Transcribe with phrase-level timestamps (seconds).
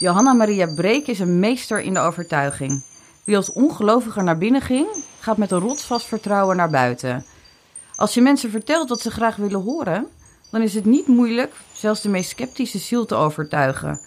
[0.00, 2.82] Johanna Maria Breek is een meester in de overtuiging.
[3.24, 4.86] Wie als ongelovige naar binnen ging,
[5.18, 7.24] gaat met een rotsvast vertrouwen naar buiten.
[7.94, 10.06] Als je mensen vertelt wat ze graag willen horen,
[10.50, 14.00] dan is het niet moeilijk zelfs de meest sceptische ziel te overtuigen.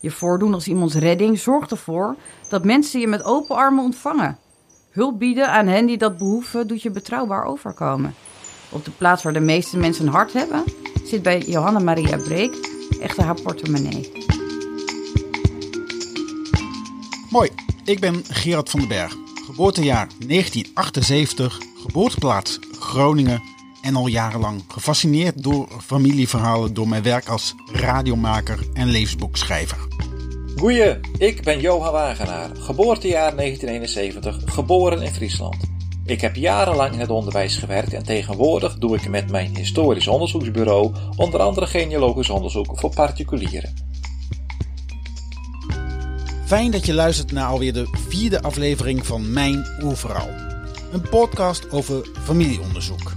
[0.00, 2.16] Je voordoen als iemands redding zorgt ervoor
[2.48, 4.38] dat mensen je met open armen ontvangen.
[4.90, 8.14] Hulp bieden aan hen die dat behoeven doet je betrouwbaar overkomen.
[8.68, 10.64] Op de plaats waar de meeste mensen een hart hebben,
[11.04, 12.54] zit bij Johanna Maria Breek
[13.00, 14.38] echter haar portemonnee.
[17.30, 17.50] Mooi,
[17.84, 19.16] ik ben Gerard van den Berg.
[19.46, 23.42] Geboortejaar 1978, geboorteplaats Groningen
[23.82, 29.78] en al jarenlang gefascineerd door familieverhalen door mijn werk als radiomaker en levensboekschrijver.
[30.56, 35.56] Goeie, ik ben Johan Wagenaar, geboortejaar 1971, geboren in Friesland.
[36.04, 40.94] Ik heb jarenlang in het onderwijs gewerkt en tegenwoordig doe ik met mijn historisch onderzoeksbureau
[41.16, 43.89] onder andere genealogisch onderzoek voor particulieren.
[46.50, 50.28] Fijn dat je luistert naar alweer de vierde aflevering van Mijn Oerverhaal.
[50.92, 53.12] Een podcast over familieonderzoek.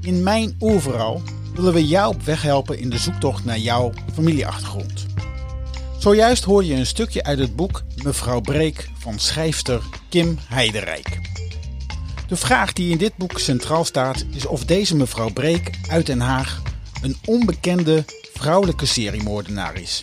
[0.00, 1.22] In Mijn Oerverhaal
[1.54, 5.06] willen we jou op weg helpen in de zoektocht naar jouw familieachtergrond.
[5.98, 11.20] Zojuist hoor je een stukje uit het boek Mevrouw Breek van schrijfster Kim Heiderijk.
[12.28, 16.20] De vraag die in dit boek centraal staat is of deze mevrouw Breek uit Den
[16.20, 16.62] Haag
[17.02, 20.00] een onbekende vrouwelijke seriemoordenaar is.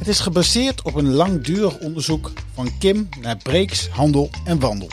[0.00, 4.88] Het is gebaseerd op een langdurig onderzoek van Kim naar Breeks handel en wandel.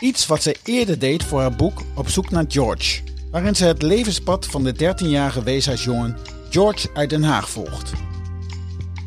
[0.00, 3.82] Iets wat zij eerder deed voor haar boek Op zoek naar George, waarin ze het
[3.82, 6.16] levenspad van de 13-jarige weeshuisjongen
[6.50, 7.92] George uit Den Haag volgt.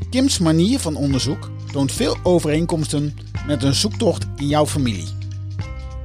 [0.10, 3.18] Kims manier van onderzoek toont veel overeenkomsten
[3.48, 5.08] met een zoektocht in jouw familie.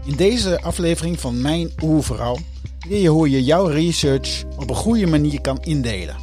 [0.04, 2.38] In deze aflevering van Mijn Oerverhaal
[2.88, 6.16] leer je hoe je jouw research op een goede manier kan indelen.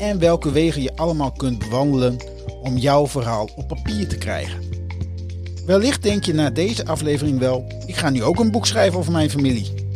[0.00, 2.16] En welke wegen je allemaal kunt bewandelen
[2.62, 4.62] om jouw verhaal op papier te krijgen.
[5.66, 9.12] Wellicht denk je na deze aflevering wel, ik ga nu ook een boek schrijven over
[9.12, 9.88] mijn familie.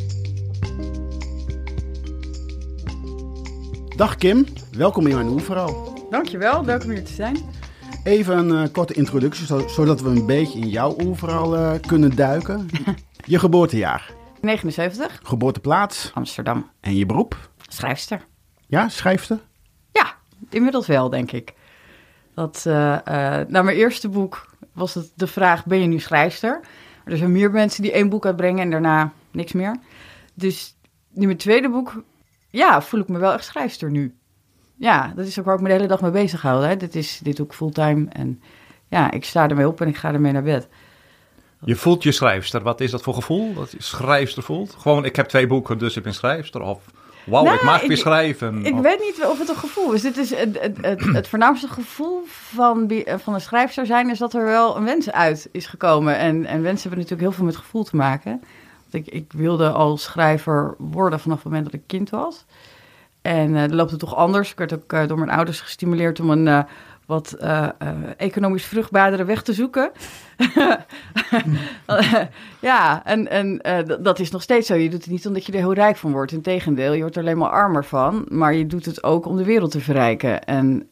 [3.96, 5.92] Dag Kim, welkom in mijn oerverhaal.
[6.10, 7.36] Dankjewel, leuk om hier te zijn.
[8.04, 12.16] Even een uh, korte introductie, zo, zodat we een beetje in jouw oerverhaal uh, kunnen
[12.16, 12.68] duiken.
[13.26, 14.12] je geboortejaar?
[14.40, 15.20] 79.
[15.22, 16.10] Geboorteplaats?
[16.14, 16.70] Amsterdam.
[16.80, 17.50] En je beroep?
[17.68, 18.26] Schrijfster.
[18.66, 19.40] Ja, schrijfster?
[19.92, 20.14] Ja,
[20.50, 21.54] inmiddels wel, denk ik.
[22.34, 22.74] Dat, uh,
[23.48, 26.60] na mijn eerste boek was het de vraag, ben je nu schrijfster?
[27.04, 29.76] Er zijn meer mensen die één boek uitbrengen en daarna niks meer.
[30.34, 30.76] Dus
[31.10, 32.02] nu mijn tweede boek,
[32.50, 34.14] ja, voel ik me wel echt schrijfster nu.
[34.76, 36.76] Ja, dat is ook waar ik me de hele dag mee bezig hou.
[36.76, 38.42] Dit, is, dit ik fulltime en
[38.88, 40.68] ja, ik sta ermee op en ik ga ermee naar bed.
[41.64, 42.62] Je voelt je schrijfster.
[42.62, 43.54] Wat is dat voor gevoel?
[43.54, 44.74] Dat je schrijfster voelt?
[44.78, 46.60] Gewoon, ik heb twee boeken, dus ik ben schrijfster.
[46.60, 46.84] Of
[47.24, 48.64] wauw, nou, ik mag weer schrijven.
[48.64, 50.02] Ik weet niet of het een gevoel is.
[50.02, 54.10] Dit is het, het, het, het voornaamste gevoel van, van een schrijfster zijn...
[54.10, 56.16] is dat er wel een wens uit is gekomen.
[56.16, 58.42] En, en wensen hebben natuurlijk heel veel met gevoel te maken.
[58.90, 62.44] Want ik, ik wilde als schrijver worden vanaf het moment dat ik kind was.
[63.22, 64.50] En uh, dan loopt het toch anders.
[64.50, 66.46] Ik werd ook uh, door mijn ouders gestimuleerd om een...
[66.46, 66.62] Uh,
[67.06, 69.90] wat uh, uh, economisch vruchtbaardere weg te zoeken.
[72.60, 74.74] ja, en, en uh, dat is nog steeds zo.
[74.74, 76.32] Je doet het niet omdat je er heel rijk van wordt.
[76.32, 78.26] Integendeel, je wordt er alleen maar armer van.
[78.28, 80.44] Maar je doet het ook om de wereld te verrijken.
[80.44, 80.88] En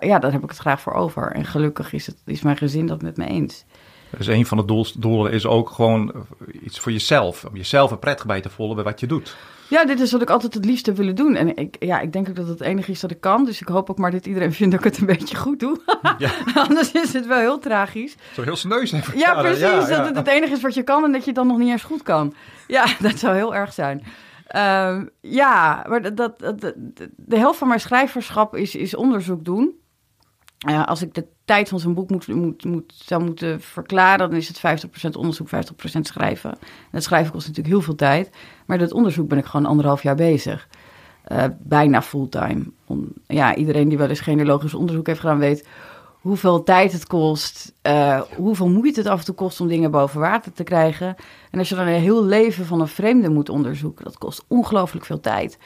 [0.00, 1.32] ja, daar heb ik het graag voor over.
[1.32, 3.64] En gelukkig is, het, is mijn gezin dat met me eens.
[4.16, 6.26] Dus een van de doel, doelen is ook gewoon
[6.62, 7.44] iets voor jezelf.
[7.44, 9.36] Om jezelf een prettig bij te voelen bij wat je doet.
[9.68, 11.34] Ja, dit is wat ik altijd het liefste willen doen.
[11.34, 13.44] En ik, ja, ik denk ook dat het het enige is dat ik kan.
[13.44, 15.80] Dus ik hoop ook maar dat iedereen vindt dat ik het een beetje goed doe.
[16.18, 16.30] Ja.
[16.68, 18.14] Anders is het wel heel tragisch.
[18.32, 19.18] Zo heel sneus even.
[19.18, 19.60] Ja, precies.
[19.60, 19.86] Ja, ja.
[19.86, 21.70] Dat het het enige is wat je kan en dat je het dan nog niet
[21.70, 22.34] eens goed kan.
[22.66, 24.02] Ja, dat zou heel erg zijn.
[24.56, 26.74] Uh, ja, maar dat, dat, dat,
[27.16, 29.81] de helft van mijn schrijverschap is, is onderzoek doen.
[30.62, 34.48] Als ik de tijd van zo'n boek moet, moet, moet, zou moeten verklaren, dan is
[34.48, 35.50] het 50% onderzoek, 50%
[36.00, 36.50] schrijven.
[36.50, 36.58] En
[36.90, 38.30] dat schrijven kost natuurlijk heel veel tijd.
[38.66, 40.68] Maar dat onderzoek ben ik gewoon anderhalf jaar bezig.
[41.32, 42.64] Uh, bijna fulltime.
[42.86, 45.66] Om, ja, iedereen die wel eens genealogisch onderzoek heeft gedaan, weet
[46.22, 50.20] hoeveel tijd het kost, uh, hoeveel moeite het af en toe kost om dingen boven
[50.20, 51.16] water te krijgen.
[51.50, 55.04] En als je dan een heel leven van een vreemde moet onderzoeken, dat kost ongelooflijk
[55.04, 55.58] veel tijd.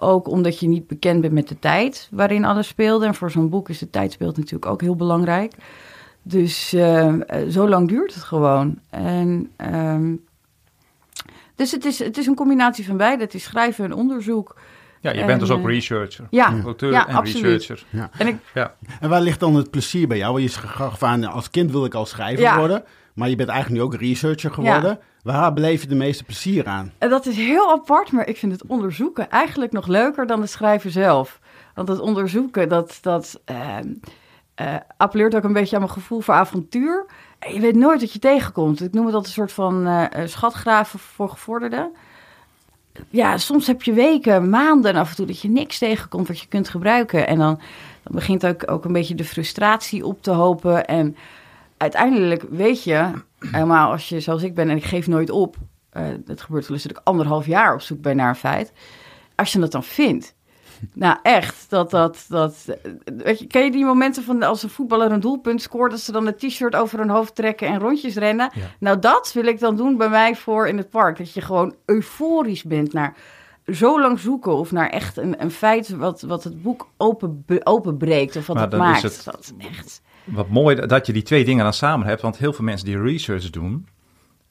[0.00, 3.06] Ook omdat je niet bekend bent met de tijd waarin alles speelde.
[3.06, 5.52] En voor zo'n boek is de tijdsbeeld natuurlijk ook heel belangrijk.
[6.22, 7.14] Dus uh,
[7.48, 8.78] zo lang duurt het gewoon.
[8.90, 10.24] En, um,
[11.54, 13.22] dus het is, het is een combinatie van beide.
[13.22, 14.56] Het is schrijven en onderzoek.
[15.00, 16.26] Ja, je en, bent dus ook researcher.
[16.30, 17.44] Ja, auteur ja, en absoluut.
[17.44, 17.86] researcher.
[17.90, 18.10] Ja.
[18.18, 18.74] En, ik, ja.
[19.00, 20.40] en waar ligt dan het plezier bij jou?
[20.40, 22.58] Je gaf aan, als kind wil ik al schrijver Ja.
[22.58, 22.84] worden.
[23.18, 24.98] Maar je bent eigenlijk nu ook researcher geworden.
[25.22, 26.92] Waar beleef je de meeste plezier aan?
[26.98, 30.50] En dat is heel apart, maar ik vind het onderzoeken eigenlijk nog leuker dan het
[30.50, 31.40] schrijven zelf.
[31.74, 37.06] Want het onderzoeken, dat, dat uh, appelleert ook een beetje aan mijn gevoel voor avontuur.
[37.38, 38.82] En je weet nooit wat je tegenkomt.
[38.82, 41.90] Ik noem het altijd een soort van uh, schatgraven voor gevorderden.
[43.10, 46.48] Ja, soms heb je weken, maanden af en toe dat je niks tegenkomt wat je
[46.48, 47.26] kunt gebruiken.
[47.26, 47.60] En dan,
[48.02, 50.86] dan begint ook, ook een beetje de frustratie op te hopen.
[50.86, 51.16] En
[51.78, 55.56] uiteindelijk weet je, helemaal als je zoals ik ben en ik geef nooit op.
[55.92, 58.72] Uh, het gebeurt wel eens dat ik anderhalf jaar op zoek ben naar een feit.
[59.34, 60.34] Als je dat dan vindt,
[60.94, 61.70] nou, echt.
[61.70, 62.64] Dat, dat, dat,
[63.04, 66.12] weet je, ken je die momenten van als een voetballer een doelpunt scoort, dat ze
[66.12, 68.52] dan het t-shirt over hun hoofd trekken en rondjes rennen?
[68.80, 71.18] Nou, dat wil ik dan doen bij mij voor in het park.
[71.18, 73.16] Dat je gewoon euforisch bent naar
[73.66, 78.36] zo lang zoeken of naar echt een, een feit wat, wat het boek open, openbreekt
[78.36, 79.02] of wat maar het maakt.
[79.02, 80.02] Het, dat echt...
[80.28, 83.00] Wat mooi dat je die twee dingen dan samen hebt, want heel veel mensen die
[83.00, 83.88] research doen,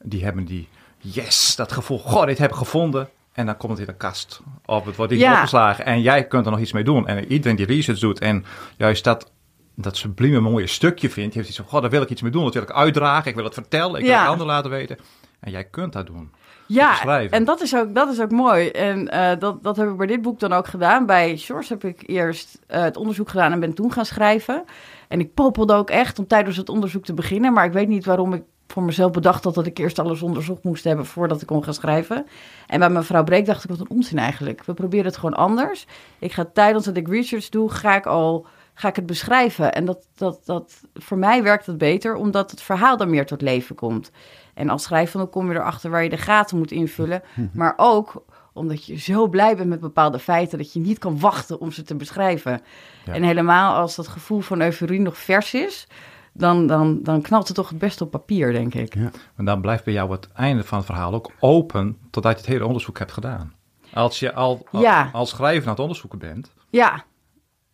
[0.02, 3.08] die hebben die yes, dat gevoel, goh, dit heb ik gevonden.
[3.32, 4.40] En dan komt het in de kast.
[4.66, 5.32] Of het wordt iets ja.
[5.32, 5.84] opgeslagen.
[5.84, 7.06] En jij kunt er nog iets mee doen.
[7.06, 8.44] En iedereen die research doet en
[8.76, 9.32] juist dat,
[9.74, 11.32] dat sublieme mooie stukje vindt.
[11.32, 12.44] Die heeft iets van, god, daar wil ik iets mee doen.
[12.44, 13.28] Dat wil ik uitdragen.
[13.30, 14.00] Ik wil het vertellen.
[14.00, 14.98] Ik wil het anderen laten weten.
[15.40, 16.30] En jij kunt dat doen.
[16.66, 18.68] Ja, en dat is ook, dat is ook mooi.
[18.68, 21.06] En uh, dat, dat heb ik bij dit boek dan ook gedaan.
[21.06, 24.64] Bij Shores heb ik eerst uh, het onderzoek gedaan en ben toen gaan schrijven.
[25.08, 27.52] En ik popelde ook echt om tijdens het onderzoek te beginnen.
[27.52, 30.64] Maar ik weet niet waarom ik voor mezelf bedacht had dat ik eerst alles onderzocht
[30.64, 32.26] moest hebben voordat ik kon gaan schrijven.
[32.66, 34.64] En bij mevrouw Breek dacht ik, wat een onzin eigenlijk.
[34.64, 35.86] We proberen het gewoon anders.
[36.18, 38.46] Ik ga tijdens dat ik research doe, ga ik al
[38.78, 39.74] ga ik het beschrijven.
[39.74, 43.40] En dat, dat, dat, voor mij werkt het beter, omdat het verhaal dan meer tot
[43.40, 44.10] leven komt.
[44.54, 47.22] En als schrijver dan kom je erachter waar je de gaten moet invullen.
[47.52, 48.24] Maar ook
[48.58, 51.82] omdat je zo blij bent met bepaalde feiten dat je niet kan wachten om ze
[51.82, 52.60] te beschrijven.
[53.04, 55.86] En helemaal als dat gevoel van euforie nog vers is,
[56.32, 58.94] dan, dan, dan knalt het toch het best op papier, denk ik.
[58.94, 59.10] Ja.
[59.34, 62.46] Maar dan blijft bij jou het einde van het verhaal ook open totdat je het
[62.46, 63.54] hele onderzoek hebt gedaan.
[63.92, 64.66] Als je al,
[65.12, 66.52] als schrijver aan het onderzoeken bent.
[66.70, 67.04] Ja.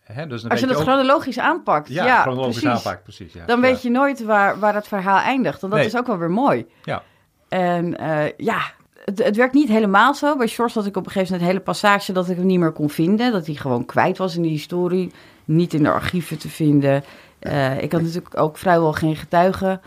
[0.01, 1.89] Hè, dus als je het chronologisch aanpakt.
[1.89, 2.85] Ja, ja chronologisch precies.
[2.85, 3.33] aanpakt, precies.
[3.33, 3.47] Ja.
[3.47, 5.63] Dan weet je nooit waar, waar het verhaal eindigt.
[5.63, 6.67] En dat is ook wel weer mooi.
[6.83, 7.03] Ja.
[7.49, 8.73] En uh, ja,
[9.05, 10.37] het, het, werkt niet helemaal zo.
[10.37, 12.59] Bij Shorts had ik op een gegeven moment een hele passage dat ik hem niet
[12.59, 13.33] meer kon vinden.
[13.33, 15.13] Dat hij gewoon kwijt was in die historie.
[15.45, 17.05] Niet in de archieven te vinden.
[17.41, 19.81] Uh, ik had natuurlijk ook vrijwel geen getuigen.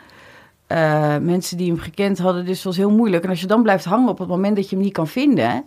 [0.68, 3.24] Uh, mensen die hem gekend hadden, dus het was heel moeilijk.
[3.24, 5.66] En als je dan blijft hangen op het moment dat je hem niet kan vinden,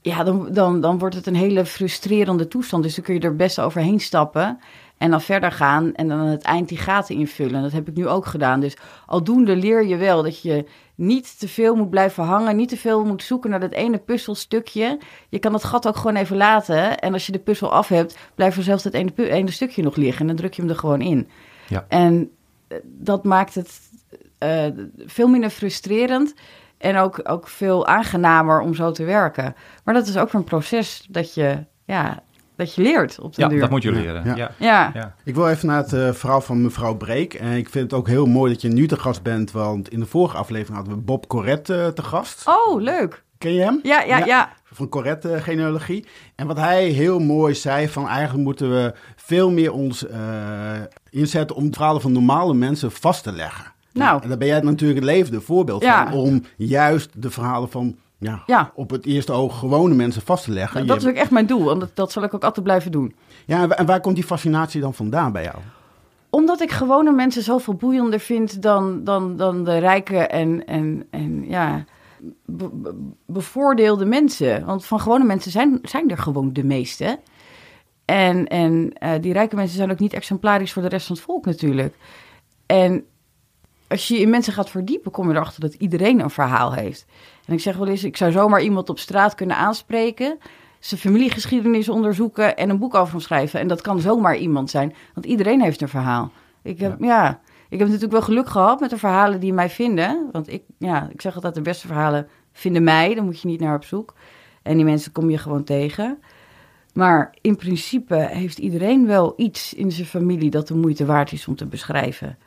[0.00, 2.82] ja, dan, dan, dan wordt het een hele frustrerende toestand.
[2.82, 4.58] Dus dan kun je er best overheen stappen
[4.98, 7.62] en dan verder gaan en dan aan het eind die gaten invullen.
[7.62, 8.60] Dat heb ik nu ook gedaan.
[8.60, 8.76] Dus
[9.06, 10.64] aldoende leer je wel dat je
[10.94, 14.98] niet te veel moet blijven hangen, niet te veel moet zoeken naar dat ene puzzelstukje.
[15.28, 16.98] Je kan het gat ook gewoon even laten.
[16.98, 19.96] En als je de puzzel af hebt, blijft er zelfs dat ene, ene stukje nog
[19.96, 20.20] liggen.
[20.20, 21.28] En dan druk je hem er gewoon in.
[21.68, 21.84] Ja.
[21.88, 22.30] En
[22.68, 23.80] eh, dat maakt het
[24.44, 24.64] uh,
[25.06, 26.34] veel minder frustrerend.
[26.78, 29.54] En ook, ook veel aangenamer om zo te werken.
[29.84, 32.22] Maar dat is ook een proces dat je ja,
[32.56, 33.60] dat je leert op de ja, duur.
[33.60, 34.36] dat moet je leren.
[34.36, 34.52] Ja.
[34.58, 35.14] Ja.
[35.24, 37.34] Ik wil even naar het uh, verhaal van mevrouw Breek.
[37.34, 40.00] En ik vind het ook heel mooi dat je nu te gast bent, want in
[40.00, 42.42] de vorige aflevering hadden we Bob Corette uh, te gast.
[42.46, 43.24] Oh, leuk.
[43.38, 43.80] Ken je hem?
[43.82, 44.52] Ja, ja, ja.
[44.64, 46.06] Van Corette uh, genealogie.
[46.34, 50.06] En wat hij heel mooi zei, van eigenlijk moeten we veel meer ons
[51.10, 53.74] inzetten om verhalen van normale mensen vast te leggen.
[53.92, 54.22] Nou.
[54.22, 58.42] En daar ben jij natuurlijk het levende voorbeeld van, om juist de verhalen van ja,
[58.46, 60.86] ja, op het eerste oog gewone mensen vast te leggen.
[60.86, 63.14] dat is ook echt mijn doel en dat, dat zal ik ook altijd blijven doen.
[63.46, 65.56] Ja, en waar komt die fascinatie dan vandaan bij jou?
[66.30, 71.48] Omdat ik gewone mensen zoveel boeiender vind dan, dan, dan de rijke en, en, en
[71.48, 71.84] ja,
[73.26, 74.64] bevoordeelde mensen.
[74.64, 77.18] Want van gewone mensen zijn, zijn er gewoon de meeste.
[78.04, 81.24] En, en uh, die rijke mensen zijn ook niet exemplarisch voor de rest van het
[81.24, 81.94] volk natuurlijk.
[82.66, 83.04] En
[83.88, 87.06] als je in mensen gaat verdiepen, kom je erachter dat iedereen een verhaal heeft.
[87.46, 90.38] En ik zeg wel eens, ik zou zomaar iemand op straat kunnen aanspreken,
[90.78, 93.60] zijn familiegeschiedenis onderzoeken en een boek over hem schrijven.
[93.60, 96.30] En dat kan zomaar iemand zijn, want iedereen heeft een verhaal.
[96.62, 97.40] Ik heb, ja.
[97.68, 100.28] ik heb natuurlijk wel geluk gehad met de verhalen die mij vinden.
[100.32, 103.60] Want ik, ja, ik zeg altijd, de beste verhalen vinden mij, dan moet je niet
[103.60, 104.14] naar op zoek.
[104.62, 106.18] En die mensen kom je gewoon tegen.
[106.92, 111.48] Maar in principe heeft iedereen wel iets in zijn familie dat de moeite waard is
[111.48, 112.38] om te beschrijven.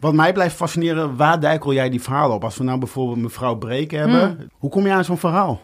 [0.00, 2.44] Wat mij blijft fascineren, waar dijkel jij die verhalen op?
[2.44, 4.48] Als we nou bijvoorbeeld mevrouw Breken hebben, hmm.
[4.52, 5.60] hoe kom je aan zo'n verhaal?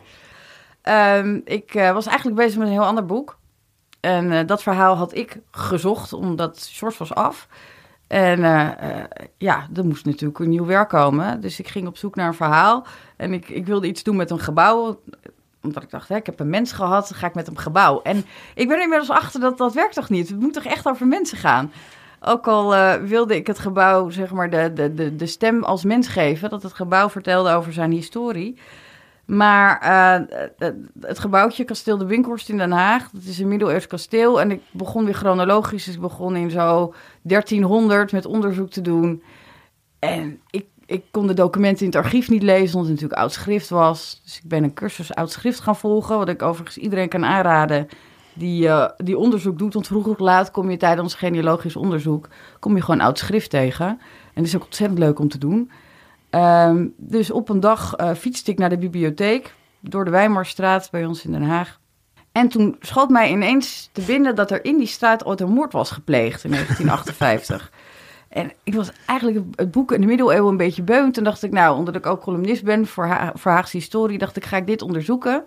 [0.82, 3.38] Um, ik uh, was eigenlijk bezig met een heel ander boek.
[4.00, 7.48] En uh, dat verhaal had ik gezocht, omdat Short was af.
[8.06, 8.70] En uh,
[9.38, 11.40] ja, er moest natuurlijk een nieuw werk komen.
[11.40, 12.86] Dus ik ging op zoek naar een verhaal.
[13.16, 15.00] En ik, ik wilde iets doen met een gebouw
[15.64, 18.02] omdat ik dacht, hè, ik heb een mens gehad, ga ik met een gebouw.
[18.02, 18.24] En
[18.54, 20.28] ik ben er inmiddels achter dat dat werkt toch niet?
[20.28, 21.72] Het moet toch echt over mensen gaan?
[22.26, 25.84] Ook al uh, wilde ik het gebouw, zeg maar, de, de, de, de stem als
[25.84, 28.58] mens geven, dat het gebouw vertelde over zijn historie.
[29.24, 34.40] Maar uh, het gebouwtje Kasteel de Winkhorst in Den Haag, dat is een middeleeuws kasteel.
[34.40, 39.22] En ik begon weer chronologisch, dus ik begon in zo 1300 met onderzoek te doen.
[39.98, 43.32] En ik, ik kon de documenten in het archief niet lezen, omdat het natuurlijk oud
[43.32, 44.20] schrift was.
[44.24, 47.88] Dus ik ben een cursus oud schrift gaan volgen, wat ik overigens iedereen kan aanraden
[48.34, 49.74] die, uh, die onderzoek doet.
[49.74, 53.86] Want vroeg of laat kom je tijdens genealogisch onderzoek, kom je gewoon oud schrift tegen.
[53.86, 53.98] En
[54.34, 55.70] dat is ook ontzettend leuk om te doen.
[56.30, 61.04] Um, dus op een dag uh, fietste ik naar de bibliotheek door de Weimarstraat bij
[61.04, 61.78] ons in Den Haag.
[62.32, 65.72] En toen schoot mij ineens te binnen dat er in die straat ooit een moord
[65.72, 67.72] was gepleegd in 1958.
[68.28, 71.10] en ik was eigenlijk het boek in de middeleeuwen een beetje beu.
[71.10, 74.44] Toen dacht ik, nou, omdat ik ook columnist ben voor, voor Haagse historie, dacht ik,
[74.44, 75.44] ga ik dit onderzoeken.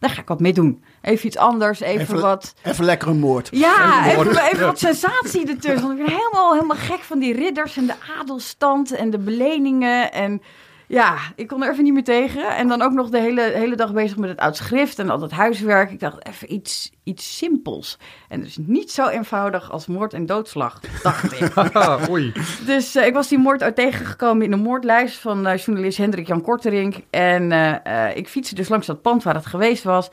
[0.00, 0.82] Daar ga ik wat mee doen.
[1.02, 2.54] Even iets anders, even, wat...
[2.62, 3.48] Even lekker een moord.
[3.52, 5.86] Ja, even, even, wat sensatie ertussen.
[5.86, 10.12] Want ik ben helemaal, helemaal gek van die ridders en de adelstand en de beleningen
[10.12, 10.42] en
[10.90, 12.56] ja, ik kon er even niet meer tegen.
[12.56, 15.18] En dan ook nog de hele, hele dag bezig met het oud schrift en al
[15.18, 15.90] dat huiswerk.
[15.90, 17.98] Ik dacht even iets, iets simpels.
[18.28, 21.52] En dus niet zo eenvoudig als moord en doodslag, dacht ik.
[22.10, 22.32] Oei.
[22.66, 26.26] Dus uh, ik was die moord uit tegengekomen in de moordlijst van uh, journalist Hendrik
[26.26, 26.94] Jan Korterink.
[27.10, 30.10] En uh, ik fietste dus langs dat pand waar het geweest was.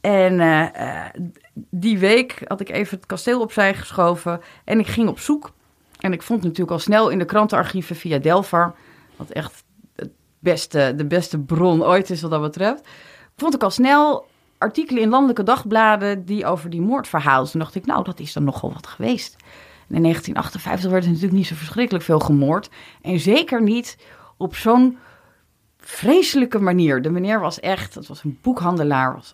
[0.00, 0.72] En
[1.70, 5.52] die week had ik even het kasteel opzij geschoven en ik ging op zoek.
[6.00, 8.74] En ik vond natuurlijk al snel in de krantenarchieven via Delvar,
[9.16, 9.64] wat echt
[10.38, 12.88] beste, de beste bron ooit is wat dat betreft.
[13.36, 14.26] Vond ik al snel
[14.58, 17.50] artikelen in landelijke dagbladen die over die moord verhaalden.
[17.50, 19.36] Toen dacht ik, nou, dat is dan nogal wat geweest.
[19.88, 22.70] In 1958 werd er natuurlijk niet zo verschrikkelijk veel gemoord.
[23.02, 23.98] En zeker niet
[24.36, 24.98] op zo'n
[25.78, 27.02] vreselijke manier.
[27.02, 29.32] De meneer was echt, het was een boekhandelaar, was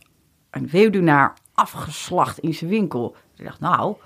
[0.50, 3.16] een weduwnaar, afgeslacht in zijn winkel.
[3.36, 3.96] Ik dacht, nou,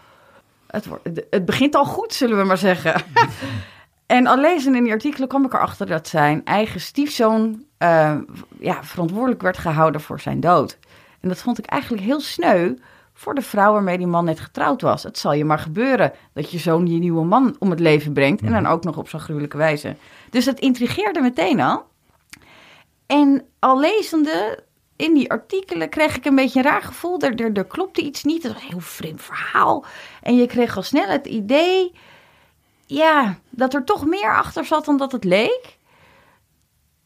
[0.66, 0.88] het,
[1.30, 3.02] het begint al goed, zullen we maar zeggen.
[4.06, 8.16] En al lezen in die artikelen kwam ik erachter dat zijn eigen stiefzoon uh,
[8.58, 10.78] ja, verantwoordelijk werd gehouden voor zijn dood.
[11.20, 12.74] En dat vond ik eigenlijk heel sneu
[13.12, 15.02] voor de vrouw waarmee die man net getrouwd was.
[15.02, 18.42] Het zal je maar gebeuren dat je zoon je nieuwe man om het leven brengt.
[18.42, 18.72] En dan mhm.
[18.72, 19.96] ook nog op zo'n gruwelijke wijze.
[20.30, 21.84] Dus dat intrigeerde meteen al.
[23.06, 24.64] En al lezende
[24.96, 27.20] in die artikelen kreeg ik een beetje een raar gevoel.
[27.20, 28.42] Er, er, er klopte iets niet.
[28.42, 29.84] Het was een heel vreemd verhaal.
[30.22, 31.92] En je kreeg al snel het idee
[32.86, 35.78] ja, dat er toch meer achter zat dan dat het leek.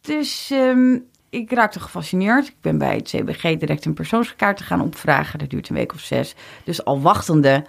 [0.01, 2.49] Dus ehm, ik raakte gefascineerd.
[2.49, 5.39] Ik ben bij het CBG direct een persoonskaart gaan opvragen.
[5.39, 6.35] Dat duurt een week of zes.
[6.65, 7.65] Dus al wachtende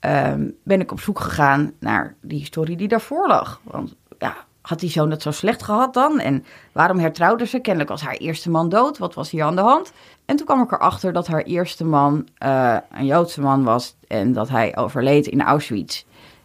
[0.00, 3.60] ehm, ben ik op zoek gegaan naar die historie die daarvoor lag.
[3.64, 6.20] Want ja, had die zoon het zo slecht gehad dan?
[6.20, 7.58] En waarom hertrouwde ze?
[7.58, 8.98] Kennelijk was haar eerste man dood.
[8.98, 9.92] Wat was hier aan de hand?
[10.24, 13.96] En toen kwam ik erachter dat haar eerste man uh, een Joodse man was.
[14.08, 16.04] En dat hij overleed in Auschwitz.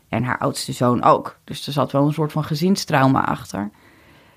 [0.09, 1.39] En haar oudste zoon ook.
[1.43, 3.69] Dus er zat wel een soort van gezinstrauma achter.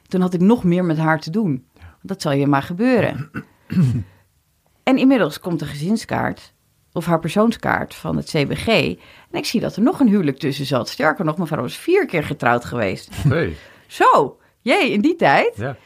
[0.06, 1.66] Toen had ik nog meer met haar te doen.
[2.02, 3.30] Dat zal je maar gebeuren.
[4.82, 6.54] en inmiddels komt de gezinskaart,
[6.92, 8.66] of haar persoonskaart van het CBG.
[9.30, 10.88] En ik zie dat er nog een huwelijk tussen zat.
[10.88, 13.24] Sterker nog, mevrouw was vier keer getrouwd geweest.
[13.24, 13.56] Nee.
[13.86, 15.56] Zo, jee, in die tijd.
[15.56, 15.76] Ja.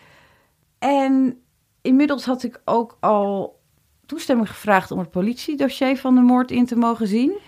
[0.78, 1.40] En
[1.82, 3.60] inmiddels had ik ook al
[4.06, 7.38] toestemming gevraagd om het politiedossier van de moord in te mogen zien.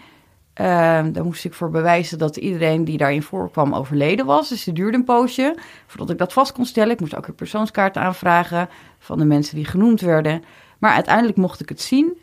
[0.61, 0.67] Uh,
[1.12, 4.49] daar moest ik voor bewijzen dat iedereen die daarin voorkwam overleden was.
[4.49, 6.93] Dus het duurde een poosje voordat ik dat vast kon stellen.
[6.93, 10.45] Ik moest ook een persoonskaart aanvragen van de mensen die genoemd werden.
[10.79, 12.17] Maar uiteindelijk mocht ik het zien.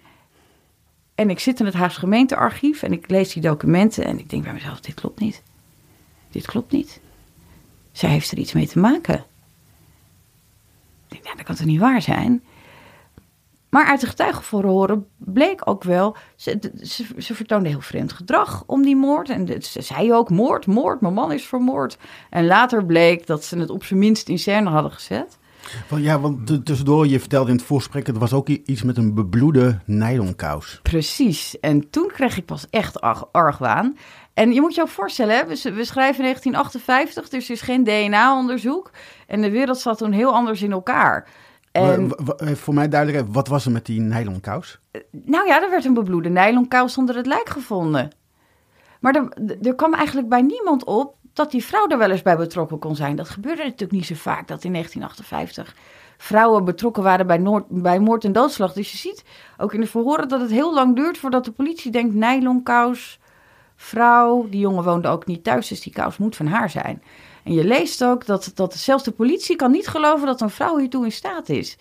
[1.16, 4.44] En ik zit in het Haagse gemeentearchief en ik lees die documenten en ik denk
[4.44, 5.42] bij mezelf, dit klopt niet.
[6.32, 7.00] Dit klopt niet.
[7.92, 9.16] Zij heeft er iets mee te maken.
[9.16, 12.44] Ik denk, ja, dat kan toch niet waar zijn?
[13.70, 18.82] Maar uit de getuigenverhoren bleek ook wel, ze, ze, ze, vertoonde heel vreemd gedrag om
[18.82, 19.30] die moord.
[19.30, 21.98] En ze zei ook, moord, moord, mijn man is vermoord.
[22.30, 25.38] En later bleek dat ze het op zijn minst in scène hadden gezet.
[25.88, 29.14] Van, ja, want tussendoor, je vertelde in het voorsprek, er was ook iets met een
[29.14, 30.80] bebloede nylonkous.
[30.84, 33.98] Precies, en toen kreeg ik pas echt argwaan.
[34.34, 38.92] En je moet je ook voorstellen, we, we schrijven 1958, dus er is geen DNA-onderzoek.
[39.28, 41.28] En de wereld zat toen heel anders in elkaar.
[41.76, 44.80] En, voor mij duidelijk, wat was er met die nylonkous?
[44.92, 48.10] Eh, nou ja, er werd een bebloede nylonkous onder het lijk gevonden.
[49.00, 52.38] Maar er, er kwam eigenlijk bij niemand op dat die vrouw er wel eens bij
[52.38, 53.16] betrokken kon zijn.
[53.16, 55.76] Dat gebeurde natuurlijk niet zo vaak, dat in 1958
[56.18, 58.74] vrouwen betrokken waren bij, Noord, bij moord en doodslag.
[58.74, 59.24] Dus je ziet
[59.58, 62.14] ook in de verhoren dat het heel lang duurt voordat de politie denkt...
[62.14, 63.20] nylonkous,
[63.76, 67.02] vrouw, die jongen woonde ook niet thuis, dus die kous moet van haar zijn.
[67.46, 70.78] En je leest ook dat, dat zelfs de politie kan niet geloven dat een vrouw
[70.78, 71.78] hiertoe in staat is.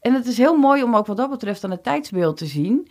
[0.00, 2.88] En het is heel mooi om ook wat dat betreft aan het tijdsbeeld te zien.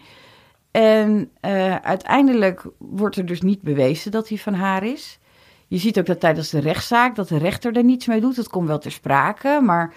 [0.71, 5.19] En uh, uiteindelijk wordt er dus niet bewezen dat hij van haar is.
[5.67, 8.35] Je ziet ook dat tijdens de rechtszaak dat de rechter er niets mee doet.
[8.35, 9.93] Dat komt wel ter sprake, maar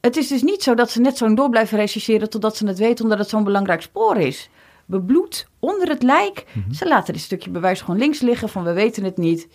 [0.00, 2.78] Het is dus niet zo dat ze net zo door blijven rechercheren totdat ze het
[2.78, 4.50] weten, omdat het zo'n belangrijk spoor is.
[4.86, 6.44] Bebloed onder het lijk.
[6.52, 6.72] Mhm.
[6.72, 9.48] Ze laten dit stukje bewijs gewoon links liggen van we weten het niet.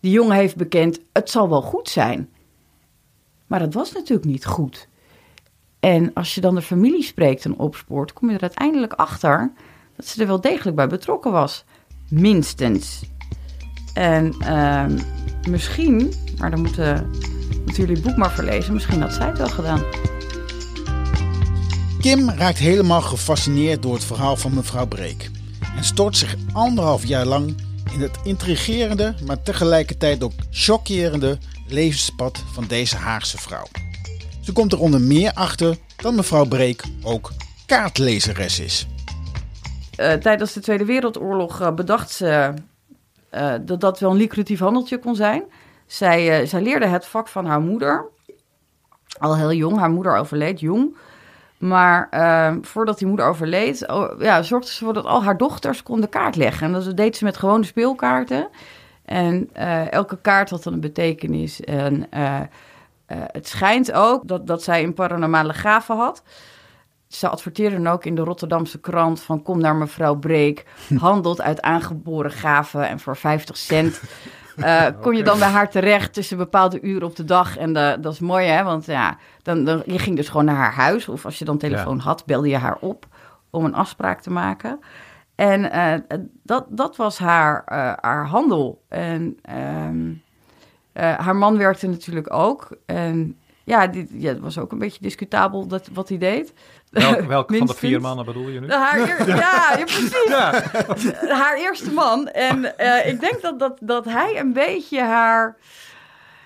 [0.00, 2.28] Die jongen heeft bekend, het zal wel goed zijn.
[3.46, 4.88] Maar dat was natuurlijk niet goed.
[5.80, 9.52] En als je dan de familie spreekt en opspoort, kom je er uiteindelijk achter
[9.96, 11.64] dat ze er wel degelijk bij betrokken was.
[12.08, 13.02] Minstens.
[13.94, 14.84] En uh,
[15.48, 17.10] misschien, maar dan moeten,
[17.64, 19.82] moeten jullie het boek maar verlezen, misschien had zij het wel gedaan.
[22.00, 25.30] Kim raakt helemaal gefascineerd door het verhaal van mevrouw Breek
[25.76, 27.54] en stort zich anderhalf jaar lang
[27.92, 33.66] in het intrigerende, maar tegelijkertijd ook chockerende levenspad van deze Haagse vrouw.
[34.40, 37.32] Ze komt er onder meer achter dat mevrouw Breek ook
[37.66, 38.86] kaartlezeres is.
[40.00, 42.54] Uh, tijdens de Tweede Wereldoorlog uh, bedacht ze
[43.34, 45.42] uh, dat dat wel een lucratief handeltje kon zijn.
[45.86, 48.08] Zij, zij leerde het vak van haar moeder,
[49.18, 49.78] al heel jong.
[49.78, 50.96] Haar moeder overleed jong.
[51.60, 52.08] Maar
[52.62, 56.36] voordat die moeder overleed, oh, ja, zorgde ze ervoor dat al haar dochters konden kaart
[56.36, 56.66] leggen.
[56.66, 58.48] En dat deed ze met gewone speelkaarten.
[59.04, 59.50] En
[59.90, 61.60] elke kaart had dan een betekenis.
[61.60, 62.06] En
[63.10, 66.22] uh, het schijnt ook dat, dat zij een paranormale gave had.
[67.08, 70.64] Ze adverteerden ook in de Rotterdamse krant van kom naar mevrouw Breek,
[70.98, 74.00] handelt uit aangeboren gaven en voor 50 cent.
[74.60, 77.56] Uh, kon je dan bij haar terecht tussen bepaalde uren op de dag.
[77.56, 78.62] En de, dat is mooi, hè?
[78.62, 81.08] Want ja, dan, dan, je ging dus gewoon naar haar huis.
[81.08, 83.06] Of als je dan telefoon had, belde je haar op
[83.50, 84.80] om een afspraak te maken.
[85.34, 88.82] En uh, dat, dat was haar, uh, haar handel.
[88.88, 90.14] En ehm, uh,
[91.18, 92.76] haar man werkte natuurlijk ook.
[92.86, 96.52] En ja, die, ja, het was ook een beetje discutabel dat, wat hij deed.
[96.90, 98.70] Welk, welke van de vier mannen bedoel je nu?
[98.70, 100.24] Haar ja, ja, precies.
[100.28, 100.62] Ja.
[101.28, 102.28] Haar eerste man.
[102.28, 105.56] En uh, ik denk dat, dat, dat hij een beetje haar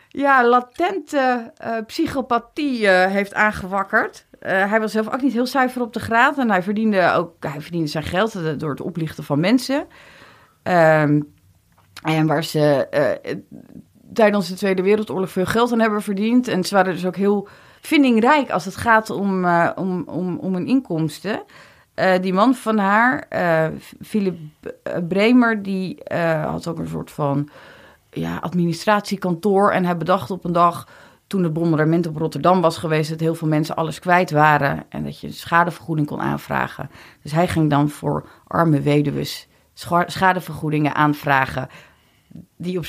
[0.09, 4.27] ja, latente uh, psychopathie heeft aangewakkerd.
[4.41, 6.39] hij was zelf ook niet heel zuiver op de graad.
[6.39, 9.87] En hij verdiende, ook, hij verdiende zijn geld door het oplichten van mensen.
[10.63, 11.21] Ehm,
[12.03, 12.89] en waar ze
[14.13, 16.49] tijdens de Tweede Wereldoorlog veel geld aan hebben verdiend.
[16.49, 17.49] En ze waren dus ook heel
[17.87, 21.43] vindingrijk als het gaat om, uh, om, om, om hun inkomsten.
[21.95, 24.39] Uh, die man van haar, uh, Philip
[25.09, 25.99] Bremer, die
[26.45, 27.49] had ook een soort van
[28.11, 29.71] ja, administratiekantoor.
[29.71, 30.89] En hij bedacht op een dag,
[31.27, 34.85] toen het bombardement op Rotterdam was geweest, dat heel veel mensen alles kwijt waren.
[34.89, 36.91] En dat je schadevergoeding kon aanvragen.
[37.23, 39.49] Dus hij ging dan voor arme weduwes
[40.07, 41.69] schadevergoedingen aanvragen
[42.57, 42.81] die,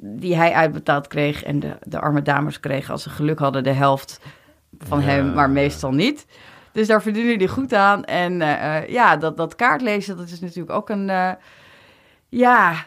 [0.00, 1.42] die hij uitbetaald kreeg.
[1.42, 4.20] En de, de arme dames kregen, als ze geluk hadden, de helft
[4.78, 6.26] van hem, maar meestal niet.
[6.72, 8.04] Dus daar verdienen die goed aan.
[8.04, 11.32] En uh, ja, dat, dat kaartlezen, dat is natuurlijk ook een, uh,
[12.28, 12.86] ja,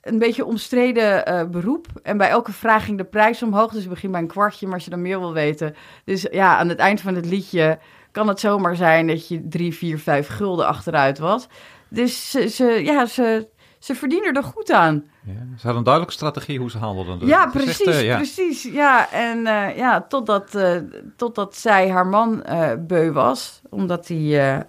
[0.00, 1.86] een beetje omstreden uh, beroep.
[2.02, 3.72] En bij elke vraag ging de prijs omhoog.
[3.72, 5.74] Dus begin bij een kwartje, maar als je dan meer wil weten.
[6.04, 7.78] Dus ja, aan het eind van het liedje
[8.10, 11.48] kan het zomaar zijn dat je drie, vier, vijf gulden achteruit was.
[11.88, 13.48] Dus ze, ze ja, ze,
[13.82, 15.04] ze verdienen er goed aan.
[15.24, 17.18] Ja, ze hadden een duidelijke strategie hoe ze handelden.
[17.18, 18.16] Dus ja, precies, eh, ja.
[18.16, 18.62] precies.
[18.62, 20.76] Ja, en uh, ja, totdat, uh,
[21.16, 22.44] totdat zij haar man
[22.78, 23.60] beu was.
[23.70, 24.64] Omdat hij,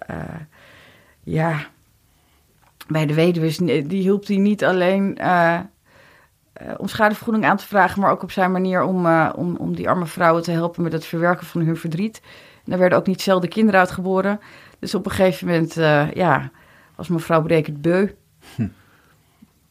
[1.22, 1.66] ja,
[2.86, 5.18] bij de weduwe, die hielp hij niet alleen
[6.76, 8.00] om schadevergoeding aan te vragen...
[8.00, 11.06] maar ook op zijn manier om, om, om die arme vrouwen te helpen met het
[11.06, 12.20] verwerken van hun verdriet.
[12.54, 14.40] En daar werden ook niet zelden kinderen uitgeboren.
[14.78, 15.74] Dus op een gegeven moment,
[16.14, 16.50] ja,
[16.96, 18.08] was mevrouw Brekert beu...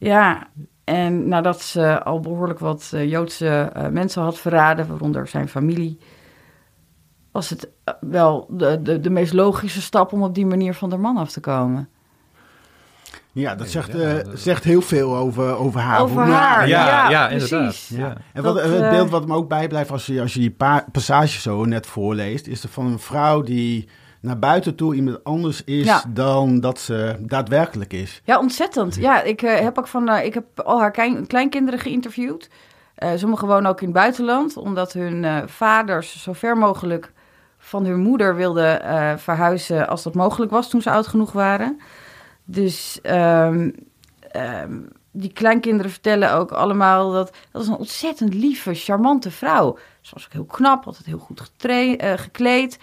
[0.04, 0.48] Ja,
[0.84, 5.98] en nadat ze al behoorlijk wat uh, Joodse uh, mensen had verraden, waaronder zijn familie,
[7.32, 10.90] was het eh, wel de, de, de meest logische stap om op die manier van
[10.90, 11.88] de man af te komen.
[13.32, 16.00] Ja, dat zegt, uh, zegt heel veel over, over haar.
[16.00, 17.86] Over haar, ja, ja, ja inderdaad.
[17.88, 18.16] Ja.
[18.32, 20.56] En wat, het beeld wat me ook bijblijft als je, als je die
[20.92, 23.88] passage zo net voorleest, is er van een vrouw die
[24.24, 28.22] naar buiten toe iemand anders is dan dat ze daadwerkelijk is.
[28.24, 28.94] Ja, ontzettend.
[28.94, 32.48] Ja, ik uh, heb ook van, uh, ik heb al haar klein, kleinkinderen geïnterviewd.
[32.98, 37.12] Uh, sommigen wonen ook in het buitenland, omdat hun vaders zo ver mogelijk
[37.58, 38.80] van hun moeder wilden
[39.18, 41.80] verhuizen als dat mogelijk was toen ze oud genoeg waren.
[42.44, 43.74] Dus um,
[44.36, 49.78] um, die kleinkinderen vertellen ook allemaal dat dat is een ontzettend lieve, charmante vrouw.
[50.00, 51.52] Ze was ook heel knap, altijd heel goed
[52.16, 52.78] gekleed.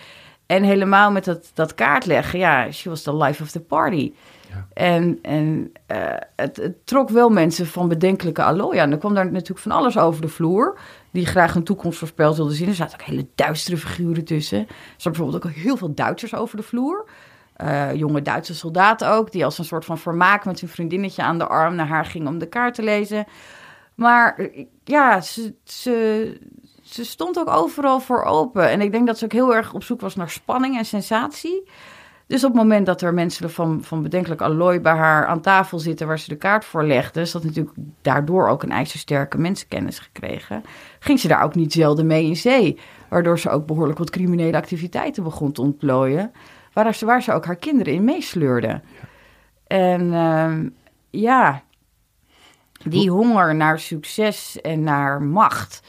[0.51, 4.13] En helemaal met dat, dat kaartleggen, ja, she was the life of the party.
[4.49, 4.67] Ja.
[4.73, 5.97] En, en uh,
[6.35, 8.91] het, het, trok wel mensen van bedenkelijke allooi aan.
[8.91, 10.79] Er kwam daar natuurlijk van alles over de vloer,
[11.11, 12.67] die graag een toekomst voorspeld wilden zien.
[12.67, 14.59] Er zaten ook hele duistere figuren tussen.
[14.59, 17.05] Er zaten bijvoorbeeld ook heel veel Duitsers over de vloer.
[17.63, 21.37] Uh, jonge Duitse soldaten ook, die als een soort van vermaak met hun vriendinnetje aan
[21.37, 23.25] de arm naar haar gingen om de kaart te lezen.
[23.95, 24.49] Maar
[24.83, 26.37] ja, ze, ze,
[26.93, 28.69] ze stond ook overal voor open.
[28.69, 31.63] En ik denk dat ze ook heel erg op zoek was naar spanning en sensatie.
[32.27, 35.79] Dus op het moment dat er mensen van, van bedenkelijk allooi bij haar aan tafel
[35.79, 39.99] zitten waar ze de kaart voor legde, is dat natuurlijk daardoor ook een ijzersterke mensenkennis
[39.99, 40.63] gekregen,
[40.99, 42.79] ging ze daar ook niet zelden mee in zee.
[43.09, 46.31] Waardoor ze ook behoorlijk wat criminele activiteiten begon te ontplooien,
[46.73, 48.81] waar ze, waar ze ook haar kinderen in meesleurde.
[49.67, 50.53] En uh,
[51.09, 51.63] ja,
[52.83, 55.81] die honger naar succes en naar macht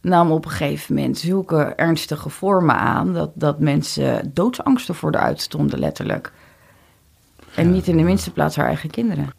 [0.00, 5.18] nam op een gegeven moment zulke ernstige vormen aan dat, dat mensen doodsangsten voor de
[5.18, 6.32] uitstonden, letterlijk.
[7.54, 9.30] En niet in de minste plaats haar eigen kinderen.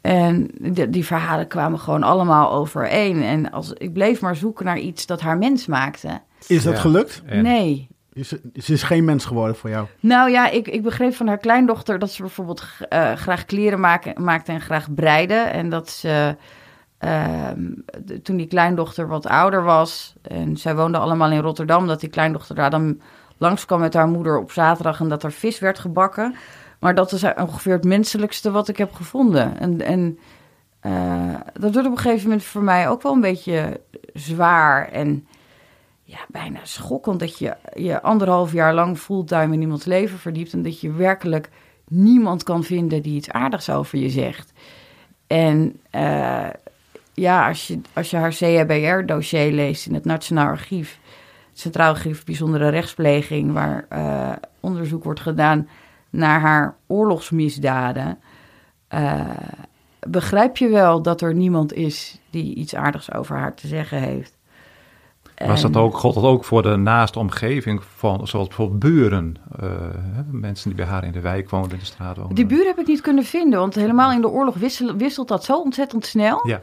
[0.00, 3.22] En die, die, verhalen kwamen gewoon allemaal overeen.
[3.22, 6.20] En als, ik bleef maar zoeken naar iets dat haar mens maakte.
[6.46, 7.22] Is dat gelukt?
[7.32, 7.88] Nee.
[8.12, 9.86] Is, ze is geen mens geworden voor jou?
[10.00, 14.24] Nou ja, ik, ik begreep van haar kleindochter dat ze bijvoorbeeld uh, graag kleren maken,
[14.24, 15.34] maakte en graag breide.
[15.34, 16.36] En dat ze
[16.98, 17.72] Ehm,
[18.22, 22.54] toen die kleindochter wat ouder was en zij woonden allemaal in Rotterdam, dat die kleindochter
[22.54, 23.00] daar dan
[23.36, 26.34] langskwam met haar moeder op zaterdag en dat er vis werd gebakken.
[26.78, 29.58] Maar dat is ongeveer het menselijkste wat ik heb gevonden.
[29.58, 30.18] En, en
[30.86, 33.80] uh, dat wordt op een gegeven moment voor mij ook wel een beetje
[34.14, 35.26] zwaar en
[36.02, 40.62] ja, bijna schokkend dat je je anderhalf jaar lang fulltime in iemands leven verdiept en
[40.62, 41.50] dat je werkelijk
[41.88, 44.52] niemand kan vinden die iets aardigs over je zegt.
[45.26, 46.48] En uh,
[47.16, 50.98] ja, als je, als je haar CHBR-dossier leest in het Nationaal Archief,
[51.52, 55.68] Centraal Archief Bijzondere Rechtspleging, waar uh, onderzoek wordt gedaan
[56.10, 58.18] naar haar oorlogsmisdaden,
[58.94, 59.20] uh,
[60.06, 64.34] begrijp je wel dat er niemand is die iets aardigs over haar te zeggen heeft.
[65.46, 69.70] Was dat ook, God dat ook voor de naaste omgeving van, zoals bijvoorbeeld buren, uh,
[70.30, 72.34] mensen die bij haar in de wijk woonden, in de straat woonden?
[72.34, 75.44] Die buren heb ik niet kunnen vinden, want helemaal in de oorlog wisselt, wisselt dat
[75.44, 76.48] zo ontzettend snel.
[76.48, 76.60] Ja.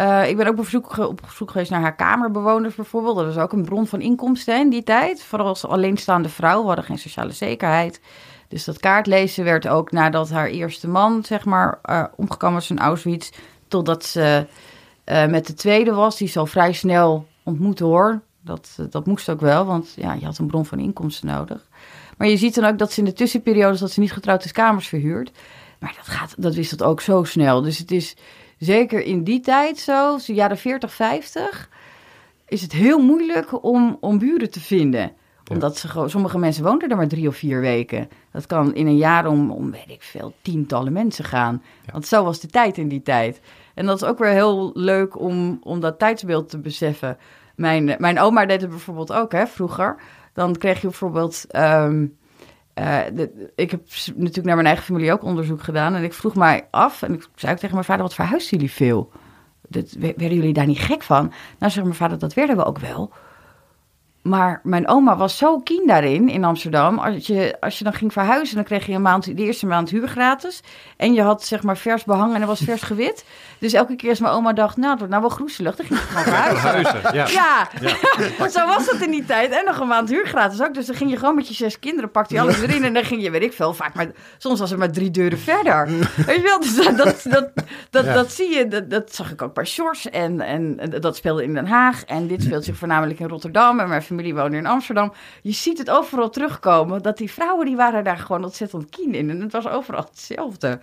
[0.00, 3.16] Uh, ik ben ook op zoek, geweest naar haar kamerbewoners bijvoorbeeld.
[3.16, 5.22] Dat was ook een bron van inkomsten in die tijd.
[5.22, 6.64] Vooral als alleenstaande vrouw.
[6.64, 8.00] Hadden geen sociale zekerheid.
[8.48, 12.78] Dus dat kaartlezen werd ook nadat haar eerste man, zeg maar, uh, omgekomen was in
[12.78, 13.30] Auschwitz.
[13.68, 14.46] Totdat ze
[15.04, 16.16] uh, met de tweede was.
[16.16, 18.20] Die zal vrij snel ontmoeten hoor.
[18.40, 21.68] Dat, dat moest ook wel, want ja, je had een bron van inkomsten nodig.
[22.16, 24.52] Maar je ziet dan ook dat ze in de tussenperiodes dat ze niet getrouwd is
[24.52, 25.30] kamers verhuurt.
[25.78, 27.62] Maar dat, gaat, dat wisselt ook zo snel.
[27.62, 28.16] Dus het is
[28.64, 31.70] zeker in die tijd zo, de jaren 40, 50,
[32.46, 35.12] is het heel moeilijk om, om buren te vinden.
[35.50, 38.08] Omdat ze, sommige mensen woonden er maar drie of vier weken.
[38.32, 41.62] Dat kan in een jaar om, om weet ik veel, tientallen mensen gaan.
[41.92, 43.40] Want zo was de tijd in die tijd.
[43.74, 47.18] En dat is ook weer heel leuk om, om dat tijdsbeeld te beseffen.
[47.56, 49.96] Mijn, mijn oma deed het bijvoorbeeld ook, hè, vroeger.
[50.32, 51.44] Dan kreeg je bijvoorbeeld...
[51.48, 52.06] Ehm,
[52.74, 52.98] uh,
[53.54, 55.94] ik heb natuurlijk naar mijn eigen familie ook onderzoek gedaan.
[55.94, 58.74] En ik vroeg mij af, en ik zei ook tegen mijn vader, wat verhuisden jullie
[58.74, 59.12] veel?
[59.68, 61.32] Dat, werden jullie daar niet gek van?
[61.58, 63.12] Nou, zeg mijn vader, dat werden we ook wel.
[64.22, 66.98] Maar mijn oma was zo keen daarin in Amsterdam.
[66.98, 69.90] Als je, als je dan ging verhuizen, dan kreeg je een maand, de eerste maand
[69.90, 70.62] huur gratis.
[70.96, 73.24] En je had zeg maar vers behang en er was vers gewit.
[73.58, 76.00] Dus elke keer als mijn oma dacht, nou, het wordt nou wel groezelig, dan ging
[76.00, 77.14] je gewoon verhuizen.
[77.14, 77.26] ja.
[77.28, 77.68] ja.
[78.38, 78.48] ja.
[78.58, 79.50] zo was dat in die tijd.
[79.50, 80.74] En nog een maand huur gratis ook.
[80.74, 82.84] Dus dan ging je gewoon met je zes kinderen, pakte je alles erin.
[82.84, 85.38] En dan ging je, weet ik veel, vaak maar, soms was het maar drie deuren
[85.38, 85.86] verder.
[86.26, 87.50] Weet je wel, dus dat, dat, dat,
[87.90, 90.10] dat, dat zie je, dat, dat, zag ik ook bij Sjors.
[90.10, 92.04] En, en dat speelde in Den Haag.
[92.04, 93.80] En dit speelt zich voornamelijk in Rotterdam.
[93.80, 95.12] En mijn familie woonde in Amsterdam.
[95.42, 97.02] Je ziet het overal terugkomen.
[97.02, 99.30] Dat die vrouwen, die waren daar gewoon ontzettend keen in.
[99.30, 100.80] En het was overal hetzelfde.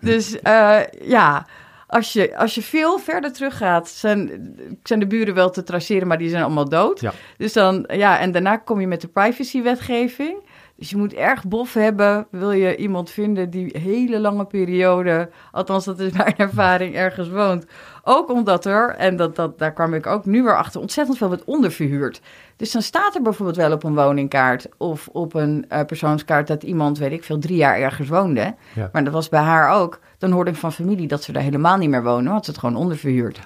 [0.00, 0.80] Dus uh,
[1.16, 1.46] ja,
[1.86, 6.18] als je, als je veel verder teruggaat, zijn, zijn de buren wel te traceren, maar
[6.18, 7.00] die zijn allemaal dood.
[7.00, 7.12] Ja.
[7.36, 10.48] Dus dan, ja, en daarna kom je met de privacywetgeving.
[10.76, 15.84] Dus je moet erg bof hebben, wil je iemand vinden die hele lange periode, althans
[15.84, 17.66] dat is mijn ervaring, ergens woont.
[18.02, 21.28] Ook omdat er, en dat, dat, daar kwam ik ook nu weer achter, ontzettend veel
[21.28, 22.20] wordt onderverhuurd.
[22.56, 26.62] Dus dan staat er bijvoorbeeld wel op een woningkaart of op een uh, persoonskaart dat
[26.62, 28.54] iemand, weet ik veel, drie jaar ergens woonde.
[28.92, 30.00] Maar dat was bij haar ook.
[30.18, 32.60] Dan hoorde ik van familie dat ze daar helemaal niet meer wonen, want ze het
[32.60, 33.40] gewoon onderverhuurd.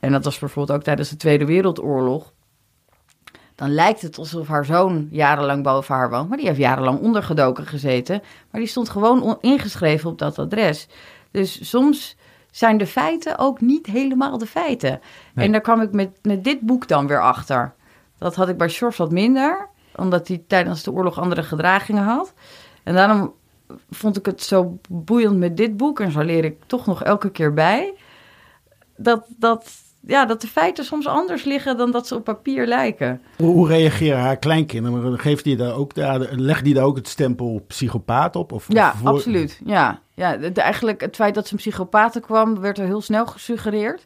[0.00, 2.32] En dat was bijvoorbeeld ook tijdens de Tweede Wereldoorlog
[3.54, 6.28] dan lijkt het alsof haar zoon jarenlang boven haar woont.
[6.28, 8.22] Maar die heeft jarenlang ondergedoken gezeten.
[8.50, 10.88] Maar die stond gewoon ingeschreven op dat adres.
[11.30, 12.16] Dus soms
[12.54, 15.00] zijn de feiten ook niet helemaal de feiten.
[15.34, 17.74] En daar kwam ik met, met dit boek dan weer achter.
[18.18, 22.34] Dat had ik bij Sjors wat minder, omdat hij tijdens de oorlog andere gedragingen had.
[22.82, 23.32] En daarom
[23.90, 27.30] vond ik het zo boeiend met dit boek, en zo leer ik toch nog elke
[27.30, 27.94] keer bij,
[28.96, 33.22] dat, dat, ja, dat de feiten soms anders liggen dan dat ze op papier lijken.
[33.36, 35.18] Hoe reageren haar kleinkinderen?
[35.18, 38.52] Geeft die daar ook, daar, legt die daar ook het stempel psychopaat op?
[38.52, 39.60] Of, ja, absoluut.
[39.64, 44.04] Ja, ja eigenlijk het feit dat ze een psychopaat kwam, werd er heel snel gesuggereerd.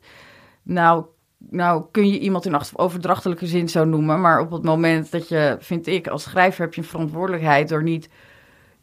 [0.63, 1.05] Nou,
[1.39, 5.57] nou kun je iemand in overdrachtelijke zin zo noemen, maar op het moment dat je,
[5.61, 8.09] vind ik, als schrijver heb je een verantwoordelijkheid door niet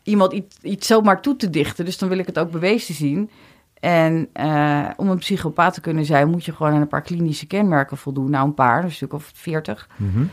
[0.03, 1.85] iemand iets, iets zomaar toe te dichten.
[1.85, 3.29] Dus dan wil ik het ook bewezen zien.
[3.79, 7.47] En uh, om een psychopaat te kunnen zijn, moet je gewoon aan een paar klinische
[7.47, 8.29] kenmerken voldoen.
[8.29, 9.89] Nou, een paar, een stuk of veertig.
[9.95, 10.29] Mm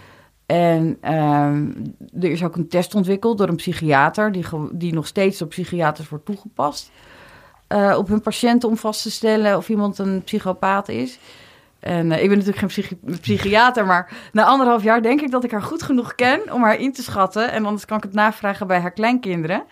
[0.53, 5.43] En uh, er is ook een test ontwikkeld door een psychiater, die, die nog steeds
[5.43, 6.91] op psychiaters wordt toegepast.
[7.69, 11.19] Uh, op hun patiënten om vast te stellen of iemand een psychopaat is.
[11.81, 15.51] En uh, ik ben natuurlijk geen psychiater, maar na anderhalf jaar denk ik dat ik
[15.51, 17.53] haar goed genoeg ken om haar in te schatten.
[17.53, 19.63] En anders kan ik het navragen bij haar kleinkinderen.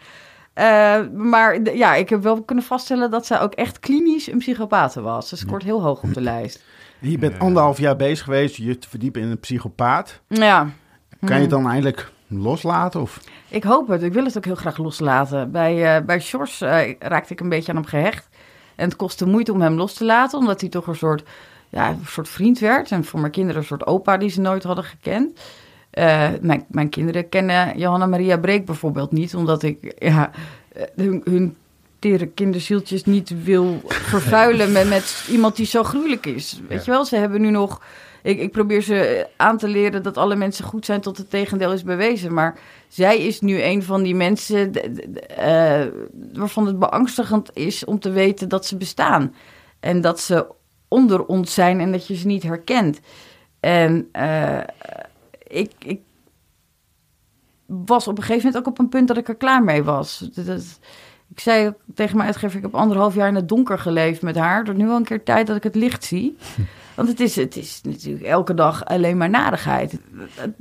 [0.55, 4.95] Uh, maar ja, ik heb wel kunnen vaststellen dat zij ook echt klinisch een psychopaat
[4.95, 5.29] was.
[5.29, 6.65] Ze scoort heel hoog op de lijst.
[7.01, 10.21] Je bent anderhalf jaar bezig geweest, je te verdiepen in een psychopaat.
[10.29, 10.69] Ja.
[11.25, 13.01] Kan je het dan eindelijk loslaten?
[13.01, 13.21] Of?
[13.49, 14.03] Ik hoop het.
[14.03, 15.51] Ik wil het ook heel graag loslaten.
[15.51, 18.29] Bij, uh, bij Sjors uh, raakte ik een beetje aan hem gehecht.
[18.77, 21.23] En het kostte moeite om hem los te laten, omdat hij toch een soort
[21.71, 22.91] ja, een soort vriend werd.
[22.91, 25.41] En voor mijn kinderen een soort opa die ze nooit hadden gekend.
[25.95, 30.31] Uh, mijn, mijn kinderen kennen Johanna Maria Breek bijvoorbeeld niet, omdat ik ja,
[30.73, 31.57] eh, hun, hun
[32.01, 36.61] tere kinderzieltjes niet wil vervuilen met, met iemand die zo gruwelijk is.
[36.69, 37.83] Weet je wel, ze hebben nu nog.
[38.23, 41.73] Ik, ik probeer ze aan te leren dat alle mensen goed zijn tot het tegendeel
[41.73, 42.35] is bewezen.
[42.35, 42.59] Maar
[42.89, 44.73] zij is nu een van die mensen
[45.39, 45.85] uh,
[46.33, 49.35] waarvan het beangstigend is om te weten dat ze bestaan.
[49.81, 50.47] En dat ze
[50.89, 53.01] onder ons zijn en dat je ze niet herkent.
[53.61, 54.61] En uh,
[55.49, 56.01] ik, ik
[57.67, 60.29] was op een gegeven moment ook op een punt dat ik er klaar mee was.
[60.35, 60.79] Dat,
[61.31, 64.65] ik zei tegen mijn uitgever, ik heb anderhalf jaar in het donker geleefd met haar.
[64.65, 66.37] Het nu al een keer tijd dat ik het licht zie.
[66.97, 69.99] Want het is, het is natuurlijk elke dag alleen maar nadigheid.
[70.35, 70.55] Het,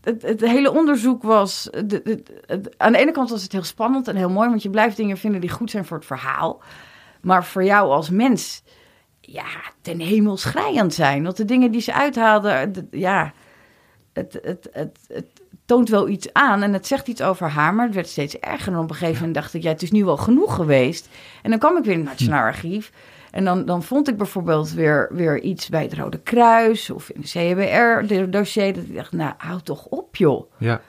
[0.00, 1.70] het, het, hele onderzoek was...
[2.76, 4.48] aan de ene kant was het heel spannend en heel mooi...
[4.48, 6.62] want je blijft dingen vinden die goed zijn voor het verhaal.
[7.20, 8.62] Maar voor jou als mens
[9.20, 9.46] ja,
[9.80, 11.22] ten hemel schrijend zijn.
[11.22, 13.32] Want de dingen die ze uithaalden, ja,
[14.12, 17.86] het, het, het, het toont wel iets aan en het zegt iets over haar, maar
[17.86, 18.72] het werd steeds erger.
[18.72, 21.08] En op een gegeven moment dacht ik, ja, het is nu wel genoeg geweest.
[21.42, 22.92] En dan kwam ik weer in het Nationaal Archief.
[23.30, 27.20] En dan, dan vond ik bijvoorbeeld weer, weer iets bij het Rode Kruis of in
[27.20, 28.74] de CBR-dossier.
[28.74, 30.52] Dat ik dacht, nou, hou toch op, joh.
[30.58, 30.80] Ja.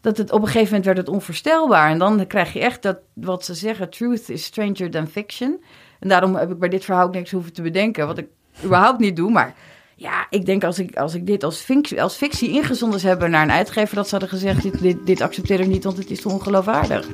[0.00, 1.90] Dat het op een gegeven moment werd het onvoorstelbaar.
[1.90, 5.64] En dan krijg je echt dat, wat ze zeggen, truth is stranger than fiction.
[6.00, 8.26] En daarom heb ik bij dit verhaal niks hoeven te bedenken, wat ik
[8.64, 9.30] überhaupt niet doe.
[9.30, 9.54] Maar
[9.98, 13.30] ja, ik denk als ik, als ik dit als fictie, als fictie ingezonden zou hebben
[13.30, 16.24] naar een uitgever, dat ze hadden gezegd: dit, dit, accepteer ik niet, want het is
[16.24, 17.06] ongeloofwaardig.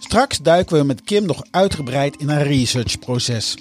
[0.00, 3.56] Straks duiken we met Kim nog uitgebreid in haar researchproces.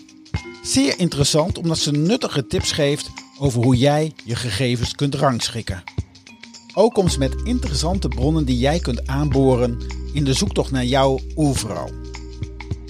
[0.63, 3.09] Zeer interessant omdat ze nuttige tips geeft
[3.39, 5.83] over hoe jij je gegevens kunt rangschikken.
[6.73, 9.77] Ook komt ze met interessante bronnen die jij kunt aanboren
[10.13, 11.91] in de zoektocht naar jouw overal.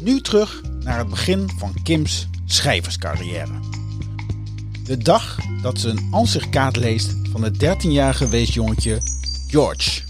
[0.01, 3.76] Nu terug naar het begin van Kim's schrijverscarrière.
[4.87, 9.01] De dag dat ze een ansichtkaart leest van het 13-jarige weesjongetje
[9.47, 10.01] George.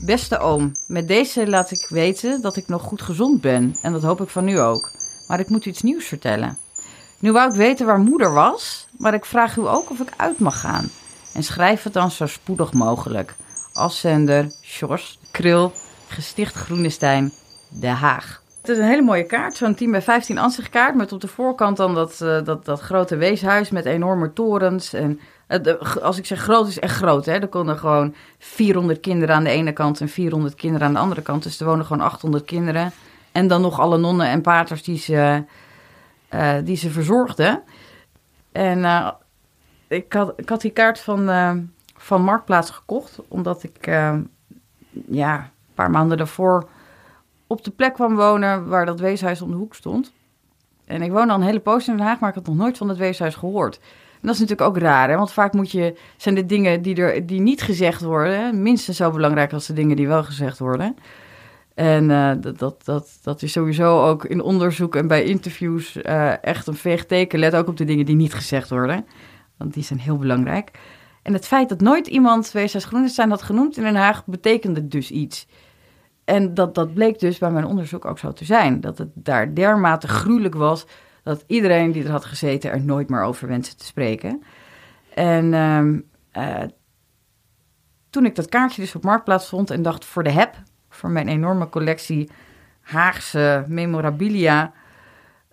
[0.00, 4.02] Beste oom, met deze laat ik weten dat ik nog goed gezond ben en dat
[4.02, 4.90] hoop ik van nu ook.
[5.28, 6.58] Maar ik moet iets nieuws vertellen.
[7.18, 10.38] Nu wou ik weten waar moeder was, maar ik vraag u ook of ik uit
[10.38, 10.90] mag gaan.
[11.34, 13.34] En schrijf het dan zo spoedig mogelijk.
[13.72, 15.72] Afzender Sjors Krul,
[16.08, 17.32] Gesticht Groenestein,
[17.68, 18.42] Den Haag.
[18.66, 20.94] Het is een hele mooie kaart, zo'n 10 bij 15 ansichtkaart.
[20.94, 24.92] Met op de voorkant dan dat, uh, dat, dat grote weeshuis met enorme torens.
[24.92, 27.24] En uh, als ik zeg groot, is echt groot.
[27.26, 27.32] Hè?
[27.32, 31.22] Er konden gewoon 400 kinderen aan de ene kant en 400 kinderen aan de andere
[31.22, 31.42] kant.
[31.42, 32.92] Dus er wonen gewoon 800 kinderen.
[33.32, 35.44] En dan nog alle nonnen en paters die ze,
[36.34, 37.62] uh, die ze verzorgden.
[38.52, 39.14] En
[39.88, 41.26] ik, had, ik had die kaart van,
[41.96, 43.86] van Marktplaats gekocht, omdat ik
[45.08, 46.68] ja, een paar maanden daarvoor
[47.46, 50.12] op de plek kwam wonen waar dat weeshuis om de hoek stond.
[50.84, 52.76] En ik woon al een hele poos in Den Haag, maar ik had nog nooit
[52.76, 53.78] van het weeshuis gehoord.
[54.12, 55.16] En dat is natuurlijk ook raar, hè?
[55.16, 59.10] want vaak moet je, zijn de dingen die, er, die niet gezegd worden minstens zo
[59.10, 60.96] belangrijk als de dingen die wel gezegd worden.
[61.74, 66.44] En uh, dat, dat, dat, dat is sowieso ook in onderzoek en bij interviews uh,
[66.44, 67.38] echt een veeg teken.
[67.38, 69.06] Let ook op de dingen die niet gezegd worden,
[69.56, 70.70] want die zijn heel belangrijk.
[71.22, 75.10] En het feit dat nooit iemand Weeshuis Groenestein had genoemd in Den Haag, betekende dus
[75.10, 75.46] iets.
[76.26, 78.80] En dat, dat bleek dus bij mijn onderzoek ook zo te zijn.
[78.80, 80.86] Dat het daar dermate gruwelijk was
[81.22, 84.42] dat iedereen die er had gezeten er nooit meer over wenste te spreken.
[85.14, 86.68] En uh, uh,
[88.10, 90.54] toen ik dat kaartje dus op Marktplaats vond en dacht voor de heb,
[90.88, 92.30] voor mijn enorme collectie
[92.80, 94.72] Haagse memorabilia,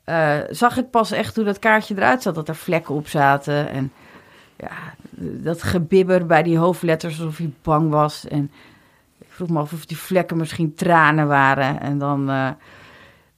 [0.05, 2.35] uh, zag ik pas echt hoe dat kaartje eruit zat.
[2.35, 3.91] Dat er vlekken op zaten en
[4.57, 4.71] ja,
[5.43, 8.27] dat gebibber bij die hoofdletters alsof hij bang was.
[8.27, 8.51] En
[9.33, 11.79] vroeg me af of die vlekken misschien tranen waren.
[11.79, 12.49] En dan, uh,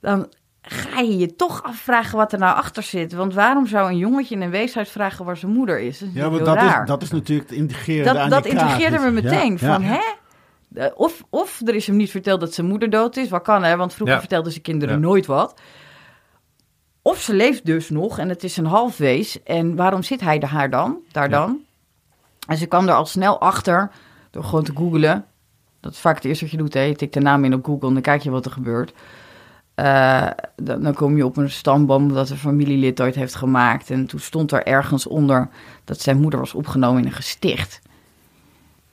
[0.02, 0.28] dan
[0.62, 3.14] ga je je toch afvragen wat er nou achter zit.
[3.14, 6.00] Want waarom zou een jongetje in een weeshuis vragen waar zijn moeder is?
[6.00, 9.12] Dat is ja, maar dat is, dat is natuurlijk het integreren Dat, dat integreerde me
[9.12, 9.60] meteen.
[9.60, 10.00] van, hè?
[10.96, 13.30] Of, of er is hem niet verteld dat zijn moeder dood is.
[13.30, 13.76] Wat kan, hè?
[13.76, 15.60] Want vroeger vertelden ze kinderen nooit wat.
[17.02, 19.44] Of ze leeft dus nog en het is een halfwees.
[19.44, 20.98] En waarom zit hij daar dan?
[21.12, 21.60] Daar dan?
[22.48, 23.92] En ze kwam er al snel achter
[24.32, 25.26] door gewoon te googlen.
[25.86, 26.74] Dat is vaak het eerste wat je doet.
[26.74, 26.82] Hè?
[26.82, 28.94] Je tikt de naam in op Google en dan kijk je wat er gebeurt.
[29.76, 33.90] Uh, dan, dan, kom je op een stamboom dat een familielid ooit heeft gemaakt.
[33.90, 35.50] En toen stond er ergens onder
[35.84, 37.82] dat zijn moeder was opgenomen in een gesticht.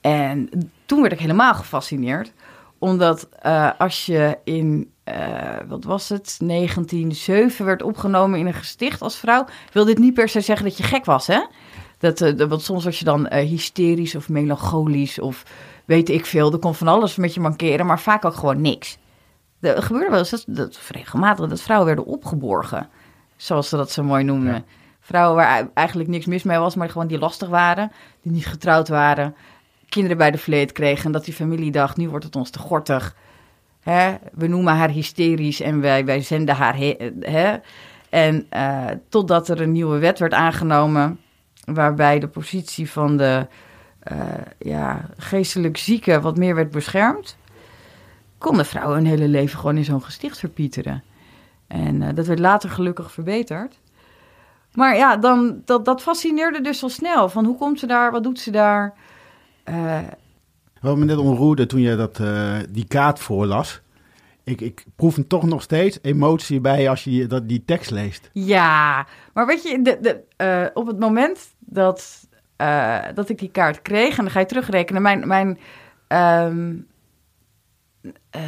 [0.00, 0.48] En
[0.86, 2.32] toen werd ik helemaal gefascineerd.
[2.78, 5.14] Omdat uh, als je in, uh,
[5.66, 9.44] wat was het, 1907 werd opgenomen in een gesticht als vrouw...
[9.72, 11.40] wil dit niet per se zeggen dat je gek was, hè?
[12.02, 15.42] Dat, uh, want soms was je dan hysterisch of melancholisch of
[15.84, 16.52] weet ik veel.
[16.52, 18.98] Er kon van alles met je mankeren, maar vaak ook gewoon niks.
[19.60, 22.88] Er gebeurde wel eens dat, dat regelmatig dat vrouwen werden opgeborgen.
[23.36, 24.64] Zoals ze dat zo mooi noemden.
[25.00, 27.92] Vrouwen waar eigenlijk niks mis mee was, maar gewoon die lastig waren.
[28.22, 29.34] Die niet getrouwd waren.
[29.88, 31.04] Kinderen bij de vleet kregen.
[31.04, 33.16] En dat die familie dacht, nu wordt het ons te gortig.
[33.80, 34.14] Hè?
[34.32, 36.76] We noemen haar hysterisch en wij, wij zenden haar...
[37.20, 37.56] Hè?
[38.08, 41.20] En uh, totdat er een nieuwe wet werd aangenomen...
[41.64, 43.46] waarbij de positie van de
[44.12, 44.18] uh,
[44.58, 47.36] ja, geestelijk zieke wat meer werd beschermd
[48.38, 51.02] konden vrouwen hun hele leven gewoon in zo'n gesticht verpieteren.
[51.66, 53.80] En uh, dat werd later gelukkig verbeterd.
[54.72, 57.28] Maar ja, dan, dat, dat fascineerde dus al snel.
[57.28, 58.94] Van hoe komt ze daar, wat doet ze daar?
[59.64, 59.98] Uh,
[60.80, 62.20] Wat me net onroerde toen je dat,
[62.70, 63.81] die kaart voorlas.
[64.44, 68.30] Ik, ik proef hem toch nog steeds emotie bij als je dat, die tekst leest.
[68.32, 72.28] Ja, maar weet je, de, de, op het moment dat,
[73.14, 74.16] dat ik die kaart kreeg...
[74.18, 75.26] en dan ga je terugrekenen, mijn...
[75.26, 75.58] mijn
[76.48, 76.86] um,
[78.36, 78.42] uh,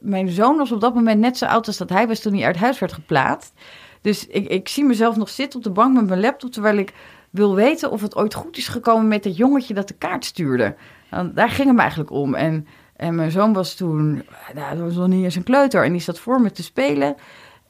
[0.00, 2.44] mijn zoon was op dat moment net zo oud als dat hij was toen hij
[2.44, 3.52] uit huis werd geplaatst.
[4.00, 6.92] Dus ik, ik zie mezelf nog zitten op de bank met mijn laptop, terwijl ik
[7.30, 10.74] wil weten of het ooit goed is gekomen met dat jongetje dat de kaart stuurde.
[11.34, 12.34] Daar ging het me eigenlijk om.
[12.34, 12.66] En,
[13.02, 14.22] en mijn zoon was toen,
[14.54, 17.14] nou, dat was nog niet eens een kleuter, en die zat voor me te spelen.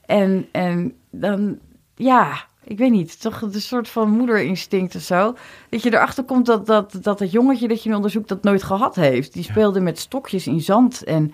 [0.07, 1.59] En, en dan,
[1.95, 5.37] ja, ik weet niet, toch een soort van moederinstinct of zo.
[5.69, 8.63] Dat je erachter komt dat, dat, dat het jongetje dat je nu onderzoekt dat nooit
[8.63, 9.33] gehad heeft.
[9.33, 11.33] Die speelde met stokjes in zand en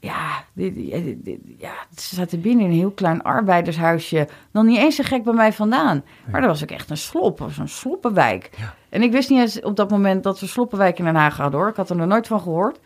[0.00, 0.44] ja,
[1.58, 4.28] ja, ze zaten binnen in een heel klein arbeidershuisje.
[4.50, 6.04] Nog niet eens zo gek bij mij vandaan.
[6.30, 8.50] Maar dat was ook echt een slop, was een sloppenwijk.
[8.58, 8.74] Ja.
[8.88, 11.60] En ik wist niet eens op dat moment dat we sloppenwijk in Den Haag hadden
[11.60, 11.68] hoor.
[11.68, 12.78] Ik had er nog nooit van gehoord.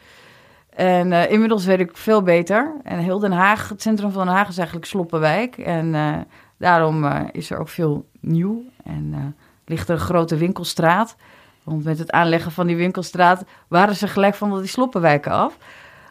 [0.74, 2.74] En uh, inmiddels weet ik veel beter.
[2.83, 5.59] En heel Den Haag, het centrum van Den Haag is eigenlijk sloppenwijk.
[5.59, 5.94] En...
[5.94, 6.16] Uh,
[6.61, 11.16] Daarom uh, is er ook veel nieuw en ligt er een grote winkelstraat.
[11.62, 15.56] Want met het aanleggen van die winkelstraat waren ze gelijk van die sloppenwijken af.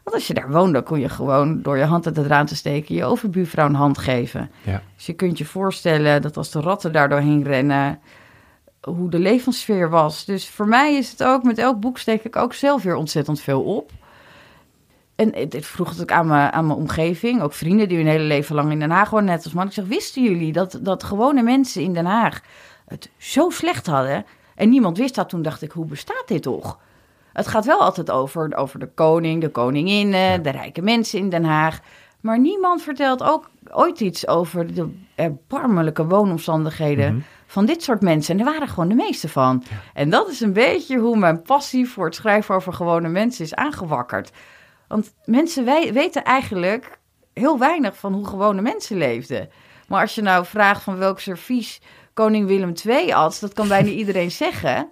[0.04, 2.56] Want als je daar woonde, kon je gewoon door je hand uit het raam te
[2.56, 4.52] steken je overbuurvrouw een hand geven.
[4.62, 4.82] Ja.
[4.95, 8.00] Dus je kunt je voorstellen dat als de ratten daar doorheen rennen,
[8.82, 10.26] hoe de levenssfeer was.
[10.26, 13.41] Dus voor mij is het ook, met elk boek steek ik ook zelf weer ontzettend
[13.41, 13.91] veel op.
[15.19, 18.23] En dit vroeg het ook aan mijn, aan mijn omgeving, ook vrienden die hun hele
[18.23, 19.65] leven lang in Den Haag wonen, net als man.
[19.65, 22.41] Ik zeg, wisten jullie dat, dat gewone mensen in Den Haag
[22.88, 24.25] het zo slecht hadden?
[24.55, 25.29] En niemand wist dat.
[25.29, 26.79] Toen dacht ik, hoe bestaat dit toch?
[27.34, 31.43] Het gaat wel altijd over, over de koning, de koningin, de rijke mensen in Den
[31.43, 31.79] Haag.
[32.19, 37.23] Maar niemand vertelt ook ooit iets over de erbarmelijke woonomstandigheden mhm.
[37.45, 38.34] van dit soort mensen.
[38.34, 39.63] En er waren gewoon de meeste van.
[39.93, 43.55] En dat is een beetje hoe mijn passie voor het schrijven over gewone mensen is
[43.55, 44.32] aangewakkerd.
[44.89, 46.99] Want mensen weten eigenlijk
[47.34, 49.49] heel weinig van hoe gewone mensen leefden.
[49.88, 51.82] Maar als je nou vraagt van welk servies
[52.13, 54.89] koning Willem II at, dat kan bijna iedereen zeggen.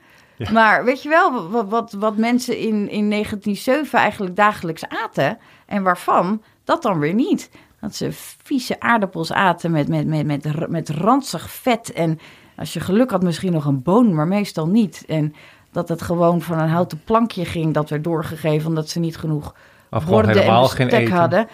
[0.51, 5.83] Maar weet je wel wat, wat, wat mensen in, in 1907 eigenlijk dagelijks aten en
[5.83, 7.49] waarvan, dat dan weer niet.
[7.81, 8.09] Dat ze
[8.43, 12.19] vieze aardappels aten met, met, met, met, met ranzig vet en
[12.57, 15.03] als je geluk had misschien nog een boon, maar meestal niet.
[15.07, 15.33] En
[15.71, 19.53] dat het gewoon van een houten plankje ging, dat werd doorgegeven omdat ze niet genoeg
[19.89, 21.15] of gewoon helemaal geen eten.
[21.15, 21.47] hadden.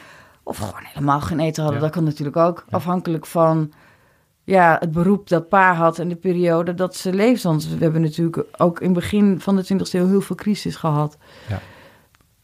[0.44, 1.82] Of gewoon helemaal geen eten hadden.
[1.82, 2.66] Dat kan natuurlijk ook.
[2.70, 3.74] Afhankelijk van
[4.44, 7.48] ja, het beroep dat pa had en de periode dat ze leefde.
[7.48, 10.76] Want we hebben natuurlijk ook in het begin van de 20e eeuw heel veel crisis
[10.76, 11.18] gehad.
[11.50, 11.60] Ja.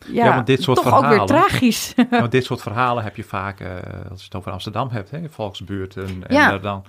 [0.05, 1.93] Ja, ja dit soort toch verhalen, ook weer tragisch.
[2.11, 3.70] Ja, dit soort verhalen heb je vaak, uh,
[4.09, 6.07] als je het over Amsterdam hebt, hè, volksbuurten.
[6.07, 6.57] En ja.
[6.57, 6.84] dan,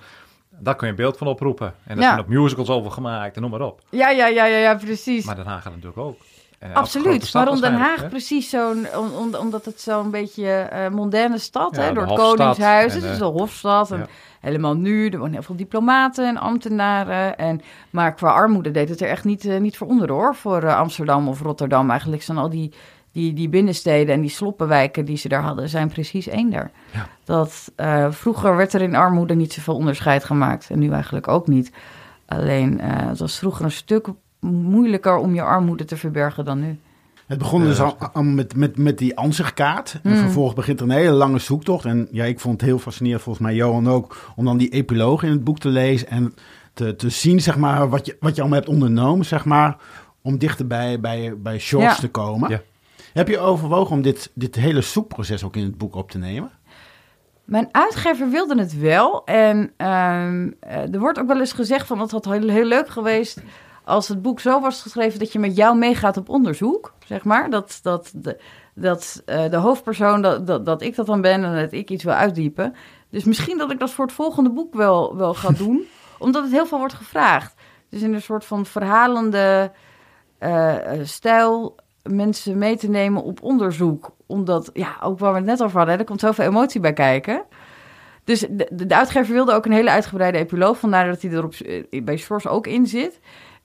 [0.49, 1.73] daar kun je een beeld van oproepen.
[1.83, 3.81] En er zijn ook musicals over gemaakt en noem maar op.
[3.89, 5.25] Ja, ja, ja, ja, ja precies.
[5.25, 6.17] Maar daarna gaat natuurlijk ook.
[6.63, 8.87] Uh, Absoluut, waarom Den Haag precies zo'n,
[9.39, 13.91] omdat het zo'n beetje uh, mondaine stad, hè, door het Koningshuis, het is een hofstad
[13.91, 14.07] en
[14.39, 19.01] helemaal nu, er wonen heel veel diplomaten en ambtenaren, en, maar qua armoede deed het
[19.01, 21.89] er echt niet, niet voor onder hoor, voor Amsterdam of Rotterdam.
[21.89, 22.73] Eigenlijk zijn al die
[23.11, 26.71] die, die binnensteden en die sloppenwijken die ze daar hadden, zijn precies eender.
[26.91, 27.07] Ja.
[27.23, 30.69] Dat, uh, vroeger werd er in armoede niet zoveel onderscheid gemaakt.
[30.69, 31.71] En nu eigenlijk ook niet.
[32.25, 34.07] Alleen, uh, het was vroeger een stuk
[34.49, 36.79] moeilijker om je armoede te verbergen dan nu.
[37.31, 39.99] Het begon dus al, al met, met, met die ansichtkaart.
[40.03, 40.17] En mm.
[40.17, 41.85] vervolgens begint er een hele lange zoektocht.
[41.85, 45.23] En ja, ik vond het heel fascinerend, volgens mij Johan ook, om dan die epiloog
[45.23, 46.33] in het boek te lezen en
[46.73, 49.77] te, te zien, zeg maar, wat je, wat je allemaal hebt ondernomen, zeg maar,
[50.21, 52.49] om dichterbij bij, bij Shorts te komen.
[52.49, 52.61] Ja.
[53.13, 56.51] Heb je overwogen om dit, dit hele zoekproces ook in het boek op te nemen?
[57.43, 59.25] Mijn uitgever wilde het wel.
[59.25, 62.89] En ehm, eh, er wordt ook wel eens gezegd van dat had heel, heel leuk
[62.89, 63.41] geweest
[63.91, 67.49] als het boek zo was geschreven dat je met jou meegaat op onderzoek, zeg maar.
[67.49, 68.39] Dat, dat, de,
[68.75, 72.03] dat uh, de hoofdpersoon, dat, dat, dat ik dat dan ben en dat ik iets
[72.03, 72.75] wil uitdiepen.
[73.09, 75.87] Dus misschien dat ik dat voor het volgende boek wel, wel ga doen,
[76.19, 77.53] omdat het heel veel wordt gevraagd.
[77.89, 79.71] Dus in een soort van verhalende
[80.39, 84.11] uh, stijl mensen mee te nemen op onderzoek.
[84.25, 87.43] Omdat, ja, ook waar we het net over hadden, er komt zoveel emotie bij kijken.
[88.23, 91.53] Dus de, de, uitgever wilde ook een hele uitgebreide epiloog, vandaar dat hij er op,
[91.53, 93.19] eh, bij Source ook in zit.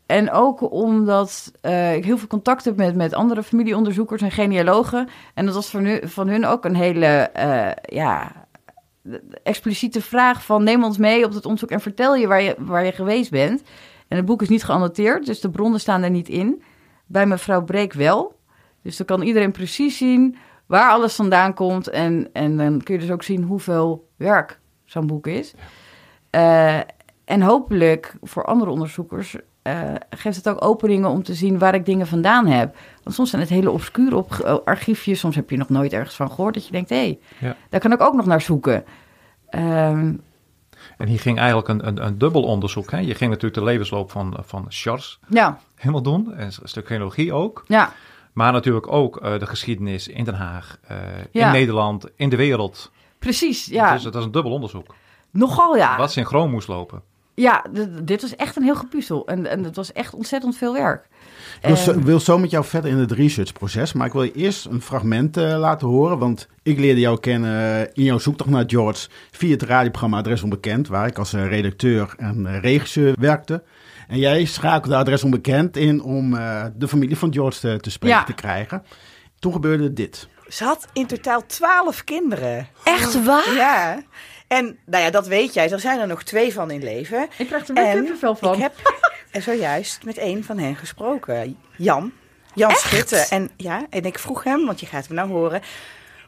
[0.06, 5.08] En ook omdat uh, ik heel veel contact heb met, met andere familieonderzoekers en genealogen.
[5.34, 8.32] En dat was van hun, van hun ook een hele uh, ja,
[9.42, 10.64] expliciete vraag van...
[10.64, 13.62] neem ons mee op het onderzoek en vertel je waar, je waar je geweest bent.
[14.08, 16.62] En het boek is niet geannoteerd, dus de bronnen staan er niet in.
[17.06, 18.38] Bij mevrouw Breek wel.
[18.82, 20.36] Dus dan kan iedereen precies zien
[20.66, 21.88] waar alles vandaan komt.
[21.88, 25.54] En, en dan kun je dus ook zien hoeveel werk zo'n boek is.
[26.30, 26.80] Uh,
[27.24, 29.36] en hopelijk voor andere onderzoekers
[29.66, 32.76] uh, geeft het ook openingen om te zien waar ik dingen vandaan heb.
[33.02, 35.18] Want soms zijn het hele obscure op, uh, archiefjes.
[35.18, 36.54] Soms heb je nog nooit ergens van gehoord.
[36.54, 37.56] Dat je denkt, hé, hey, ja.
[37.68, 38.84] daar kan ik ook nog naar zoeken.
[39.50, 40.22] Um,
[40.98, 42.90] en hier ging eigenlijk een, een, een dubbel onderzoek.
[42.90, 42.98] Hè?
[42.98, 45.58] Je ging natuurlijk de levensloop van, van Charles ja.
[45.74, 46.34] helemaal doen.
[46.34, 47.64] En een stuk genealogie ook.
[47.66, 47.92] Ja.
[48.32, 50.96] Maar natuurlijk ook uh, de geschiedenis in Den Haag, uh,
[51.30, 51.46] ja.
[51.46, 52.90] in Nederland, in de wereld.
[53.18, 53.92] Precies, ja.
[53.92, 54.94] Dus dat is een dubbel onderzoek.
[55.30, 55.96] Nogal, ja.
[55.96, 57.02] Wat synchroon moest lopen.
[57.38, 57.64] Ja,
[58.02, 59.26] dit was echt een heel gepuzzel.
[59.26, 61.08] En, en het was echt ontzettend veel werk.
[61.60, 63.92] Ik wil, zo, wil zo met jou verder in het researchproces.
[63.92, 66.18] Maar ik wil je eerst een fragment uh, laten horen.
[66.18, 70.88] Want ik leerde jou kennen in jouw zoektocht naar George via het radioprogramma Adres Onbekend.
[70.88, 73.62] Waar ik als uh, redacteur en uh, regisseur werkte.
[74.08, 76.30] En jij schakelde Adres Onbekend in om
[76.76, 78.24] de familie van George te, te spreken ja.
[78.24, 78.82] te krijgen.
[79.38, 80.28] Toen gebeurde dit.
[80.48, 82.68] Ze had in totaal twaalf kinderen.
[82.84, 83.54] Echt waar?
[83.54, 84.02] Ja.
[84.48, 85.70] En nou ja, dat weet jij.
[85.70, 87.28] Er zijn er nog twee van in leven.
[87.38, 88.54] Ik krijg er weer veel van.
[88.54, 88.72] Ik heb
[89.32, 91.58] er zojuist met een van hen gesproken.
[91.76, 92.12] Jan.
[92.54, 92.80] Jan Echt?
[92.80, 93.26] Schutte.
[93.30, 95.62] En, ja, en ik vroeg hem, want je gaat hem nou horen,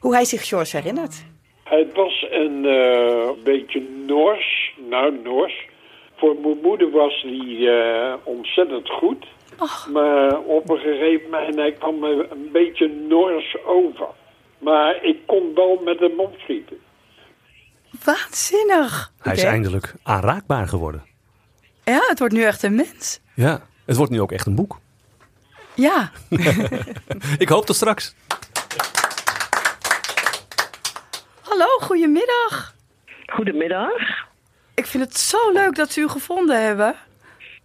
[0.01, 1.25] hoe hij zich George herinnert.
[1.65, 4.75] Het was een uh, beetje Noors.
[4.89, 5.67] Nou, Noors.
[6.17, 9.27] Voor mijn moeder was die uh, ontzettend goed.
[9.59, 9.89] Och.
[9.93, 14.07] Maar op een gegeven moment hij kwam me een beetje Noors over.
[14.59, 16.79] Maar ik kon wel met hem opschieten.
[18.05, 19.13] Waanzinnig.
[19.21, 21.05] Hij is eindelijk aanraakbaar geworden.
[21.85, 23.21] Ja, het wordt nu echt een mens.
[23.35, 24.81] Ja, het wordt nu ook echt een boek.
[25.75, 26.11] Ja.
[27.39, 28.15] ik hoop tot straks.
[31.43, 32.75] Hallo, goedemiddag.
[33.27, 34.27] Goedemiddag.
[34.75, 36.95] Ik vind het zo leuk dat ze u gevonden hebben.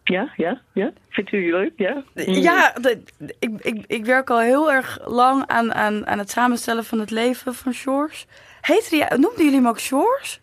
[0.03, 0.91] Ja, ja, ja.
[1.09, 1.73] Vindt u leuk?
[1.75, 3.03] Ja, ja de,
[3.39, 7.11] ik, ik, ik werk al heel erg lang aan, aan, aan het samenstellen van het
[7.11, 8.25] leven van Shores.
[8.63, 10.39] Heette die, noemden jullie hem ook Shores?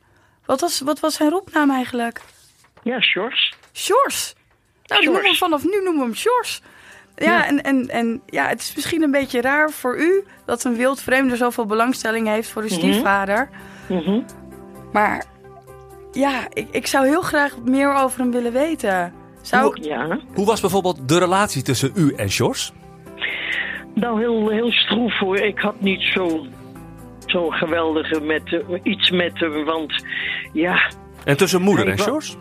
[0.47, 2.21] Wat was, wat was zijn roepnaam eigenlijk?
[2.83, 3.55] Ja, Shores.
[3.73, 4.35] Shores.
[4.85, 6.63] Nou, noemen we vanaf nu noemen we hem Shores.
[7.17, 10.65] Ja, ja, En, en, en ja, het is misschien een beetje raar voor u dat
[10.65, 12.93] een wild vreemde zoveel belangstelling heeft voor uw mm -hmm.
[12.93, 13.51] stiefvader.
[13.89, 14.25] Mm -hmm.
[14.93, 15.25] Maar
[16.13, 19.13] ja, ik, ik zou heel graag meer over hem willen weten.
[19.43, 20.21] Zou hoe, ja.
[20.35, 22.73] hoe was bijvoorbeeld de relatie tussen u en Sjors?
[23.95, 25.37] Nou, heel, heel stroef hoor.
[25.37, 26.47] Ik had niet zo,
[27.31, 30.05] zo geweldige met, iets met hem, want
[30.53, 30.91] ja...
[31.25, 32.37] En tussen moeder en Sjors?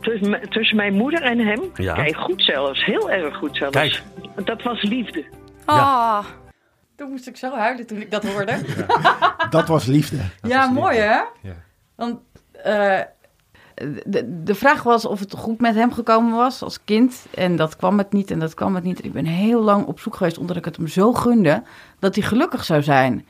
[0.00, 1.60] Tussen, tussen mijn moeder en hem?
[1.74, 1.94] Ja.
[1.94, 2.84] Kijk, goed zelfs.
[2.84, 3.76] Heel erg goed zelfs.
[3.76, 4.02] Kijk.
[4.44, 5.24] Dat was liefde.
[5.64, 6.22] Ah, ja.
[6.96, 8.58] toen moest ik zo huilen toen ik dat hoorde.
[8.76, 9.48] Ja.
[9.50, 10.16] dat was liefde.
[10.40, 10.80] Dat ja, was liefde.
[10.80, 11.20] mooi hè?
[11.42, 11.56] Ja.
[11.94, 12.18] Want
[12.66, 13.00] uh,
[14.06, 17.26] de, de vraag was of het goed met hem gekomen was als kind.
[17.34, 19.04] En dat kwam het niet en dat kwam het niet.
[19.04, 21.62] Ik ben heel lang op zoek geweest omdat ik het hem zo gunde
[21.98, 23.26] dat hij gelukkig zou zijn.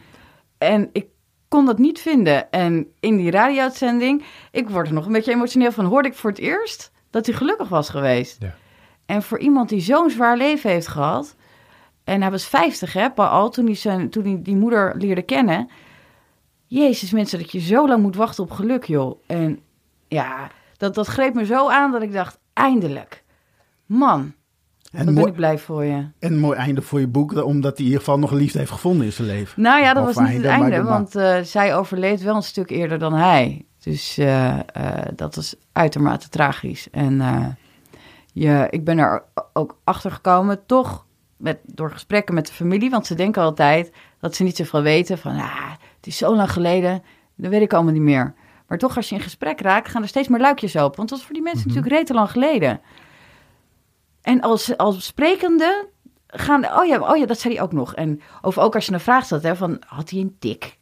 [0.59, 1.07] En ik
[1.49, 2.51] kon dat niet vinden.
[2.51, 6.31] En in die radio-uitzending, ik word er nog een beetje emotioneel van, hoorde ik voor
[6.31, 8.37] het eerst dat hij gelukkig was geweest.
[8.41, 8.55] Ja.
[9.07, 11.37] En voor iemand die zo'n zwaar leven heeft gehad,
[12.07, 15.71] en hij was 50 hè, al toen hij, zijn, toen hij die moeder leerde kennen.
[16.67, 19.21] Jezus mensen, dat je zo lang moet wachten op geluk joh.
[19.27, 19.61] En
[20.09, 23.25] ja, dat, dat greep me zo aan dat ik dacht, eindelijk.
[23.87, 24.35] Man.
[24.97, 26.07] En ben ik blij voor je.
[26.19, 28.71] En een mooi einde voor je boek, omdat hij in ieder geval nog liefde heeft
[28.71, 29.63] gevonden in zijn leven.
[29.63, 32.99] Nou ja, dat was niet het einde, want uh, zij overleed wel een stuk eerder
[32.99, 33.65] dan hij.
[33.79, 34.59] Dus uh, uh,
[35.15, 36.91] dat was uitermate tragisch.
[36.91, 37.23] En
[38.33, 39.23] je, ik ben er
[39.53, 42.91] ook achter gekomen, toch met, door gesprekken met de familie.
[42.91, 46.53] Want ze denken altijd dat ze niet zoveel weten van, ah, het is zo lang
[46.53, 47.03] geleden,
[47.35, 48.35] dat weet ik allemaal niet meer.
[48.67, 50.97] Maar toch, als je in gesprek raakt, gaan er steeds meer luikjes open.
[50.97, 51.83] Want dat was voor die mensen mm -hmm.
[51.83, 52.81] natuurlijk lang geleden.
[54.27, 55.89] En als, als sprekende
[56.27, 56.79] gaan...
[56.79, 57.95] Oh ja, oh ja, dat zei hij ook nog.
[57.95, 60.79] En of ook als je een vraag stelt, hè, van had hij een tik?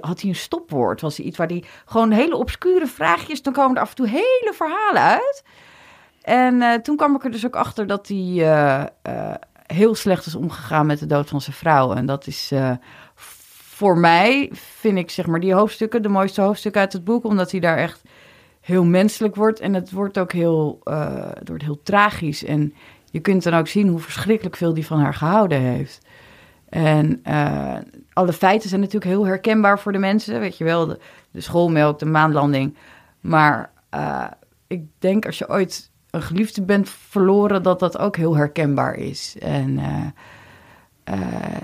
[0.00, 1.00] Had hij een stopwoord?
[1.00, 3.42] Was hij iets waar hij gewoon hele obscure vraagjes...
[3.42, 5.44] Dan komen er af en toe hele verhalen uit.
[6.22, 9.34] En uh, toen kwam ik er dus ook achter dat hij uh, uh,
[9.66, 11.92] heel slecht is omgegaan met de dood van zijn vrouw.
[11.92, 12.52] En dat is
[13.80, 17.24] voor mij, vind ik zeg maar die hoofdstukken, de mooiste hoofdstukken uit het boek.
[17.24, 18.02] Omdat hij daar echt
[18.70, 19.60] heel menselijk wordt.
[19.60, 22.44] En het wordt ook heel, uh, het wordt heel tragisch.
[22.44, 22.74] En
[23.10, 26.06] je kunt dan ook zien hoe verschrikkelijk veel die van haar gehouden heeft.
[26.68, 27.76] En uh,
[28.12, 30.40] alle feiten zijn natuurlijk heel herkenbaar voor de mensen.
[30.40, 32.76] Weet je wel, de, schoolmelk, de maanlanding.
[33.20, 34.26] Maar uh,
[34.66, 39.36] ik denk als je ooit een geliefde bent verloren, dat dat ook heel herkenbaar is.
[39.38, 39.80] En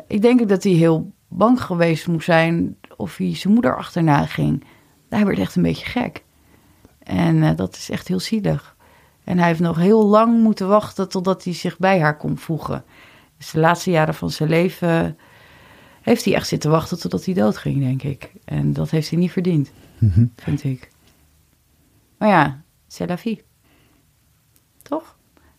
[0.06, 4.64] ik denk dat hij heel bang geweest moet zijn of hij zijn moeder achterna ging.
[5.08, 6.24] Hij werd echt een beetje gek.
[7.06, 8.76] En uh, dat is echt heel zielig.
[9.24, 12.84] En hij heeft nog heel lang moeten wachten totdat hij zich bij haar kon voegen.
[13.36, 15.18] Dus de laatste jaren van zijn leven
[16.02, 18.32] heeft hij echt zitten wachten totdat hij doodging, denk ik.
[18.44, 20.32] En dat heeft hij niet verdiend, mm -hmm.
[20.36, 20.90] vind ik.
[22.18, 23.42] Maar ja, c'est la vie.
[24.82, 25.16] Toch?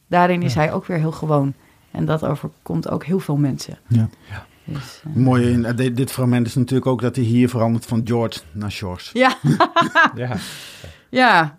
[0.08, 1.54] Daarin is hij ook weer heel gewoon.
[1.92, 3.78] En dat overkomt ook heel veel mensen.
[3.88, 4.10] Ja.
[4.30, 4.46] ja.
[4.64, 5.16] Dus, uh...
[5.16, 8.72] Mooi in dit, dit, fragment is natuurlijk ook dat hij hier verandert van George naar
[8.72, 9.18] George.
[9.18, 9.38] Ja.
[10.16, 10.38] ja.
[11.10, 11.58] Ja,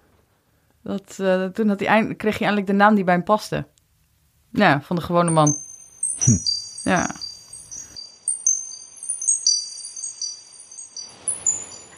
[0.82, 3.66] dat, uh, toen had hij eind, kreeg hij eindelijk de naam die bij hem paste.
[4.50, 5.56] Ja, van de gewone man.
[6.16, 6.38] Hm.
[6.84, 7.10] Ja.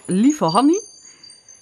[0.07, 0.83] Lieve Hanny,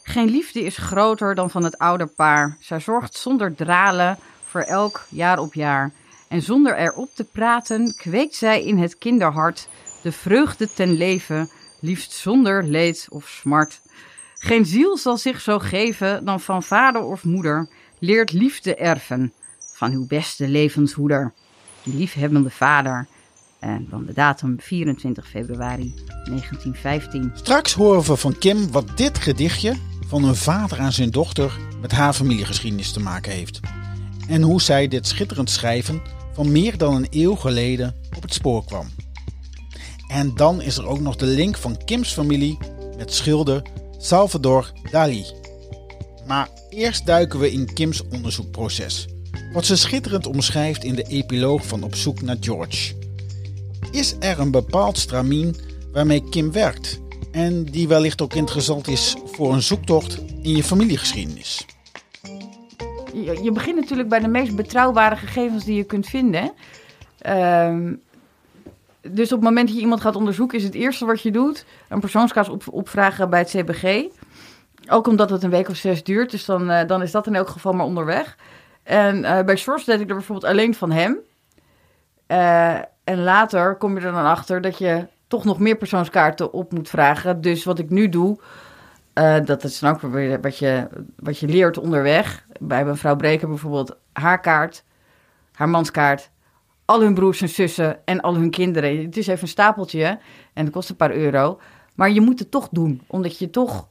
[0.02, 2.56] geen liefde is groter dan van het ouderpaar.
[2.60, 5.92] Zij zorgt zonder dralen voor elk jaar op jaar.
[6.28, 9.68] En zonder erop te praten kweekt zij in het kinderhart
[10.02, 13.80] de vreugde ten leven, liefst zonder leed of smart.
[14.38, 17.68] Geen ziel zal zich zo geven dan van vader of moeder
[17.98, 19.32] leert liefde erven
[19.74, 21.32] van uw beste levenshoeder,
[21.82, 23.06] die liefhebbende vader.
[23.58, 27.30] En dan de datum 24 februari 1915.
[27.34, 29.76] Straks horen we van Kim wat dit gedichtje
[30.06, 33.60] van een vader aan zijn dochter met haar familiegeschiedenis te maken heeft.
[34.28, 38.64] En hoe zij dit schitterend schrijven van meer dan een eeuw geleden op het spoor
[38.64, 38.86] kwam.
[40.08, 42.58] En dan is er ook nog de link van Kims familie
[42.96, 43.62] met schilder
[43.98, 45.24] Salvador Dali.
[46.26, 49.08] Maar eerst duiken we in Kims onderzoekproces.
[49.52, 52.94] Wat ze schitterend omschrijft in de epiloog van Op zoek naar George.
[53.90, 55.56] Is er een bepaald stramien
[55.92, 57.00] waarmee Kim werkt
[57.32, 61.66] en die wellicht ook interessant is voor een zoektocht in je familiegeschiedenis?
[63.42, 66.52] Je, begint natuurlijk bij de meest betrouwbare gegevens die je kunt vinden.
[67.26, 67.76] Uh,
[69.00, 71.64] dus op het moment dat je iemand gaat onderzoeken, is het eerste wat je doet
[71.88, 74.04] een persoonskaart op, opvragen bij het CBG.
[74.88, 77.34] Ook omdat het een week of zes duurt, dus dan, uh, dan is dat in
[77.34, 78.36] elk geval maar onderweg.
[78.82, 81.18] En uh, bij Source deed ik er bijvoorbeeld alleen van hem.
[82.28, 82.74] Uh,
[83.04, 86.88] en later kom je er dan achter dat je toch nog meer persoonskaarten op moet
[86.88, 87.40] vragen.
[87.40, 88.38] Dus wat ik nu doe,
[89.44, 90.00] dat is dan ook
[90.42, 92.46] wat je, wat je leert onderweg.
[92.60, 94.84] Bij mevrouw Breker bijvoorbeeld haar kaart,
[95.52, 96.30] haar manskaart,
[96.88, 99.02] al hun broers en zussen en al hun kinderen.
[99.02, 100.18] Het is even een stapeltje
[100.54, 101.60] en dat kost een paar euro.
[101.94, 103.88] Maar je moet het toch doen, omdat je toch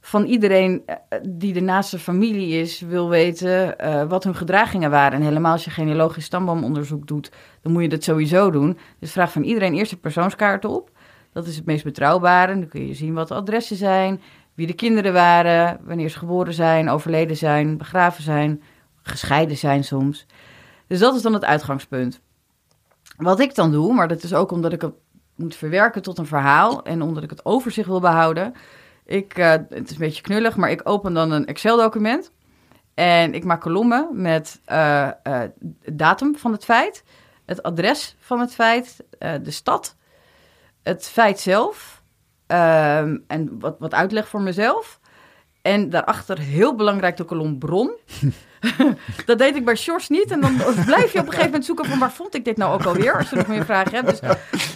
[0.00, 5.18] van iedereen eh, die de naaste familie is, wil weten uh, wat hun gedragingen waren.
[5.18, 7.32] En helemaal als je genealogisch stamboomonderzoek doet,
[7.62, 8.78] dan moet je dat sowieso doen.
[8.98, 10.90] Dus vraag van iedereen eerst de persoonskaart op.
[11.32, 12.54] Dat is het meest betrouwbare.
[12.54, 14.20] Dan kun je zien wat de adressen zijn,
[14.54, 18.62] wie de kinderen waren, wanneer ze geboren zijn, overleden zijn, begraven zijn,
[19.02, 20.26] gescheiden zijn soms.
[20.86, 22.20] Dus dat is dan het uitgangspunt.
[23.20, 24.94] Wat ik dan doe, maar dat is ook omdat ik het
[25.34, 28.54] moet verwerken tot een verhaal en omdat ik het overzicht wil behouden.
[29.04, 32.32] Ik, uh, het is een beetje knullig, maar ik open dan een Excel-document
[32.94, 35.10] en ik maak kolommen met uh,
[35.92, 37.04] datum van het feit,
[37.44, 39.96] het adres van het feit, de stad,
[40.82, 42.02] het feit zelf
[42.46, 45.00] ehm, en wat, wat uitleg voor mezelf.
[45.62, 47.90] En daarachter heel belangrijk de kolom bron.
[49.26, 50.30] dat deed ik bij Shores niet.
[50.30, 50.56] En dan
[50.86, 53.16] blijf je op een gegeven moment zoeken van waar vond ik dit nou ook alweer?
[53.16, 54.08] Als je nog meer vragen hebt.
[54.08, 54.20] Dus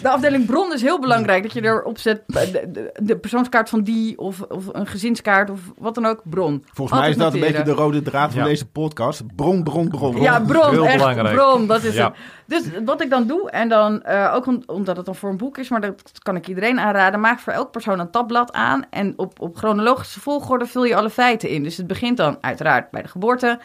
[0.01, 1.43] de afdeling bron is heel belangrijk.
[1.43, 5.95] Dat je erop zet de, de, persoonskaart van die of, of een gezinskaart of wat
[5.95, 6.21] dan ook.
[6.23, 6.65] Bron.
[6.73, 9.35] Volgens mij is dat een beetje de rode draad van deze podcast.
[9.35, 10.21] Bron, bron, bron.
[10.21, 10.69] Ja, bron.
[10.69, 11.35] Heel echt, belangrijk.
[11.35, 12.13] Bron, dat is het.
[12.47, 15.57] Dus wat ik dan doe, en dan uh, ook omdat het dan voor een boek
[15.57, 18.85] is, maar dat kan ik iedereen aanraden, maak voor elk persoon een tabblad aan.
[18.89, 21.63] En op, op chronologische volgorde vul je alle feiten in.
[21.63, 23.59] Dus het begint dan uiteraard bij de geboorte.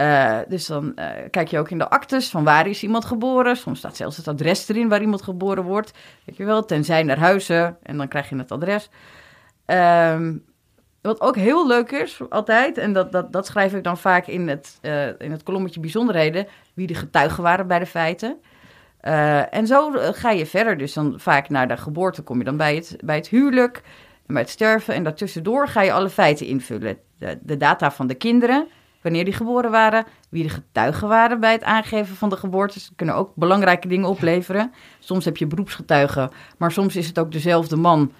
[0.00, 3.56] Uh, dus dan uh, kijk je ook in de actes van waar is iemand geboren.
[3.56, 5.92] Soms staat zelfs het adres erin waar iemand geboren wordt.
[6.24, 7.76] Weet je wel, tenzij naar huizen.
[7.82, 8.90] En dan krijg je het adres.
[9.66, 10.44] Um,
[11.00, 14.48] wat ook heel leuk is, altijd, en dat, dat, dat schrijf ik dan vaak in
[14.48, 18.40] het, uh, in het kolommetje bijzonderheden, wie de getuigen waren bij de feiten.
[19.50, 20.78] En zo ga je verder.
[20.78, 23.82] Dus dan vaak naar de geboorte kom je dan bij het, bij het huwelijk
[24.26, 24.94] en bij het sterven.
[24.94, 26.98] En daartussendoor ga je alle feiten invullen.
[27.18, 28.68] De, de data van de kinderen,
[29.02, 32.80] wanneer die geboren waren, wie de getuigen waren bij het aangeven van de geboorte.
[32.80, 34.72] Ze kunnen ook belangrijke dingen opleveren.
[34.98, 38.12] Soms heb je beroepsgetuigen, maar soms is het ook dezelfde man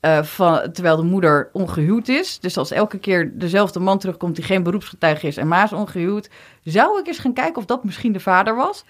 [0.00, 2.40] uh, van, terwijl de moeder ongehuwd is.
[2.40, 6.30] Dus als elke keer dezelfde man terugkomt die geen beroepsgetuige is en ma is ongehuwd,
[6.62, 8.84] zou ik eens gaan kijken of dat misschien de vader was.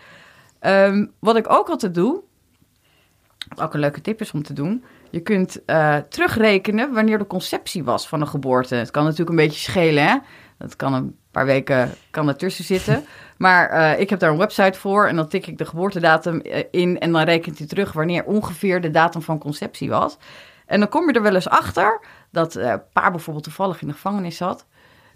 [0.61, 2.23] Um, wat ik ook altijd doe,
[3.49, 7.27] wat ook een leuke tip is om te doen, je kunt uh, terugrekenen wanneer de
[7.27, 8.75] conceptie was van een geboorte.
[8.75, 10.17] Het kan natuurlijk een beetje schelen, hè?
[10.59, 13.05] Dat kan een paar weken kan ertussen zitten.
[13.37, 16.41] Maar uh, ik heb daar een website voor en dan tik ik de geboortedatum
[16.71, 20.19] in en dan rekent hij terug wanneer ongeveer de datum van conceptie was.
[20.67, 22.01] En dan kom je er wel eens achter
[22.31, 24.67] dat uh, pa bijvoorbeeld toevallig in de gevangenis zat.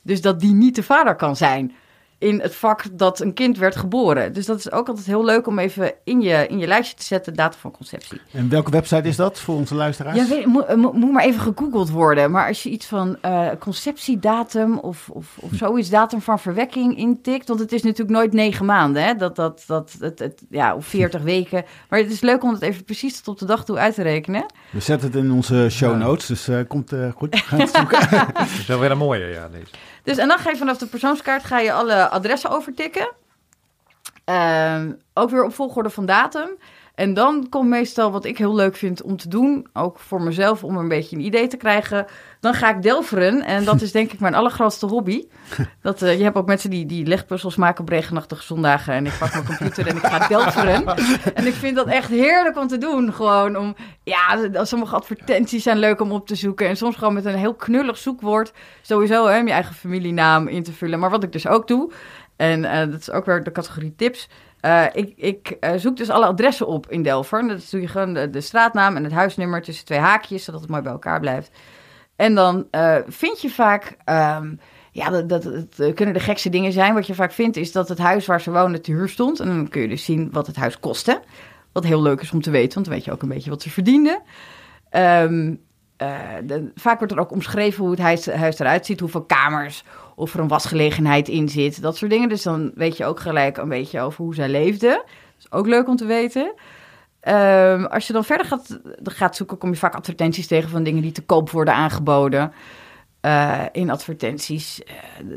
[0.03, 1.75] Dus dat die niet de vader kan zijn
[2.21, 4.33] in het vak dat een kind werd geboren.
[4.33, 7.05] Dus dat is ook altijd heel leuk om even in je, in je lijstje te
[7.05, 8.21] zetten, datum van conceptie.
[8.33, 10.17] En welke website is dat voor onze luisteraars?
[10.17, 12.31] Ja, weet, moet, moet maar even gegoogeld worden.
[12.31, 17.49] Maar als je iets van uh, conceptiedatum of, of, of zoiets, datum van verwekking intikt,
[17.49, 19.15] want het is natuurlijk nooit negen maanden, hè?
[19.15, 21.65] Dat, dat, dat, het, het, ja, of veertig weken.
[21.89, 24.03] Maar het is leuk om het even precies tot op de dag toe uit te
[24.03, 24.47] rekenen.
[24.71, 27.37] We zetten het in onze show notes, dus uh, komt uh, goed.
[27.47, 28.11] Gaan het zoeken.
[28.35, 29.71] dat is wel weer een mooie, ja, deze.
[30.11, 33.13] Dus en dan ga je vanaf de persoonskaart ga je alle adressen overtikken.
[34.27, 34.83] Uh,
[35.15, 36.49] ook weer op volgorde van datum.
[37.01, 40.65] En dan komt meestal wat ik heel leuk vind om te doen, ook voor mezelf
[40.65, 42.07] om een beetje een idee te krijgen.
[42.41, 45.27] Dan ga ik delveren en dat is denk ik mijn allergrootste hobby.
[45.83, 49.13] Dat, uh, je hebt ook mensen die, die legpuzzels maken op regenachtige zondagen en ik
[49.19, 50.85] pak mijn computer en ik ga delveren.
[51.35, 53.13] En ik vind dat echt heerlijk om te doen.
[53.13, 57.25] Gewoon om, ja, sommige advertenties zijn leuk om op te zoeken en soms gewoon met
[57.25, 60.99] een heel knullig zoekwoord sowieso hè, je eigen familienaam in te vullen.
[60.99, 61.93] Maar wat ik dus ook doe,
[62.41, 64.29] en uh, dat is ook weer de categorie tips.
[64.63, 67.49] Uh, ik, ik uh, zoek dus alle adressen op in Delver.
[67.49, 70.83] Dat doe je gewoon de, straatnaam en het huisnummer tussen twee haakjes, zodat het mooi
[70.83, 71.51] bij elkaar blijft.
[72.17, 74.61] En dan uh, vind je vaak, um,
[74.93, 75.49] ja, dat,
[75.95, 76.95] kunnen de gekste dingen zijn.
[76.95, 79.41] Wat je vaak vindt is dat het huis waar ze wonen te huur stond.
[79.41, 81.23] En dan kun je dus zien wat het huis kostte.
[81.73, 83.63] Wat heel leuk is om te weten, want dan weet je ook een beetje wat
[83.63, 84.23] ze verdienden.
[84.91, 88.01] De, vaak wordt er ook omschreven hoe het
[88.37, 89.85] huis eruit ziet, hoeveel kamers,
[90.15, 92.29] of er een wasgelegenheid in zit, dat soort dingen.
[92.29, 94.91] Dus dan weet je ook gelijk een beetje over hoe zij leefden.
[94.91, 95.05] Dat
[95.39, 96.55] is ook leuk om te weten.
[97.29, 101.03] Um, als je dan verder gaat, gaat zoeken, kom je vaak advertenties tegen van dingen
[101.03, 102.53] die te koop worden aangeboden.
[103.27, 105.31] Uh, in advertenties uh,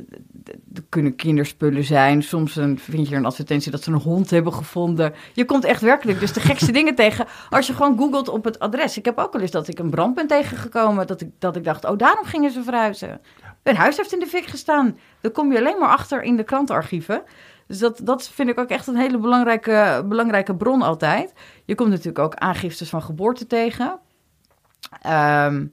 [0.73, 2.23] er kunnen kinderspullen zijn.
[2.23, 5.13] Soms een, vind je een advertentie dat ze een hond hebben gevonden.
[5.33, 8.59] Je komt echt werkelijk dus de gekste dingen tegen als je gewoon googelt op het
[8.59, 8.97] adres.
[8.97, 11.07] Ik heb ook al eens dat ik een brand ben tegengekomen.
[11.07, 13.21] Dat ik, dat ik dacht, oh, daarom gingen ze verhuizen.
[13.63, 14.97] Een huis heeft in de fik gestaan.
[15.21, 17.23] Daar kom je alleen maar achter in de krantenarchieven.
[17.67, 21.33] Dus dat, dat vind ik ook echt een hele belangrijke, belangrijke bron altijd.
[21.65, 23.99] Je komt natuurlijk ook aangiftes van geboorte tegen.
[25.07, 25.71] Um,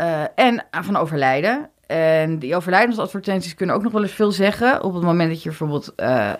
[0.00, 1.70] uh, en van overlijden.
[1.86, 4.82] En die overlijdensadvertenties kunnen ook nog wel eens veel zeggen.
[4.82, 6.32] Op het moment dat je bijvoorbeeld uh,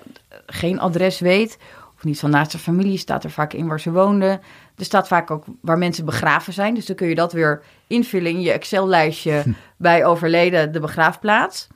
[0.46, 1.58] geen adres weet...
[1.96, 4.40] of niet van naast de familie, staat er vaak in waar ze woonden.
[4.80, 6.74] Er staat vaak ook waar mensen begraven zijn.
[6.74, 9.40] Dus dan kun je dat weer invullen in je Excel-lijstje...
[9.42, 9.52] Hm.
[9.76, 11.68] bij overleden de begraafplaats.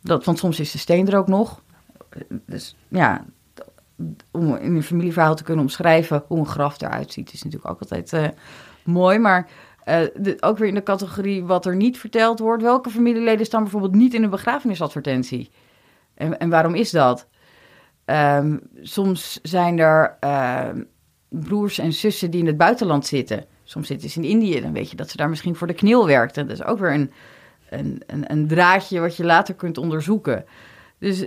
[0.00, 1.62] Dat, want soms is de steen er ook nog.
[2.46, 3.24] Dus ja,
[4.30, 7.80] om in een familieverhaal te kunnen omschrijven hoe een graf eruit ziet, is natuurlijk ook
[7.80, 8.28] altijd uh,
[8.84, 9.18] mooi.
[9.18, 9.48] Maar
[9.88, 12.62] uh, de, ook weer in de categorie wat er niet verteld wordt.
[12.62, 15.50] Welke familieleden staan bijvoorbeeld niet in een begrafenisadvertentie?
[16.14, 17.26] En, en waarom is dat?
[18.04, 20.68] Um, soms zijn er uh,
[21.32, 23.44] broers en zussen die in het buitenland zitten.
[23.64, 26.06] Soms zitten ze in Indië, dan weet je dat ze daar misschien voor de kniel
[26.06, 26.34] werkt.
[26.34, 27.12] Dat is ook weer een,
[27.68, 30.44] een, een, een draadje wat je later kunt onderzoeken.
[31.02, 31.26] Dus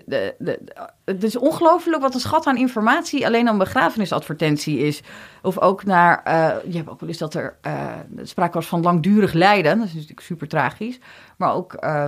[1.05, 5.01] het is ongelooflijk wat een schat aan informatie alleen een begrafenisadvertentie is.
[5.41, 7.91] Of ook naar, uh, je hebt ook wel eens dat er uh,
[8.23, 9.77] sprake was van langdurig lijden.
[9.77, 10.99] Dat is natuurlijk super tragisch.
[11.37, 12.05] Maar ook uh,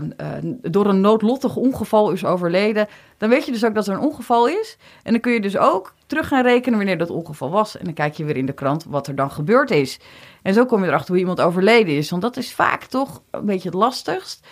[0.61, 2.87] door een noodlottig ongeval is overleden.
[3.17, 4.77] Dan weet je dus ook dat er een ongeval is.
[5.03, 7.77] En dan kun je dus ook terug gaan rekenen wanneer dat ongeval was.
[7.77, 9.99] En dan kijk je weer in de krant wat er dan gebeurd is.
[10.41, 12.09] En zo kom je erachter hoe iemand overleden is.
[12.09, 14.47] Want dat is vaak toch een beetje het lastigst.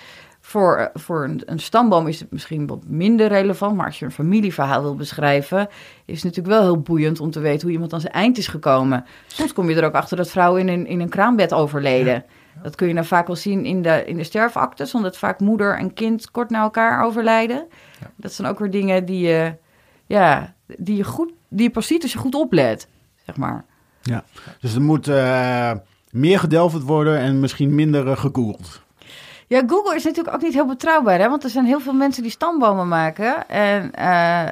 [0.56, 3.76] Voor, eh, voor een, een, stamboom is het misschien wat minder relevant.
[3.76, 5.68] Maar als je een familieverhaal wil beschrijven,
[6.06, 8.47] is het natuurlijk wel heel boeiend om te weten hoe iemand aan zijn eind is
[8.47, 9.06] gekomen.
[9.28, 12.26] Soms kom je er ook achter dat vrouwen in een, in een kraambed overleden.
[12.64, 15.78] Dat kun je nou vaak wel zien in de, in de sterfactes, omdat vaak moeder
[15.78, 17.68] en kind kort na elkaar overlijden.
[18.16, 19.53] Dat zijn ook weer dingen die je,
[20.06, 22.88] ja, die je, goed, die je pas ziet als je goed oplet,
[23.26, 23.66] zeg maar.
[24.01, 24.24] Ja,
[24.60, 25.72] dus er moet uh,
[26.10, 28.84] meer gedelverd worden en misschien minder uh, gegoogeld.
[29.47, 31.29] Ja, Google is natuurlijk ook niet heel betrouwbaar, hè?
[31.29, 33.49] want er zijn heel veel mensen die stambomen maken.
[33.49, 34.43] En uh,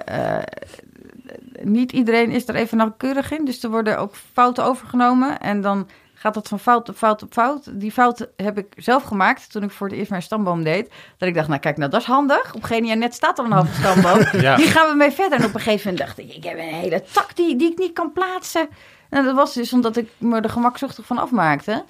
[1.61, 3.45] niet iedereen is er even nauwkeurig in.
[3.45, 5.39] Dus er worden ook fouten overgenomen.
[5.39, 7.79] En dan gaat het van fout op fout op fout.
[7.79, 10.89] Die fout heb ik zelf gemaakt toen ik voor het eerst mijn stamboom deed.
[11.17, 12.53] Dat ik dacht, nou kijk, nou dat is handig.
[12.55, 14.25] Op net staat er een halve stamboom.
[14.41, 14.55] ja.
[14.55, 15.39] Die gaan we mee verder.
[15.39, 17.77] En op een gegeven moment dacht ik, ik heb een hele tak die, die ik
[17.77, 18.69] niet kan plaatsen.
[19.09, 21.83] En dat was dus omdat ik me er gemakzuchtig van afmaakte.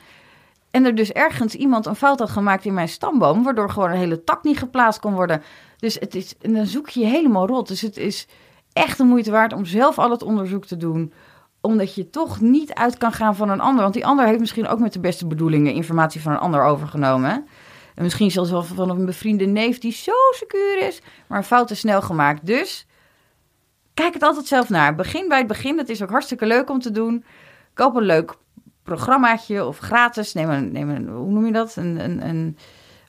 [0.73, 3.97] En er dus ergens iemand een fout had gemaakt in mijn stamboom, waardoor gewoon een
[3.97, 5.43] hele tak niet geplaatst kon worden.
[5.77, 7.67] Dus het is, en dan zoek je je helemaal rot.
[7.67, 8.27] Dus het is
[8.71, 11.13] echt de moeite waard om zelf al het onderzoek te doen
[11.61, 13.81] omdat je toch niet uit kan gaan van een ander.
[13.81, 17.47] Want die ander heeft misschien ook met de beste bedoelingen informatie van een ander overgenomen.
[17.95, 21.71] En misschien zelfs wel van een bevriende neef die zo secuur is, maar een fout
[21.71, 22.45] is snel gemaakt.
[22.45, 22.87] Dus
[23.93, 24.95] kijk het altijd zelf naar.
[24.95, 25.75] Begin bij het begin.
[25.77, 27.25] Dat is ook hartstikke leuk om te doen.
[27.73, 28.35] Koop een leuk
[28.83, 30.33] programmaatje of gratis.
[30.33, 31.75] Neem een, neem een hoe noem je dat?
[31.75, 32.57] Een, een, een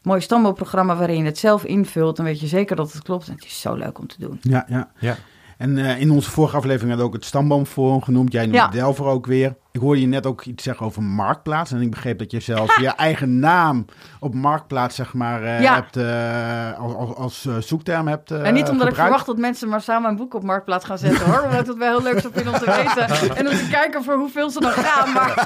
[0.02, 2.16] mooi stamboomprogramma waarin je het zelf invult.
[2.16, 3.28] Dan weet je zeker dat het klopt.
[3.28, 4.38] En het is zo leuk om te doen.
[4.40, 4.90] Ja, ja.
[4.98, 5.16] ja.
[5.58, 8.32] En uh, in onze vorige aflevering hadden we ook het stamboomforum genoemd.
[8.32, 8.68] Jij noemde ja.
[8.68, 9.56] Delver ook weer.
[9.72, 11.72] Ik hoorde je net ook iets zeggen over Marktplaats.
[11.72, 13.84] En ik begreep dat je zelfs je eigen naam
[14.20, 15.74] op Marktplaats, zeg maar, uh, ja.
[15.74, 19.80] hebt, uh, als, als, als zoekterm hebt En niet omdat ik verwacht dat mensen maar
[19.80, 21.42] samen een boek op Marktplaats gaan zetten, hoor.
[21.42, 23.36] Omdat het wel heel leuk zou vinden om te weten.
[23.38, 25.12] en om te kijken voor hoeveel ze dan gaan.
[25.12, 25.44] Maar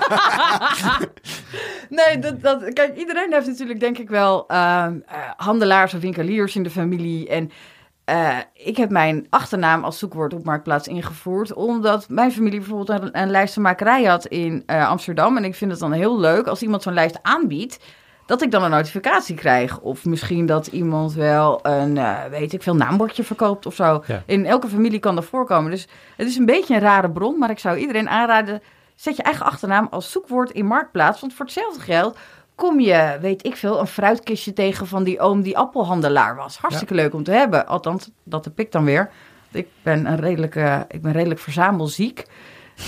[1.99, 4.99] nee, dat, dat, kijk, iedereen heeft natuurlijk denk ik wel ehm,
[5.37, 7.29] handelaars of winkeliers in de familie.
[7.29, 7.51] En
[8.09, 13.21] uh, ik heb mijn achternaam als zoekwoord op Marktplaats ingevoerd, omdat mijn familie bijvoorbeeld een,
[13.21, 15.37] een lijstenmakerij had in uh, Amsterdam.
[15.37, 17.79] En ik vind het dan heel leuk als iemand zo'n lijst aanbiedt,
[18.27, 19.81] dat ik dan een notificatie krijg.
[19.81, 24.03] Of misschien dat iemand wel een, uh, weet ik veel, naambordje verkoopt of zo.
[24.07, 24.23] Ja.
[24.27, 25.71] In elke familie kan dat voorkomen.
[25.71, 28.63] Dus het is een beetje een rare bron, maar ik zou iedereen aanraden,
[28.95, 31.21] zet je eigen achternaam als zoekwoord in Marktplaats.
[31.21, 32.19] Want voor hetzelfde geld
[32.59, 36.57] kom je, weet ik veel, een fruitkistje tegen van die oom die appelhandelaar was.
[36.57, 37.67] Hartstikke leuk om te hebben.
[37.67, 39.11] Althans, dat heb ik dan weer.
[39.51, 42.25] Ik ben, een redelijke, ik ben redelijk verzamelziek.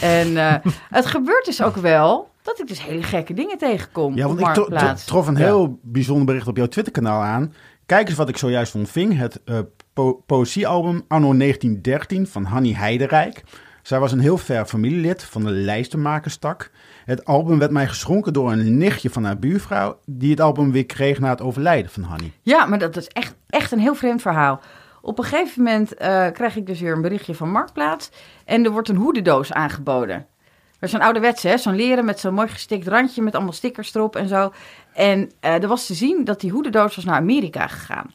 [0.00, 0.54] En uh,
[0.98, 4.16] het gebeurt dus ook wel dat ik dus hele gekke dingen tegenkom.
[4.16, 7.54] Ja, want ik trof een heel bijzonder bericht op jouw Twitterkanaal aan.
[7.86, 9.18] Kijk eens wat ik zojuist ontving.
[9.18, 9.58] Het uh,
[9.92, 13.42] po poëziealbum Anno 1913 van Hanny Heiderijk.
[13.82, 16.70] Zij was een heel ver familielid van de lijstenmakerstak.
[17.10, 20.86] Het album werd mij geschonken door een nichtje van haar buurvrouw, die het album weer
[20.86, 22.32] kreeg na het overlijden van Hanny.
[22.42, 24.60] Ja, maar dat is echt, echt een heel vreemd verhaal.
[25.02, 25.98] Op een gegeven moment uh,
[26.32, 28.10] krijg ik dus weer een berichtje van Marktplaats
[28.44, 30.26] en er wordt een hoedendoos aangeboden.
[30.44, 34.16] Dat is zo'n ouderwetse, zo'n leren met zo'n mooi gestikt randje met allemaal stickers erop
[34.16, 34.52] en zo.
[34.92, 38.14] En uh, er was te zien dat die hoedendoos was naar Amerika gegaan.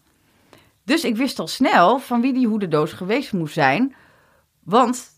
[0.84, 3.96] Dus ik wist al snel van wie die hoedendoos geweest moest zijn.
[4.64, 5.15] Want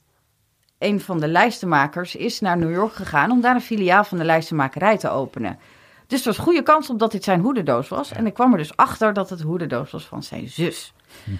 [0.79, 4.23] een van de lijstenmakers is naar New York gegaan om daar een filiaal van de
[4.23, 5.59] lijstenmakerij te openen.
[6.07, 8.11] Dus er was goede kans op dat dit zijn hoedendoos was.
[8.11, 10.93] En ik kwam er dus achter dat het hoedendoos was van zijn zus.
[11.23, 11.31] Hm.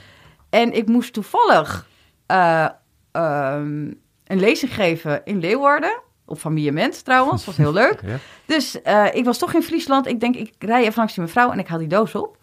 [0.50, 1.88] En ik moest toevallig
[2.32, 2.68] uh,
[3.12, 6.02] um, een lezing geven in Leeuwarden.
[6.26, 8.02] Op familiement trouwens, was heel leuk.
[8.46, 10.08] Dus uh, ik was toch in Friesland.
[10.08, 12.38] Ik denk, ik rij even langs die mevrouw en ik haal die doos op.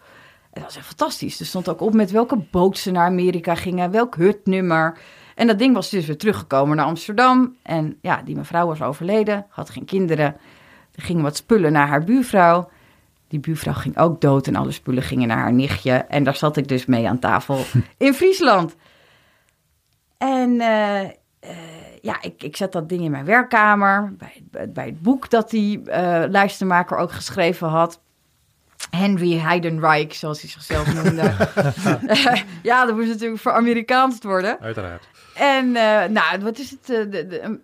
[0.51, 1.39] En dat was echt fantastisch.
[1.39, 4.97] Er stond ook op met welke boot ze naar Amerika gingen, welk hutnummer.
[5.35, 7.55] En dat ding was dus weer teruggekomen naar Amsterdam.
[7.61, 10.37] En ja, die mevrouw was overleden, had geen kinderen.
[10.95, 12.69] Er gingen wat spullen naar haar buurvrouw.
[13.27, 15.91] Die buurvrouw ging ook dood en alle spullen gingen naar haar nichtje.
[15.91, 17.63] En daar zat ik dus mee aan tafel
[17.97, 18.75] in Friesland.
[20.17, 21.09] En uh, uh,
[22.01, 24.13] ja, ik, ik zet dat ding in mijn werkkamer.
[24.17, 27.99] Bij, bij het boek dat die uh, lijstenmaker ook geschreven had.
[28.89, 31.33] Henry Heidenreich, zoals hij zichzelf noemde.
[32.69, 34.59] ja, dat moest natuurlijk voor Amerikaans worden.
[34.59, 35.07] Uiteraard.
[35.35, 36.85] En uh, nou, wat is het?
[36.85, 37.63] De, de, een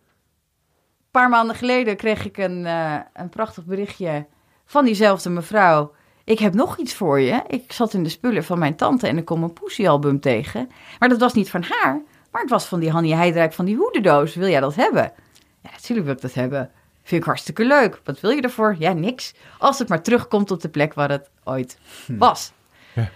[1.11, 4.25] paar maanden geleden kreeg ik een, uh, een prachtig berichtje
[4.65, 5.93] van diezelfde mevrouw.
[6.23, 7.41] ik heb nog iets voor je.
[7.47, 10.69] Ik zat in de spullen van mijn tante en ik kom een poesiealbum tegen.
[10.99, 12.01] Maar dat was niet van haar,
[12.31, 14.35] maar het was van die Hannie Heidrijk van die hoedendoos.
[14.35, 15.13] Wil jij dat hebben?
[15.61, 16.71] Ja, natuurlijk wil ik dat hebben.
[17.03, 18.01] Vind ik hartstikke leuk.
[18.03, 18.75] Wat wil je ervoor?
[18.79, 19.33] Ja, niks.
[19.57, 22.17] Als het maar terugkomt op de plek waar het ooit hm.
[22.17, 22.51] was.
[22.93, 23.09] Ja.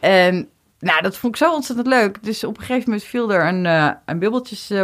[0.00, 0.48] En
[0.78, 2.22] nou, dat vond ik zo ontzettend leuk.
[2.22, 4.82] Dus op een gegeven moment viel er een, uh, een bibbeltjes uh,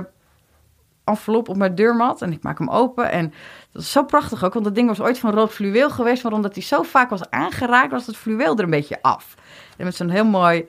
[1.05, 2.23] envelop op mijn deurmat.
[2.23, 3.11] En ik maak hem open.
[3.11, 3.35] En
[3.73, 6.23] dat is zo prachtig ook, want dat ding was ooit van rood fluweel geweest.
[6.23, 9.35] Maar omdat hij zo vaak was aangeraakt, was het fluweel er een beetje af.
[9.77, 10.67] En met zo'n heel mooi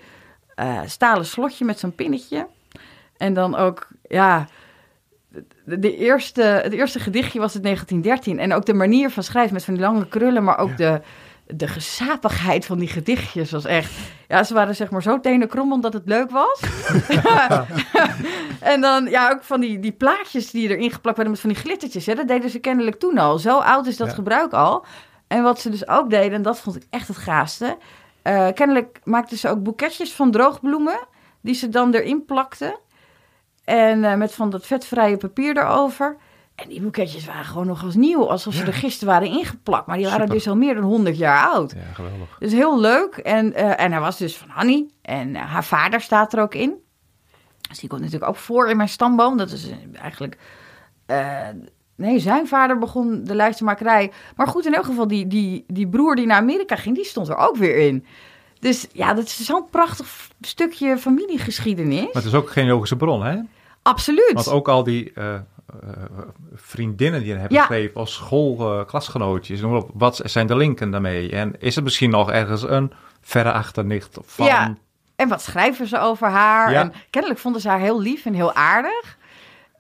[0.55, 2.47] uh, stalen slotje met zo'n pinnetje.
[3.17, 4.47] En dan ook, ja,
[5.65, 8.39] de, eerste, het eerste gedichtje was het 1913.
[8.39, 11.01] En ook de manier van schrijven met van die lange krullen, maar ook de,
[11.47, 13.91] de gezapigheid van die gedichtjes was echt...
[14.27, 16.61] Ja, ze waren zeg maar zo tenen krom omdat het leuk was.
[18.59, 21.59] en dan, ja, ook van die, die plaatjes die erin geplakt werden met van die
[21.59, 22.05] glittertjes.
[22.05, 23.39] Hè, dat deden ze kennelijk toen al.
[23.39, 24.85] Zo oud is dat gebruik al.
[25.27, 27.77] En wat ze dus ook deden, en dat vond ik echt het gaafste...
[28.23, 30.99] Uh, kennelijk maakten ze ook boeketjes van droogbloemen...
[31.41, 32.79] die ze dan erin plakten.
[33.63, 36.17] En uh, met van dat vetvrije papier erover.
[36.55, 39.87] En die boeketjes waren gewoon nog als nieuw, alsof ze er gisteren waren ingeplakt.
[39.87, 41.71] Maar die waren dus al meer dan 100 jaar oud.
[41.71, 42.35] Ja, geweldig.
[42.39, 43.15] Dus heel leuk.
[43.15, 44.85] En, uh, en hij was dus van Hanny.
[45.01, 46.73] En uh, haar vader staat er ook in.
[47.69, 49.37] Dus die komt natuurlijk ook voor in mijn stamboom.
[49.37, 49.69] Dat is
[50.01, 50.37] eigenlijk...
[51.95, 54.11] nee, zijn vader begon de lijstenmakerij.
[54.35, 57.27] Maar goed, in elk geval, die, die, die broer die naar Amerika ging, die stond
[57.27, 58.05] er ook weer in.
[58.59, 62.03] Dus ja, dat is zo'n prachtig stukje familiegeschiedenis.
[62.03, 63.39] Maar het is ook geen logische bron, hè?
[63.81, 64.31] Absoluut.
[64.33, 65.13] Want ook al die
[66.53, 67.59] vriendinnen die je hebt ja.
[67.59, 71.32] geschreven als schoolklasgenootjes, uh, wat zijn de linken daarmee?
[71.32, 74.45] En is het misschien nog ergens een verre achternicht van...
[74.45, 74.76] Ja,
[75.15, 76.71] en wat schrijven ze over haar?
[76.71, 76.82] Ja.
[76.82, 79.17] En kennelijk vonden ze haar heel lief en heel aardig.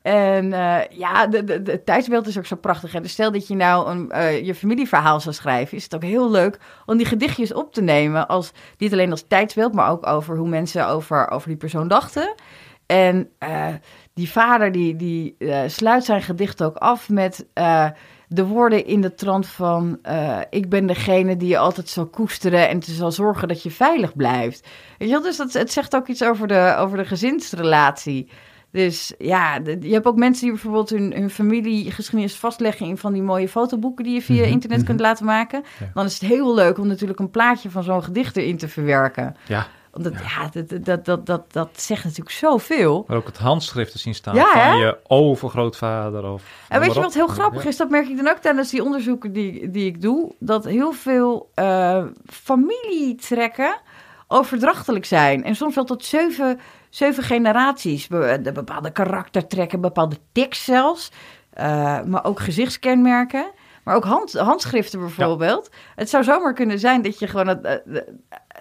[0.01, 2.93] En uh, ja, het tijdsbeeld is ook zo prachtig.
[2.93, 6.31] En stel dat je nou een, uh, je familieverhaal zou schrijven, is het ook heel
[6.31, 8.27] leuk om die gedichtjes op te nemen.
[8.27, 12.33] Als, niet alleen als tijdsbeeld, maar ook over hoe mensen over, over die persoon dachten.
[12.85, 13.67] En uh,
[14.15, 15.35] die vader die, die
[15.67, 17.45] sluit zijn gedicht ook af met
[18.27, 19.99] de woorden in de trant van...
[20.49, 24.15] ik ben degene die je altijd zal koesteren en te zal zorgen dat je veilig
[24.15, 24.67] blijft.
[24.97, 25.23] Weet je wel?
[25.23, 28.29] Dus dat, het zegt ook iets over de, over de gezinsrelatie.
[28.75, 33.21] Dus ja, je hebt ook mensen die bijvoorbeeld hun, hun familiegeschiedenis vastleggen in van die
[33.21, 35.07] mooie fotoboeken die je via mhm, internet kunt mhm.
[35.07, 35.63] laten maken.
[35.93, 39.35] Dan is het heel leuk om natuurlijk een plaatje van zo'n gedicht erin te verwerken.
[39.47, 39.67] Ja.
[39.95, 43.03] Omdat ja, dat, dat, dat, dat, dat zegt natuurlijk zoveel.
[43.07, 46.23] Maar ook het handschrift te zien staan van je overgrootvader.
[46.25, 47.77] Of en weet je wat heel grappig is?
[47.77, 50.35] Dat merk ik dan ook tijdens die onderzoeken die, die ik doe.
[50.39, 53.81] Dat heel veel uh, familietrekken
[54.27, 55.43] overdrachtelijk zijn.
[55.43, 56.59] En soms wel tot zeven
[56.95, 58.07] zeven generaties.
[58.07, 61.11] De bepaalde karaktertrekken, bepaalde tics zelfs.
[61.59, 63.51] Uh, maar ook gezichtskenmerken.
[63.85, 65.69] Maar ook hand, handschriften bijvoorbeeld.
[65.95, 67.97] Het zou zomaar kunnen zijn dat je gewoon het, uh,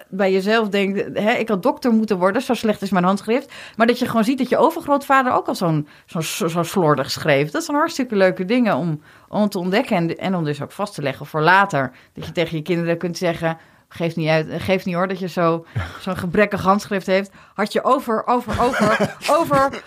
[0.09, 1.19] bij jezelf denkt...
[1.19, 3.53] Hè, ik had dokter moeten worden, zo slecht is mijn handschrift.
[3.75, 7.51] Maar dat je gewoon ziet dat je overgrootvader ook al zo'n zo, zo slordig schreef.
[7.51, 9.95] Dat zijn hartstikke leuke dingen om, om te ontdekken.
[9.95, 11.91] En, en om dus ook vast te leggen voor later.
[12.13, 13.57] Dat je tegen je kinderen kunt zeggen
[13.87, 15.65] geeft niet uit, geeft niet hoor dat je zo,
[15.99, 17.31] zo'n gebrekkig handschrift heeft.
[17.53, 19.83] Had je over, over, over, over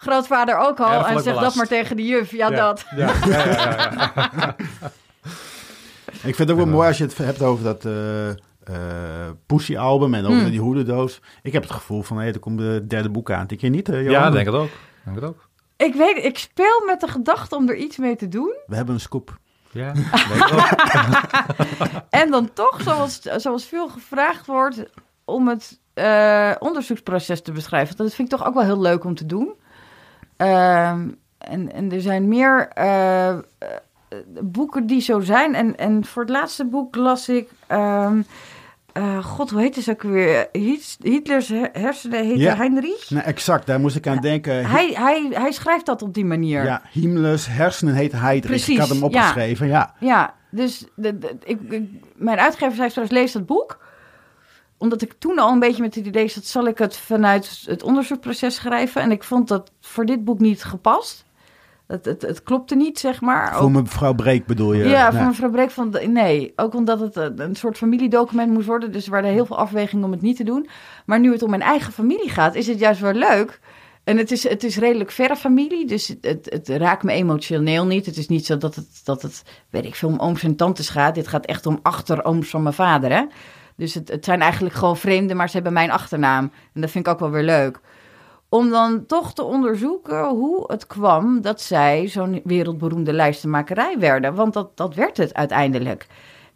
[0.00, 1.06] grootvader ook al.
[1.06, 2.30] en zeg dat maar tegen de juf.
[2.30, 2.84] Ja, dat.
[2.96, 4.56] Ja, ja,
[6.22, 8.34] Ik vind het ook wel mooi als je het hebt over dat uh, uh,
[9.46, 10.50] Pussy-album en over mm.
[10.50, 11.20] die hoedendoos.
[11.42, 13.46] Ik heb het gevoel van, hé, hey, er komt de derde boek aan.
[13.46, 14.70] Denk je niet, uh, Ja, denk het ook.
[15.04, 15.48] Denk het ook.
[15.76, 18.56] Ik weet, ik speel met de gedachte om er iets mee te doen.
[18.66, 19.38] We hebben een scoop.
[19.72, 19.92] Ja,
[22.10, 24.82] en dan toch, zoals, zoals veel gevraagd wordt,
[25.24, 27.96] om het uh, onderzoeksproces te beschrijven.
[27.96, 29.54] Dat vind ik toch ook wel heel leuk om te doen.
[30.40, 30.88] Uh,
[31.38, 33.38] en, en er zijn meer uh,
[34.40, 35.54] boeken die zo zijn.
[35.54, 37.48] En, en voor het laatste boek las ik.
[37.66, 38.22] Ehm,
[38.94, 40.48] uh, God, hoe heet het ook weer?
[41.02, 42.56] Hitlers hersenen heette ja.
[42.56, 43.10] Heinrich?
[43.10, 44.66] Nee, exact, daar moest ik aan denken.
[44.66, 46.64] Hij, hij, hij schrijft dat op die manier.
[46.64, 48.50] Ja, Himmlers hersenen heet Heinrich.
[48.50, 49.94] Precies, ik had hem opgeschreven, ja.
[49.98, 51.80] Ja, ja dus de, de, ik,
[52.14, 53.78] mijn uitgever zei straks, lees dat boek.
[54.80, 57.82] Omdat ik toen al een beetje met het idee zat, zal ik het vanuit het
[57.82, 59.02] onderzoekproces schrijven.
[59.02, 61.24] En ik vond dat voor dit boek niet gepast.
[61.86, 63.56] Het, het, het klopte niet, zeg maar.
[63.56, 64.84] Voor mevrouw Breek bedoel je?
[64.88, 65.96] Ja, voor mevrouw Breek van...
[66.06, 68.92] Nee, ook omdat het een soort familiedocument moest worden.
[68.92, 70.68] Dus er waren heel veel afwegingen om het niet te doen.
[71.06, 73.60] Maar nu het om mijn eigen familie gaat, is het juist wel leuk...
[74.04, 77.86] En het is, het is redelijk verre familie, dus het, het, het, raakt me emotioneel
[77.86, 78.06] niet.
[78.06, 80.88] Het is niet zo dat het, dat het, weet ik veel, om ooms en tantes
[80.88, 81.14] gaat.
[81.14, 83.24] Dit gaat echt om achterooms van mijn vader, hè.
[83.80, 86.52] Dus het, het zijn eigenlijk gewoon vreemden, maar ze hebben mijn achternaam.
[86.74, 87.80] En dat vind ik ook wel weer leuk
[88.50, 94.34] om dan toch te onderzoeken hoe het kwam dat zij zo'n wereldberoemde lijstenmakerij werden.
[94.34, 96.06] Want dat, dat werd het uiteindelijk.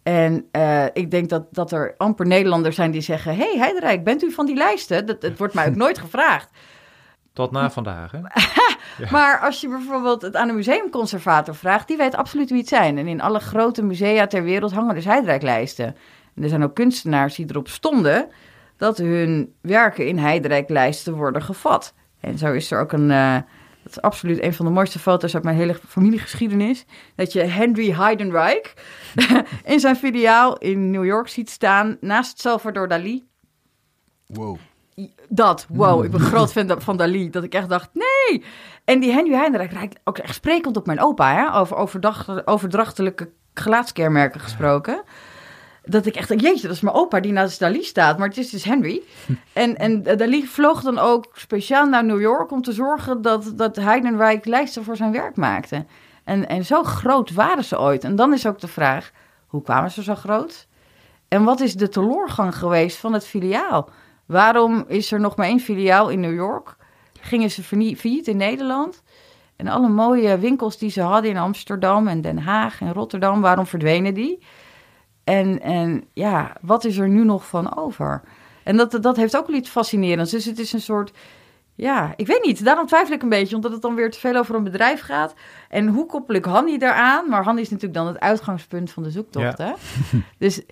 [0.02, 3.36] En uh, ik denk dat, dat er amper Nederlanders zijn die zeggen...
[3.36, 5.06] hey, Heiderijk, bent u van die lijsten?
[5.06, 6.50] Dat, het wordt mij ook nooit gevraagd.
[7.32, 8.20] Tot na vandaag, hè?
[9.10, 11.88] Maar als je bijvoorbeeld het aan een museumconservator vraagt...
[11.88, 12.98] die weet absoluut wie het zijn.
[12.98, 15.96] En in alle grote musea ter wereld hangen dus Heiderijklijsten.
[16.36, 18.28] En er zijn ook kunstenaars die erop stonden...
[18.76, 21.94] dat hun werken in Heiderijklijsten worden gevat.
[22.20, 23.10] En zo is er ook een...
[23.10, 23.36] Uh,
[23.82, 26.84] dat is absoluut een van de mooiste foto's uit mijn hele familiegeschiedenis.
[27.14, 28.74] Dat je Henry Heidenreich
[29.64, 33.26] in zijn filiaal in New York ziet staan naast Salvador Dali.
[34.26, 34.56] Wow.
[35.28, 37.30] Dat, wow, ik ben groot fan van Dali.
[37.30, 38.44] Dat ik echt dacht, nee.
[38.84, 41.58] En die Henry Heidenreich lijkt ook echt sprekend op mijn opa, hè?
[41.58, 41.76] over
[42.44, 45.02] overdrachtelijke gelaatskenmerken gesproken.
[45.86, 48.50] Dat ik echt jeetje, dat is mijn opa die naast Dali staat, maar het is
[48.50, 49.02] dus Henry.
[49.52, 53.76] En, en Dali vloog dan ook speciaal naar New York om te zorgen dat, dat
[53.76, 55.84] Heidenreich lijsten voor zijn werk maakte.
[56.24, 58.04] En, en zo groot waren ze ooit.
[58.04, 59.10] En dan is ook de vraag,
[59.46, 60.66] hoe kwamen ze zo groot?
[61.28, 63.88] En wat is de teleurgang geweest van het filiaal?
[64.26, 66.76] Waarom is er nog maar één filiaal in New York?
[67.20, 69.02] Gingen ze failliet in Nederland?
[69.56, 73.66] En alle mooie winkels die ze hadden in Amsterdam en Den Haag en Rotterdam, waarom
[73.66, 74.38] verdwenen die?
[75.24, 78.22] En, en ja, wat is er nu nog van over?
[78.62, 80.30] En dat, dat heeft ook wel iets fascinerends.
[80.30, 81.12] Dus het is een soort,
[81.74, 82.64] ja, ik weet niet.
[82.64, 85.34] Daarom twijfel ik een beetje, omdat het dan weer te veel over een bedrijf gaat.
[85.68, 87.28] En hoe koppel ik Hanny daaraan?
[87.28, 89.72] Maar Hanny is natuurlijk dan het uitgangspunt van de zoektocht, hè?
[90.38, 90.62] Dus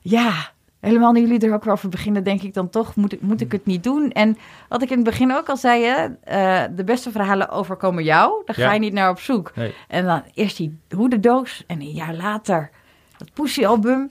[0.00, 0.50] ja,
[0.80, 3.40] helemaal nu jullie er ook weer over beginnen, denk ik dan toch, moet ik, moet
[3.40, 4.12] ik het niet doen?
[4.12, 4.36] En
[4.68, 8.42] wat ik in het begin ook al zei, hè, uh, de beste verhalen overkomen jou.
[8.44, 9.52] Daar ga je niet naar op zoek.
[9.54, 9.74] Nee.
[9.88, 12.70] En dan eerst die hoedendoos en een jaar later
[13.18, 14.10] dat Pussy-album.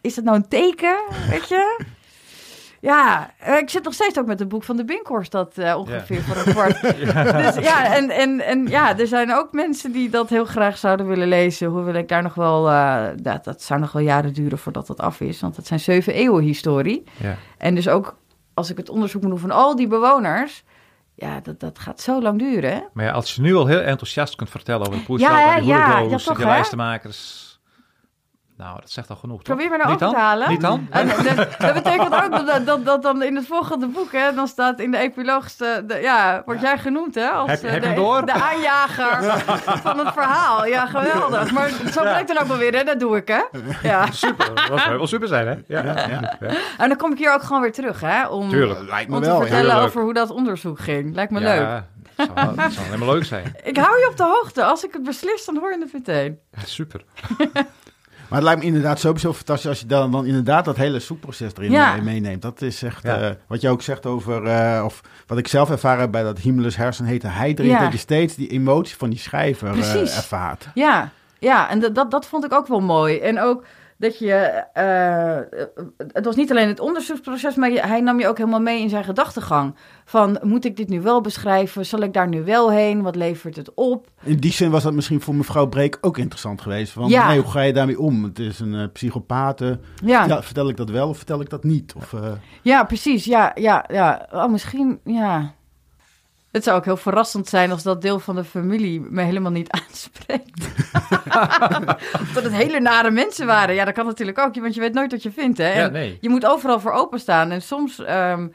[0.00, 0.96] Is dat nou een teken,
[1.30, 1.84] weet je?
[2.80, 3.30] Ja,
[3.60, 6.22] ik zit nog steeds ook met het boek van de Binkhorst, dat uh, ongeveer Ja.
[6.22, 6.80] voor een kwart.
[7.54, 11.06] Dus ja, en, en, en ja, er zijn ook mensen die dat heel graag zouden
[11.06, 11.68] willen lezen.
[11.68, 15.00] Hoewel ik daar nog wel, eh, dat, dat zou nog wel jaren duren voordat dat
[15.00, 15.40] af is.
[15.40, 17.04] Want het zijn zeven eeuwen historie.
[17.16, 17.36] Ja.
[17.58, 18.16] En dus ook
[18.54, 20.64] als ik het onderzoek moet doen van al die bewoners,
[21.14, 22.70] ja, dat, dat gaat zo lang duren.
[22.72, 22.80] hè?
[22.92, 25.52] Maar ja, als je nu al heel enthousiast kunt vertellen over de poes, Ja, ja,
[25.54, 25.60] hè?
[25.60, 26.44] die Ja, ja, toch, hè?
[26.44, 27.46] lijstenmakers.
[28.58, 29.56] Nou, dat zegt al genoeg, toch?
[29.56, 30.48] Probeer me nou Niet te halen.
[30.48, 30.86] Niet dan?
[30.90, 34.48] En dat, dat betekent ook dat, dat, dat dan in het volgende boek, hè, dan
[34.48, 37.82] staat in de epiloog, de, de- ja, word jij genoemd, hè, als Heb- eh, heb
[37.82, 38.26] de, door?
[38.26, 39.22] de aanjager
[39.82, 40.66] van het verhaal.
[40.66, 41.52] Ja, geweldig.
[41.52, 43.42] Maar zo blijkt dan ook wel weer, hè, dat doe ik, hè.
[43.82, 44.10] Ja.
[44.10, 45.54] Super, dat zou wel super zijn, hè?
[45.66, 46.08] Ja, ja,
[46.40, 46.50] ja.
[46.78, 48.80] En dan kom ik hier ook gewoon weer terug, hè, om, Tuurlijk.
[48.88, 49.38] Lijkt me om te wel.
[49.40, 49.84] vertellen Heel leuk.
[49.86, 51.14] over hoe dat onderzoek ging.
[51.14, 51.60] Lijkt me leuk.
[51.60, 51.86] Ja,
[52.16, 53.54] dat zou, dat zou helemaal leuk zijn.
[53.64, 54.64] Ik hou je op de hoogte.
[54.64, 56.38] Als ik het beslis, dan hoor je het meteen.
[56.50, 57.04] Ja, super.
[58.28, 61.52] Maar het lijkt me inderdaad sowieso fantastisch als je dan, dan inderdaad dat hele zoekproces
[61.56, 61.96] erin Ja.
[62.02, 62.42] meeneemt.
[62.42, 63.16] Dat is echt, Ja.
[63.20, 66.38] eh, wat je ook zegt over, eh, of wat ik zelf ervaren heb bij dat
[66.38, 67.78] Himmlers hersen heette Heidrich, Ja.
[67.80, 70.16] dat je steeds die emotie van die schrijver eh, Precies.
[70.16, 70.68] ervaart.
[70.74, 73.18] Ja, ja en dat, dat, dat vond ik ook wel mooi.
[73.18, 73.64] En ook
[73.98, 74.32] dat je.
[74.72, 75.38] eh,
[76.12, 79.04] het was niet alleen het onderzoeksproces, maar hij nam je ook helemaal mee in zijn
[79.04, 79.74] gedachtegang.
[80.04, 81.86] Van moet ik dit nu wel beschrijven?
[81.86, 83.02] Zal ik daar nu wel heen?
[83.02, 84.06] Wat levert het op?
[84.22, 86.92] In die zin was dat misschien voor mevrouw Breek ook interessant geweest.
[86.92, 87.28] Van, Ja.
[87.28, 88.24] nee, hoe ga je daarmee om?
[88.24, 89.60] Het is een eh psychopaat.
[89.60, 89.76] Ja,
[90.26, 91.94] Ja, vertel ik dat wel of vertel ik dat niet?
[91.96, 92.30] Of, eh,
[92.62, 93.24] ja precies.
[93.24, 94.28] Ja, ja, ja.
[94.32, 95.54] Oh, misschien, ja.
[96.50, 99.70] Het zou ook heel verrassend zijn als dat deel van de familie me helemaal niet
[99.88, 100.68] aanspreekt.
[102.34, 103.74] dat het hele nare mensen waren.
[103.74, 105.58] Ja, dat kan natuurlijk ook, want je weet nooit wat je vindt.
[105.58, 105.80] Hè?
[105.80, 106.18] Ja, nee.
[106.20, 107.50] Je moet overal voor openstaan.
[107.50, 108.48] En soms, ehm,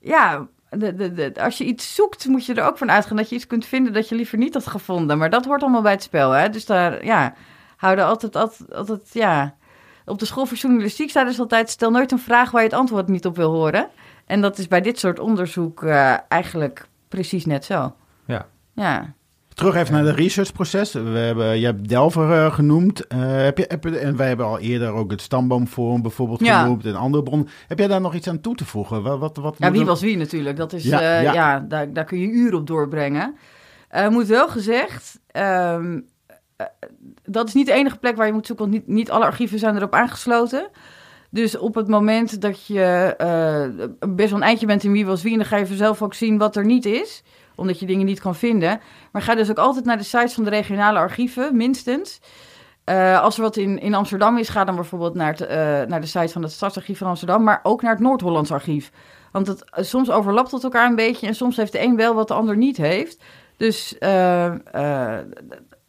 [0.00, 3.28] ja, de, de, de, als je iets zoekt, moet je er ook van uitgaan dat
[3.28, 5.18] je iets kunt vinden dat je liever niet had gevonden.
[5.18, 6.30] Maar dat hoort allemaal bij het spel.
[6.30, 6.48] Hè?
[6.48, 7.34] Dus daar, ja,
[7.76, 9.56] houden altijd, altijd, altijd, ja.
[10.04, 12.78] Op de school voor journalistiek zeiden ze altijd: stel nooit een vraag waar je het
[12.78, 13.88] antwoord niet op wil horen.
[14.26, 17.94] En dat is bij dit soort onderzoek eh, eigenlijk precies net zo.
[18.26, 18.46] Ja.
[18.74, 19.12] Ja.
[19.54, 20.92] Terug even naar het researchproces.
[20.92, 23.06] We hebben, je hebt Delver eh, genoemd.
[23.06, 26.62] Eh, heb je, heb je- en wij hebben al eerder ook het Stamboomforum bijvoorbeeld Ja.
[26.62, 26.84] genoemd.
[26.84, 27.48] En andere bronnen.
[27.68, 29.02] Heb jij daar nog iets aan toe te voegen?
[29.02, 30.56] Wat, wat, wat Ja, wie er- was wie natuurlijk.
[30.56, 31.32] Dat is, Ja, ja, ja.
[31.32, 31.60] ja.
[31.60, 33.36] daar, daar kun je uren op doorbrengen.
[33.88, 36.00] Eh moet wel gezegd, ehm,
[36.56, 36.66] eh,
[37.24, 39.58] dat is niet de enige plek waar je moet zoeken, want niet, niet alle archieven
[39.58, 40.68] zijn erop aangesloten.
[41.30, 45.22] Dus op het moment dat je eh, best wel een eindje bent in wie was
[45.22, 47.22] wie, dan ga je vanzelf ook zien wat er niet is,
[47.54, 48.80] omdat je dingen niet kan vinden.
[49.12, 52.20] Maar ga dus ook altijd naar de sites van de regionale archieven, minstens.
[52.84, 56.06] Eh, als er wat in, in Amsterdam is, ga dan bijvoorbeeld naar, eh, naar de
[56.06, 58.90] site van het Stadsarchief van Amsterdam, maar ook naar het Noord-Hollands Archief.
[59.32, 62.28] Want het, soms overlapt het elkaar een beetje en soms heeft de een wel wat
[62.28, 63.22] de ander niet heeft.
[63.56, 63.96] Dus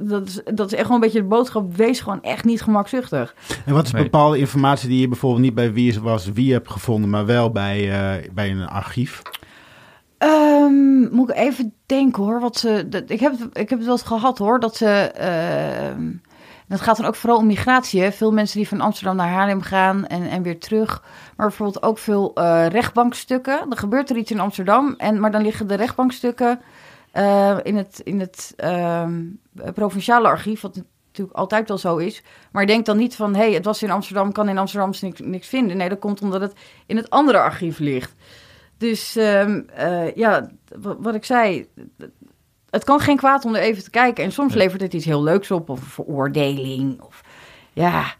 [0.01, 1.75] dat, is, dat is echt gewoon een beetje de boodschap.
[1.75, 3.35] Wees gewoon echt niet gemakzuchtig.
[3.65, 4.03] En wat is Nee.
[4.03, 7.91] bepaalde informatie die je bijvoorbeeld niet bij wie was wie hebt gevonden, maar wel bij,
[7.91, 9.21] eh, bij een archief?
[10.17, 12.39] Ehm, moet ik even denken hoor.
[12.39, 14.59] Wat ze, dat, ik, heb, het- ik heb het wel eens gehad hoor.
[14.59, 14.85] Dat ze.
[15.15, 16.11] ehm,
[16.67, 18.01] het gaat dan ook vooral om migratie.
[18.01, 18.11] Hè?
[18.11, 21.03] Veel mensen die van Amsterdam naar Haarlem gaan en, en weer terug.
[21.37, 23.59] Maar bijvoorbeeld ook veel uh, rechtbankstukken.
[23.69, 26.59] Er gebeurt er iets in Amsterdam, en, maar dan liggen de rechtbankstukken
[27.13, 29.07] uh, in het, in het uh,
[29.73, 32.23] provinciale archief, wat natuurlijk altijd wel zo is.
[32.51, 35.19] Maar denk dan niet van, hé, hey, het was in Amsterdam, kan in Amsterdam niks,
[35.19, 35.77] niks vinden.
[35.77, 36.53] Nee, dat komt omdat het
[36.85, 38.15] in het andere archief ligt.
[38.77, 40.49] Dus um, uh, ja,
[40.79, 41.67] wat ik zei,
[42.69, 44.23] het kan geen kwaad om er even te kijken.
[44.23, 47.01] En soms levert het iets heel leuks op, of een veroordeling.
[47.01, 47.23] Of
[47.73, 48.13] ja,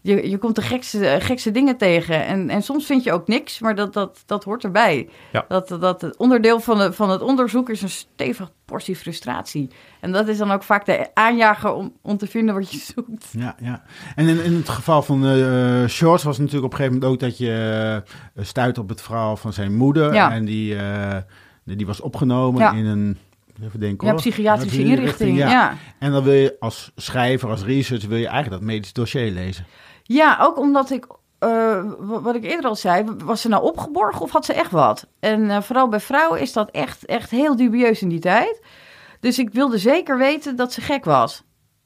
[0.00, 2.26] je, je komt de gekste, gekste dingen tegen.
[2.26, 5.08] En, en soms vind je ook niks, maar dat, dat, dat hoort erbij.
[5.32, 5.44] Ja.
[5.48, 9.70] Dat, dat het onderdeel van, de, van het onderzoek is een stevig portie frustratie.
[10.00, 13.26] En dat is dan ook vaak de aanjager om, om te vinden wat je zoekt.
[13.30, 13.82] Ja, ja.
[14.14, 17.12] En in, in het geval van uh, Shorts was het natuurlijk op een gegeven moment
[17.12, 18.02] ook dat je
[18.34, 20.14] uh, stuit op het verhaal van zijn moeder.
[20.14, 20.32] Ja.
[20.32, 21.16] En die, uh,
[21.64, 22.72] die was opgenomen ja.
[22.72, 23.18] in een
[23.62, 25.36] Even denken, ja, psychiatrische inrichting.
[25.36, 25.50] Ja.
[25.50, 25.76] ja.
[25.98, 29.66] En dan wil je als schrijver, als researcher, wil je eigenlijk dat medisch dossier lezen.
[30.02, 31.06] Ja, ook omdat ik,
[31.40, 35.06] uh, wat ik eerder al zei, was ze nou opgeborgen of had ze echt wat?
[35.20, 38.62] En uh, vooral bij vrouwen is dat echt, echt heel dubieus in die tijd.
[39.20, 41.44] Dus ik wilde zeker weten dat ze gek was.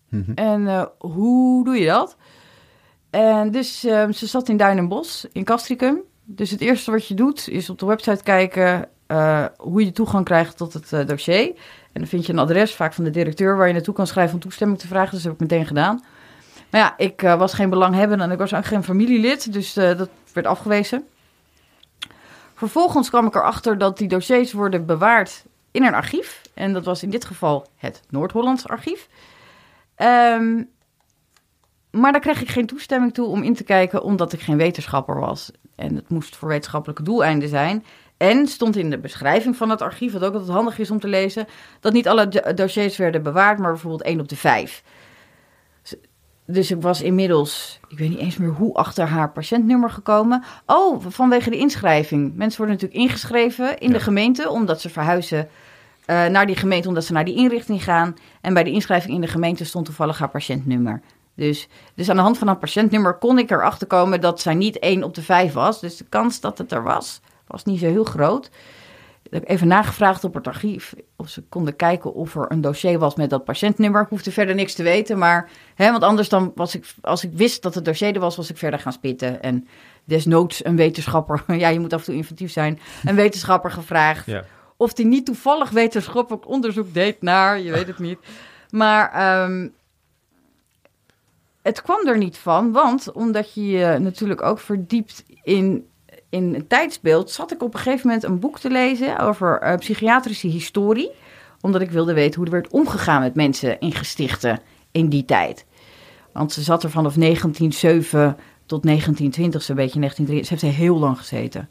[0.09, 0.35] Mm -hmm.
[0.35, 2.17] En uh, hoe doe je dat?
[3.11, 6.01] En dus ze zat in Duin en Bos, in Castricum.
[6.25, 8.89] Dus het eerste wat je doet, is op de website kijken
[9.57, 11.47] hoe je toegang krijgt tot het dossier.
[11.93, 14.35] En dan vind je een adres, vaak van de directeur, waar je naartoe kan schrijven
[14.35, 15.11] om toestemming te vragen.
[15.11, 16.05] Dus dat heb ik meteen gedaan.
[16.71, 20.09] Maar ja, ik uh, was geen belanghebbende en ik was ook geen familielid, dus dat
[20.33, 21.05] werd afgewezen.
[22.55, 26.43] Vervolgens kwam ik erachter dat die dossiers worden bewaard in een archief.
[26.55, 29.09] En dat was in dit geval het Noord-Hollands archief.
[29.97, 30.71] Um,
[31.91, 35.21] maar daar kreeg ik geen toestemming toe om in te kijken, omdat ik geen wetenschapper
[35.21, 35.51] was.
[35.75, 37.85] En het moest voor wetenschappelijke doeleinden zijn.
[38.23, 41.09] En stond in de beschrijving van het archief, wat ook altijd handig is om te
[41.09, 41.47] lezen,
[41.81, 44.83] dat niet alle dossiers werden bewaard, maar bijvoorbeeld één op de vijf.
[46.47, 50.45] Dus ik was inmiddels, ik weet niet eens meer hoe, achter haar patiëntnummer gekomen.
[50.67, 52.37] Oh, vanwege de inschrijving.
[52.37, 55.49] Mensen worden natuurlijk ingeschreven in de gemeente, omdat ze verhuizen
[56.07, 58.17] uh, naar die gemeente, omdat ze naar die inrichting gaan.
[58.41, 61.01] En bij de inschrijving in de gemeente stond toevallig haar patiëntnummer.
[61.35, 64.79] Dus, dus aan de hand van haar patiëntnummer kon ik erachter komen dat zij niet
[64.79, 65.81] één op de vijf was.
[65.81, 67.21] Dus de kans dat het er was,
[67.53, 68.51] was niet zo heel groot
[69.33, 73.15] heb even nagevraagd op het archief of ze konden kijken of er een dossier was
[73.15, 74.03] met dat patiëntnummer.
[74.03, 77.33] Ik hoefde verder niks te weten, maar hè, want anders dan was ik, als ik
[77.33, 79.43] wist dat het dossier er was, was ik verder gaan spitten.
[79.43, 79.69] En
[80.05, 84.27] desnoods een wetenschapper, ja, je moet af en toe inventief zijn, een wetenschapper gevraagd.
[84.27, 84.45] Ja.
[84.77, 88.19] Of die niet toevallig wetenschappelijk onderzoek deed naar, je weet het niet.
[88.71, 89.75] Maar um,
[91.63, 95.87] het kwam er niet van, want omdat je je natuurlijk ook verdiept in
[96.33, 99.77] in het tijdsbeeld zat ik op een gegeven moment een boek te lezen over uh,
[99.77, 101.11] psychiatrische historie.
[101.61, 104.61] Omdat ik wilde weten hoe er werd omgegaan met mensen in gestichten
[104.91, 105.67] in die tijd.
[106.33, 110.47] Want ze zat er vanaf 1907 tot 1920, zo'n beetje 1923.
[110.47, 111.69] Ze heeft er heel lang gezeten.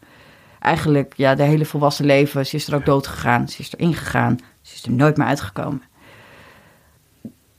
[0.59, 2.45] Eigenlijk, ja, de hele volwassen leven.
[2.45, 3.49] Ze is er ook dood gegaan.
[3.49, 4.37] Ze is erin gegaan.
[4.61, 5.81] Ze is er nooit meer uitgekomen.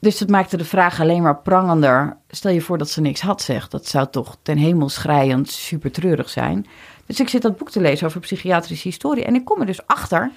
[0.03, 2.17] Dus dat maakte de vraag alleen maar prangender.
[2.29, 3.71] Stel je voor dat ze niks had, zegt.
[3.71, 6.67] Dat zou toch ten hemel schrijend super treurig zijn.
[7.07, 9.25] Dus ik zit dat boek te lezen over psychiatrische historie.
[9.25, 10.31] En ik kom er dus achter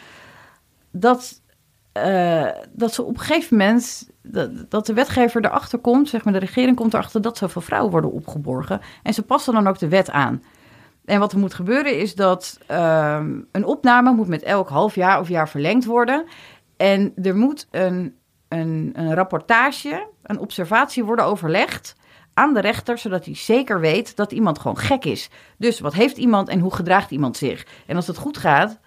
[0.91, 1.41] dat,
[1.97, 4.09] uh, dat ze op een gegeven moment.
[4.69, 8.11] Dat, de wetgever erachter komt, zeg maar, de regering komt erachter dat zoveel vrouwen worden
[8.11, 8.81] opgeborgen.
[9.03, 10.43] En ze passen dan ook de wet aan.
[11.05, 15.19] En wat er moet gebeuren is dat uh, een opname moet met elk half jaar
[15.19, 16.25] of jaar verlengd worden.
[16.77, 18.15] En er moet een,
[18.59, 21.95] een, een rapportage, een observatie worden overlegd
[22.33, 25.29] aan de rechter, zodat hij zeker weet dat iemand gewoon gek is.
[25.57, 27.65] Dus wat heeft iemand en hoe gedraagt iemand zich?
[27.85, 28.79] En als het goed gaat,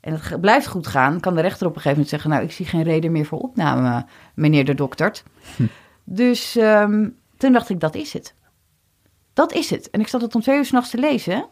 [0.00, 2.52] en het blijft goed gaan, kan de rechter op een gegeven moment zeggen: Nou, ik
[2.52, 5.22] zie geen reden meer voor opname, meneer de dokter.
[5.56, 5.62] Hm.
[6.04, 8.34] Dus um, toen dacht ik: Dat is het.
[9.32, 9.90] Dat is het.
[9.90, 11.48] En ik zat het om twee uur s'nachts te lezen.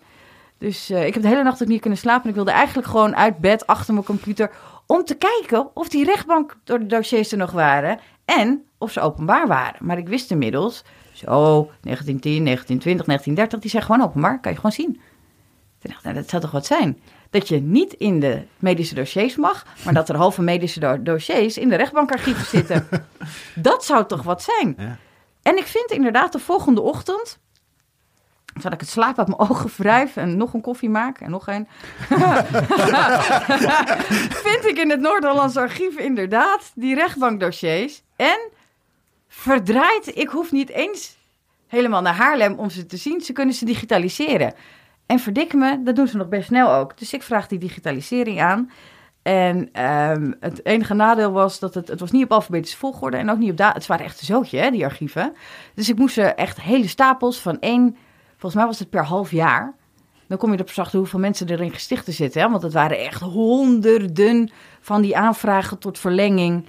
[0.59, 2.23] Dus uh, ik heb de hele nacht ook niet kunnen slapen.
[2.23, 4.51] En ik wilde eigenlijk gewoon uit bed achter mijn computer
[4.91, 9.01] om te kijken of die rechtbank door de dossiers er nog waren en of ze
[9.01, 9.87] openbaar waren.
[9.87, 14.41] Maar ik wist inmiddels zo, 1910, 1920, 1930, die zijn gewoon openbaar.
[14.41, 15.01] Kan je gewoon zien.
[15.81, 17.01] Ik dacht, nou, dat zou toch wat zijn?
[17.31, 21.69] Dat je niet in de medische dossiers mag, maar dat er halve medische dossiers in
[21.69, 22.89] de rechtbankarchieven zitten.
[23.55, 24.75] dat zou toch wat zijn?
[24.79, 24.99] Ja.
[25.43, 27.39] En ik vind inderdaad de volgende ochtend,
[28.61, 31.47] Terwijl ik het slaap uit mijn ogen wrijf en nog een koffie maak en nog
[31.47, 31.69] een.
[34.47, 38.03] vind ik in het Noord-Hollands archief inderdaad die rechtbankdossiers.
[38.17, 38.41] En
[39.29, 40.17] verdraaid.
[40.17, 41.17] Ik hoef niet eens
[41.67, 43.21] helemaal naar Haarlem om ze te zien.
[43.21, 44.55] Ze kunnen ze digitaliseren.
[45.07, 46.99] En verdik me, dat doen ze nog best snel ook.
[46.99, 48.71] Dus ik vraag die digitalisering aan.
[49.23, 53.31] En um, het enige nadeel was dat het, het was niet op alfabetische volgorde en
[53.31, 55.35] ook niet op da Het waren echt een zootje, hè, die archieven.
[55.75, 57.97] Dus ik moest er echt hele stapels van één,
[58.41, 59.75] volgens mij was het per half jaar.
[60.29, 62.41] Dan kom je op zachten hoeveel mensen er in gestichten zitten.
[62.41, 62.51] Hè?
[62.51, 64.51] Want het waren echt honderden
[64.81, 66.69] van die aanvragen tot verlenging.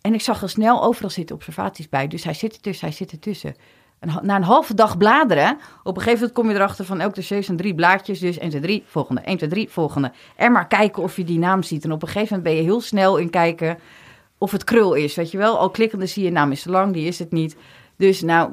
[0.00, 2.08] En ik zag er snel overal zitten observaties bij.
[2.08, 3.54] Dus hij zit ertussen, hij zit ertussen.
[3.98, 7.14] En na een halve dag bladeren, op een gegeven moment kom je erachter van elk
[7.14, 8.18] dossier zijn drie blaadjes.
[8.18, 10.12] Dus 1, 2, 3, volgende, 1, 2, 3, volgende.
[10.36, 11.84] En maar kijken of je die naam ziet.
[11.84, 13.78] En op een gegeven moment ben je heel snel in kijken
[14.38, 15.58] of het krul is, weet je wel.
[15.58, 17.56] Al klikkende zie je naam is te lang, die is het niet.
[17.96, 18.52] Dus nou,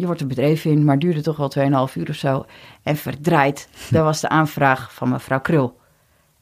[0.00, 2.44] je wordt er bedreven in, maar duurde toch wel 2,5 uur of zo.
[2.82, 5.78] En verdraaid, dat was de aanvraag van mevrouw Krul.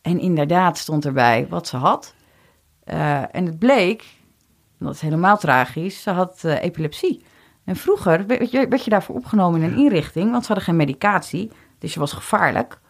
[0.02, 2.14] En inderdaad stond erbij wat ze had.
[2.84, 4.04] Uh, en het bleek,
[4.78, 7.22] dat is helemaal tragisch, ze had uh, epilepsie.
[7.64, 10.76] En vroeger werd je, werd je daarvoor opgenomen in een inrichting, want ze hadden geen
[10.76, 11.50] medicatie.
[11.78, 12.80] Dus je was gevaarlijk.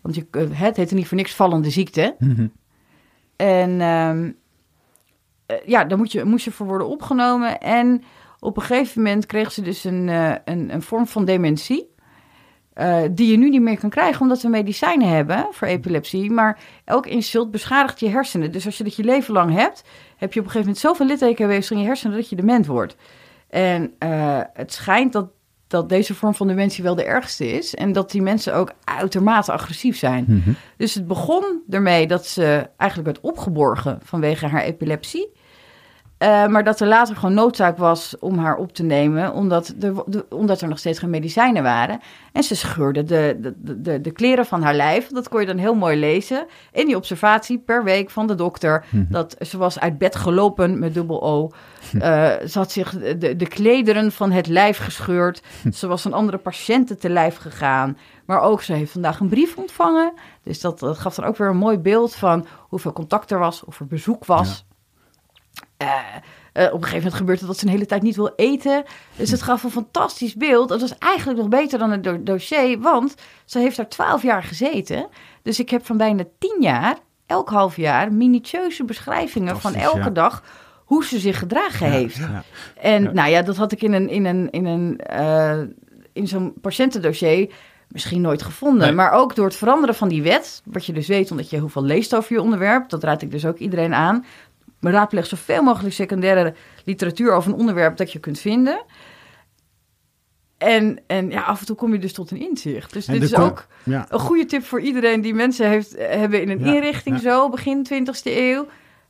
[0.00, 2.14] Want je, eh, het heette niet voor niks vallende ziekte.
[2.18, 2.52] Mm
[3.36, 4.36] En um,
[5.64, 7.60] ja, daar moet je, moest je voor worden opgenomen.
[7.60, 8.02] En
[8.40, 11.94] op een gegeven moment kreeg ze dus een, uh, een, een, vorm van dementie.
[12.74, 16.30] Uh, die je nu niet meer kan krijgen, omdat we medicijnen hebben voor epilepsie.
[16.30, 18.52] Maar elk insult beschadigt je hersenen.
[18.52, 19.84] Dus als je dat je leven lang hebt,
[20.16, 22.96] heb je op een gegeven moment zoveel littekenweefsel in je hersenen dat je dement wordt.
[23.48, 25.28] En uh, het schijnt dat,
[25.66, 27.74] dat deze vorm van dementie wel de ergste is.
[27.74, 30.24] En dat die mensen ook uitermate agressief zijn.
[30.28, 30.56] Mm -hmm.
[30.76, 35.32] Dus het begon ermee dat ze eigenlijk werd opgeborgen vanwege haar epilepsie.
[36.18, 40.02] Uh, maar dat er later gewoon noodzaak was om haar op te nemen, omdat, de,
[40.06, 42.00] de, omdat er nog steeds geen medicijnen waren.
[42.32, 45.08] En ze scheurde de, de, de, de, kleren van haar lijf.
[45.08, 48.84] Dat kon je dan heel mooi lezen in die observatie per week van de dokter.
[48.90, 49.12] Mm -hmm.
[49.12, 51.50] Dat ze was uit bed gelopen met dubbel O.
[51.94, 52.02] Uh,
[52.50, 55.42] ze had zich de, de klederen van het lijf gescheurd.
[55.74, 57.98] Ze was een andere patiënten te lijf gegaan.
[58.26, 60.12] Maar ook, ze heeft vandaag een brief ontvangen.
[60.42, 63.64] Dus dat, dat gaf dan ook weer een mooi beeld van hoeveel contact er was,
[63.64, 64.64] of er bezoek was.
[64.68, 64.75] Ja.
[65.82, 65.88] Uh,
[66.54, 68.84] uh, op een gegeven moment gebeurt het dat ze een hele tijd niet wil eten.
[69.16, 70.70] Dus het gaf een fantastisch beeld.
[70.70, 74.42] Het was eigenlijk nog beter dan het do dossier, want ze heeft daar twaalf jaar
[74.42, 75.08] gezeten.
[75.42, 76.96] Dus ik heb van bijna tien jaar,
[77.26, 80.10] elk half jaar, minutieuze beschrijvingen van elke ja.
[80.10, 80.42] dag
[80.84, 82.16] hoe ze zich gedragen ja, heeft.
[82.16, 82.42] Ja,
[82.80, 85.60] en nou ja, dat had ik in een, in een, in een, uh,
[86.12, 87.52] in zo'n patiëntendossier
[87.88, 88.86] misschien nooit gevonden.
[88.86, 88.96] Nee.
[88.96, 91.68] Maar ook door het veranderen van die wet, wat je dus weet omdat je heel
[91.68, 94.24] veel leest over je onderwerp, dat raad ik dus ook iedereen aan.
[94.80, 96.54] Maar raadpleeg zoveel mogelijk secundaire
[96.84, 98.84] literatuur over een onderwerp dat je kunt vinden.
[100.58, 102.92] En, en ja, af en toe kom je dus tot een inzicht.
[102.92, 104.06] Dus en dit is ook ja.
[104.08, 107.22] een goede tip voor iedereen die mensen heeft, hebben in een ja, inrichting ja.
[107.22, 108.66] zo, begin 20e eeuw.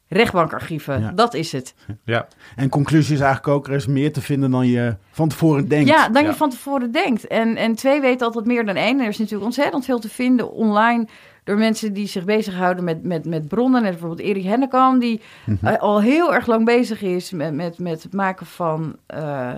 [0.08, 1.74] Rechtbankarchieven, dat is het.
[2.04, 2.28] Ja.
[2.56, 5.88] En conclusie is eigenlijk ook, er is meer te vinden dan je van tevoren denkt.
[5.88, 7.26] Ja, dan je van tevoren denkt.
[7.26, 9.00] En, en twee weten altijd meer dan één.
[9.00, 11.06] Er is natuurlijk ontzettend veel te vinden online
[11.46, 13.82] door mensen die zich bezighouden met, met, met bronnen.
[13.82, 15.68] Net bijvoorbeeld Erik Hennekam, die mm -hmm.
[15.68, 19.52] uh, al heel erg lang bezig is met, met, met het maken van uh,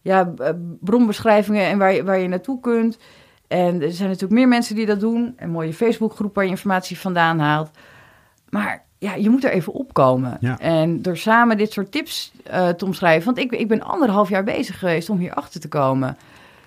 [0.00, 0.32] ja,
[0.80, 2.98] bronbeschrijvingen en waar je, waar je naartoe kunt.
[3.48, 5.34] En er zijn natuurlijk meer mensen die dat doen.
[5.36, 7.70] Een mooie Facebookgroep waar je informatie vandaan haalt.
[8.48, 10.36] Maar ja, je moet er even opkomen.
[10.40, 10.58] Ja.
[10.58, 13.24] En door samen dit soort tips uh, te omschrijven.
[13.24, 16.16] Want ik, ik ben anderhalf jaar bezig geweest om hier achter te komen.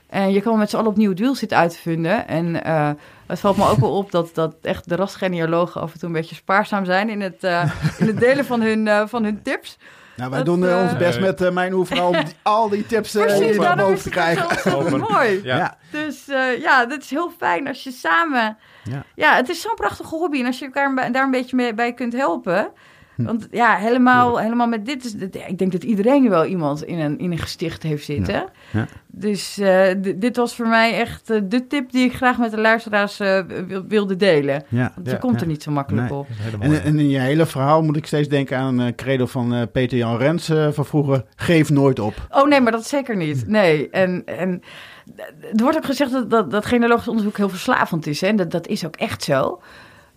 [0.08, 2.28] En je kan met z'n allen opnieuw het wiel zitten uit te vinden.
[2.28, 2.90] En uh,
[3.28, 6.16] het valt me ook wel op dat, dat echt de rasgenealogen af en toe een
[6.16, 9.78] beetje spaarzaam zijn in het, uh, in het delen van hun, uh, van hun tips.
[10.16, 12.86] Nou, wij dat, doen uh, ons best met uh, mijn oefening om die, al die
[12.86, 14.48] tips uh, Precies, naar boven te krijgen.
[14.72, 15.42] Dat is mooi.
[15.44, 15.58] Ja.
[15.58, 15.78] ja.
[15.92, 16.26] Dus
[16.60, 18.58] ja, dat is heel fijn als je samen...
[18.84, 20.40] Ja, ja het is zo'n prachtige hobby.
[20.40, 22.72] En als je elkaar daar een beetje mee, bij kunt helpen...
[23.18, 25.14] Want ja, helemaal, helemaal met dit is.
[25.48, 28.34] Ik denk dat iedereen wel iemand in een, in een gesticht heeft zitten.
[28.34, 28.50] Ja.
[28.72, 28.88] Ja.
[29.08, 32.60] Dus uh, dit was voor mij echt uh, de tip die ik graag met de
[32.60, 33.40] luisteraars uh,
[33.88, 34.64] wilde delen.
[34.68, 34.92] Ja.
[34.96, 36.20] Want je komt er niet zo makkelijk nee.
[36.20, 36.28] op.
[36.60, 39.98] En, en, in je hele verhaal moet ik steeds denken aan een credo van Peter
[39.98, 41.26] Jan Rens van vroeger.
[41.36, 42.14] Geef nooit op.
[42.30, 43.48] Oh nee, maar dat zeker niet.
[43.48, 43.90] Nee.
[43.90, 44.22] En.
[44.26, 44.62] en
[45.56, 48.22] er wordt ook gezegd dat, dat, dat genealogisch onderzoek heel verslavend is.
[48.22, 48.36] Hè?
[48.36, 49.62] Dat, dat is ook echt zo.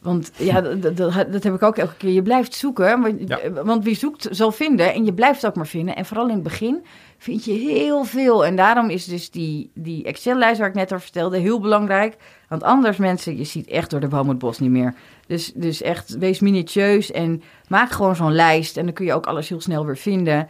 [0.07, 0.97] Want ja, dat, dat,
[1.33, 2.11] dat, heb ik ook elke keer.
[2.11, 3.51] Je blijft zoeken, want, ja.
[3.65, 4.95] want wie zoekt zal vinden.
[4.95, 5.97] En je blijft ook maar vinden.
[5.97, 6.85] En vooral in het begin
[7.19, 8.45] vind je heel veel.
[8.45, 12.17] En daarom is dus die, die Excel-lijst waar ik net over vertelde heel belangrijk.
[12.49, 14.95] Want anders mensen, je ziet echt door de boom het bos niet meer.
[15.27, 18.77] Dus, dus echt, wees minutieus en maak gewoon zo'n lijst.
[18.77, 20.49] En dan kun je ook alles heel snel weer vinden.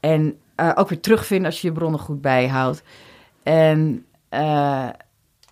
[0.00, 2.82] En uh, ook weer terugvinden als je je bronnen goed bijhoudt.
[3.42, 4.88] En uh,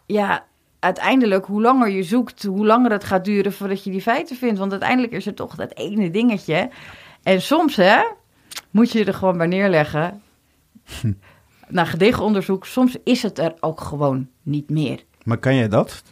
[0.06, 0.44] ja
[0.85, 4.59] uiteindelijk, hoe langer je zoekt, hoe langer het gaat duren voordat je die feiten vindt.
[4.59, 6.70] Want uiteindelijk is er toch dat ene dingetje.
[7.23, 8.02] En soms, hè,
[8.70, 10.23] moet je er gewoon bij neerleggen.
[11.01, 11.12] Hm.
[11.69, 15.05] Na gedegen onderzoek, soms is het er ook gewoon niet meer.
[15.23, 16.02] Maar kan jij dat,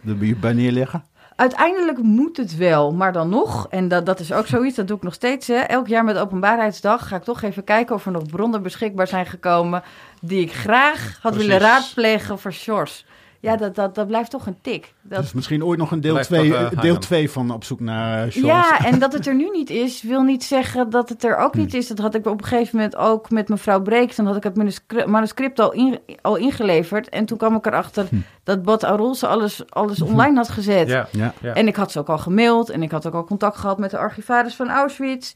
[0.40, 1.05] bij neerleggen?
[1.36, 4.97] Uiteindelijk moet het wel, maar dan nog, en dat, dat is ook zoiets, dat doe
[4.97, 5.47] ik nog steeds.
[5.47, 5.55] Hè.
[5.55, 9.27] Elk jaar met Openbaarheidsdag ga ik toch even kijken of er nog bronnen beschikbaar zijn
[9.27, 9.82] gekomen
[10.20, 13.05] die ik graag had willen raadplegen voor Shores
[13.43, 14.94] ja, dat, dat, dat blijft toch een tik.
[15.01, 15.20] Dat...
[15.20, 18.47] Dus misschien ooit nog een deel 2 uh, deel twee van op zoek naar shows.
[18.47, 21.55] Ja, en dat het er nu niet is, wil niet zeggen dat het er ook
[21.55, 21.77] niet hm.
[21.77, 21.89] is.
[21.89, 24.16] Dat had ik op een gegeven moment ook met mevrouw Breeks.
[24.16, 27.09] Dan had ik het manuscript al, in, al ingeleverd.
[27.09, 28.16] En toen kwam ik erachter hm.
[28.44, 30.05] dat Bad Arolse alles, alles hm.
[30.05, 30.89] online had gezet.
[30.89, 31.55] Ja, ja, ja.
[31.55, 32.70] En ik had ze ook al gemaild.
[32.70, 35.35] En ik had ook al contact gehad met de archivaris van Auschwitz.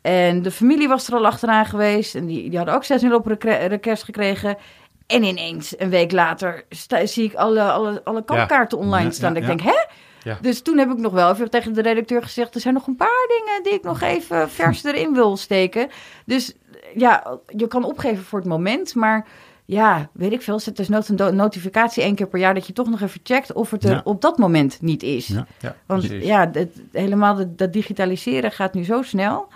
[0.00, 2.14] En de familie was er al achteraan geweest.
[2.14, 4.56] En die, die hadden ook 6 op request gekregen.
[5.06, 6.64] En ineens, een week later,
[7.04, 9.34] zie ik alle, alle, alle kampkaarten online staan.
[9.34, 9.84] Ja, ik denk, hè?
[10.40, 12.54] Dus toen heb ik nog wel even tegen de redacteur gezegd...
[12.54, 15.88] er zijn nog een paar dingen die ik nog even vers erin wil steken.
[16.24, 16.54] Dus
[16.94, 19.26] ja, je kan opgeven voor het moment, maar...
[19.68, 20.58] Ja, weet ik veel.
[20.58, 23.70] Zet dus een notificatie één keer per jaar dat je toch nog even checkt of
[23.70, 25.34] het er op dat moment niet is.
[25.86, 29.48] Want ja, het, helemaal dat digitaliseren gaat nu zo snel.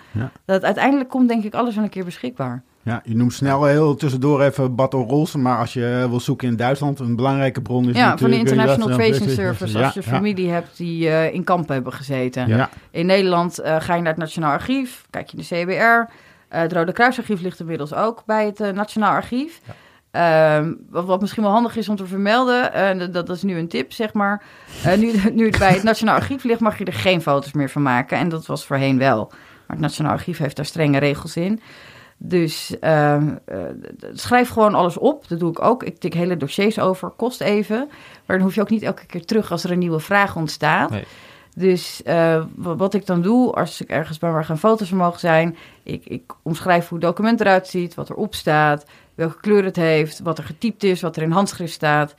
[0.45, 2.63] Dat uiteindelijk komt denk ik alles wel een keer beschikbaar.
[2.83, 6.55] Ja, je noemt snel heel tussendoor even Battle Rolls, maar als je wil zoeken in
[6.55, 8.37] Duitsland, een belangrijke bron is ja, natuurlijk...
[8.37, 12.69] van de International Tracing Service, als je familie hebt die uh, in kampen hebben gezeten.
[12.91, 15.71] In Nederland uh, ga je naar het Nationaal Archief, kijk je de CBR.
[15.81, 16.05] Uh,
[16.47, 19.61] het Rode Kruisarchief ligt inmiddels ook bij het Nationaal Archief.
[20.11, 23.67] Ehm, wat, wat, misschien wel handig is om te vermelden, dat, dat, is nu een
[23.67, 24.43] tip, zeg maar.
[24.97, 27.81] nu, nu het bij het Nationaal Archief ligt, mag je er geen foto's meer van
[27.81, 28.17] maken.
[28.17, 29.27] En dat was voorheen wel.
[29.27, 31.61] Maar het Nationaal Archief heeft daar strenge regels in.
[32.23, 33.23] Dus uh,
[34.13, 35.27] schrijf gewoon alles op.
[35.27, 35.83] Dat doe ik ook.
[35.83, 37.09] Ik tik hele dossiers over.
[37.09, 37.89] Kost even.
[38.25, 40.89] Maar dan hoef je ook niet elke keer terug als er een nieuwe vraag ontstaat.
[40.89, 41.03] Nee.
[41.55, 45.19] Dus uh, wat ik dan doe, als ik ergens ben waar geen foto's van mogen
[45.19, 45.57] zijn...
[45.83, 48.85] Ik, ik omschrijf hoe het document eruit ziet, wat erop staat...
[49.15, 52.15] welke kleur het heeft, wat er getypt is, wat er in handschrift staat.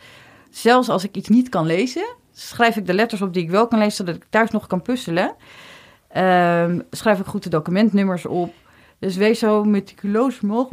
[0.51, 3.69] Zelfs als ik iets niet kan lezen, schrijf ik de letters op die ik wel
[3.69, 3.93] kan lezen...
[3.93, 5.35] zodat ik thuis nog kan puzzelen.
[6.17, 8.53] Uh, schrijf ik goed de documentnummers op...
[9.03, 10.69] Dus wees zo meticuleus, mo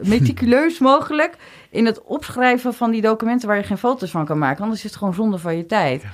[0.00, 1.36] meticuleus mogelijk
[1.70, 4.62] in het opschrijven van die documenten waar je geen foto's van kan maken.
[4.62, 6.04] Anders is het gewoon zonde van je tijd.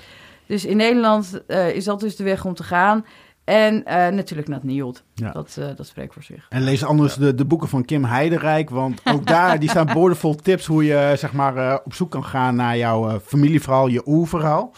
[0.46, 3.04] Dus in Nederland uh, is dat dus de weg om te gaan.
[3.44, 5.02] En uh, natuurlijk Nat Nield.
[5.14, 5.30] Ja.
[5.30, 6.46] Dat, uh, dat spreekt voor zich.
[6.48, 8.70] En lees anders de, de boeken van Kim Heiderijk.
[8.70, 12.54] Want ook daar die staan boordevol tips hoe je zeg maar, op zoek kan gaan
[12.54, 14.72] naar jouw familieverhaal, je oerverhaal.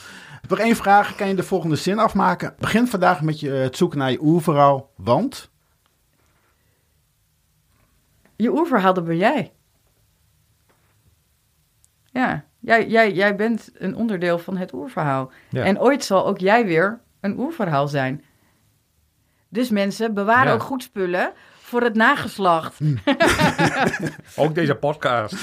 [0.49, 2.55] Nog één vraag, kan je de volgende zin afmaken?
[2.59, 5.51] Begin vandaag met je, het zoeken naar je oerverhaal, want...
[8.43, 9.53] Je oerverhaal, dat ben jij.
[12.05, 15.31] Ja, jij, jij, jij bent een onderdeel van het oerverhaal.
[15.51, 18.25] En ooit zal ook jij weer een oerverhaal zijn.
[19.49, 22.79] Dus mensen, bewaren ook goed spullen voor het nageslacht.
[22.79, 22.97] Hm.
[24.43, 25.43] ook deze podcast.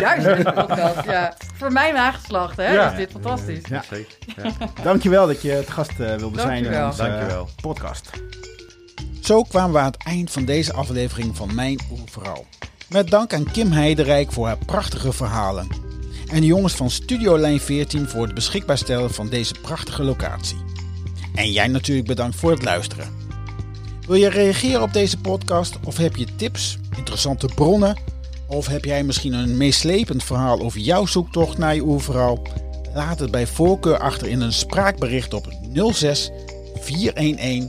[0.00, 1.34] Juist deze podcast, ja.
[1.54, 3.66] Voor mijn nageslacht, hè, is dit fantastisch.
[3.68, 3.82] Ja.
[3.82, 4.18] Zeker.
[4.42, 4.50] Ja.
[4.82, 7.48] Dankjewel dat je het gast uh, wilde zijn in onze Dankjewel.
[7.62, 8.10] podcast.
[9.30, 12.44] Zo kwamen we aan het eind van deze aflevering van Mijn Oerverhaal.
[12.88, 15.68] Met dank aan Kim Heiderijk voor haar prachtige verhalen.
[16.26, 20.56] En de jongens van Studio Lijn 14 voor het beschikbaar stellen van deze prachtige locatie.
[21.34, 23.08] En jij natuurlijk bedankt voor het luisteren.
[24.06, 27.98] Wil je reageren op deze podcast of heb je tips, interessante bronnen?
[28.46, 32.42] Of heb jij misschien een meeslepend verhaal over jouw zoektocht naar je oerverhaal?
[32.94, 35.52] Laat het bij voorkeur achter in een spraakbericht op
[35.92, 36.30] 06
[36.74, 37.68] 411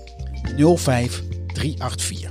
[0.78, 2.30] 05 384.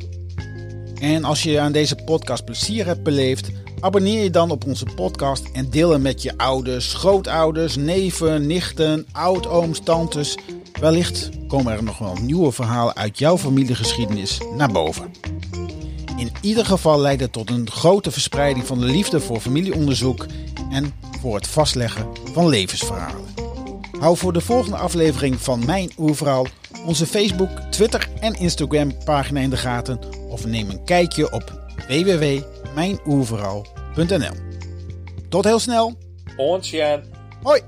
[1.00, 5.44] En als je aan deze podcast plezier hebt beleefd, abonneer je dan op onze podcast
[5.52, 10.36] en deel hem met je ouders, grootouders, neven, nichten, oudooms, tantes.
[10.80, 15.10] Wellicht komen er nog wel nieuwe verhalen uit jouw familiegeschiedenis naar boven.
[16.16, 20.26] In ieder geval leidt het tot een grote verspreiding van de liefde voor familieonderzoek
[20.70, 23.24] en voor het vastleggen van levensverhalen.
[23.98, 26.46] Hou voor de volgende aflevering van Mijn Oerverhaal
[26.86, 29.98] onze Facebook, Twitter en Instagram pagina in de gaten
[30.28, 31.58] of neem een kijkje op
[31.88, 34.34] www.mijnoerverhaal.nl.
[35.28, 35.94] Tot heel snel.
[37.42, 37.60] Hoi.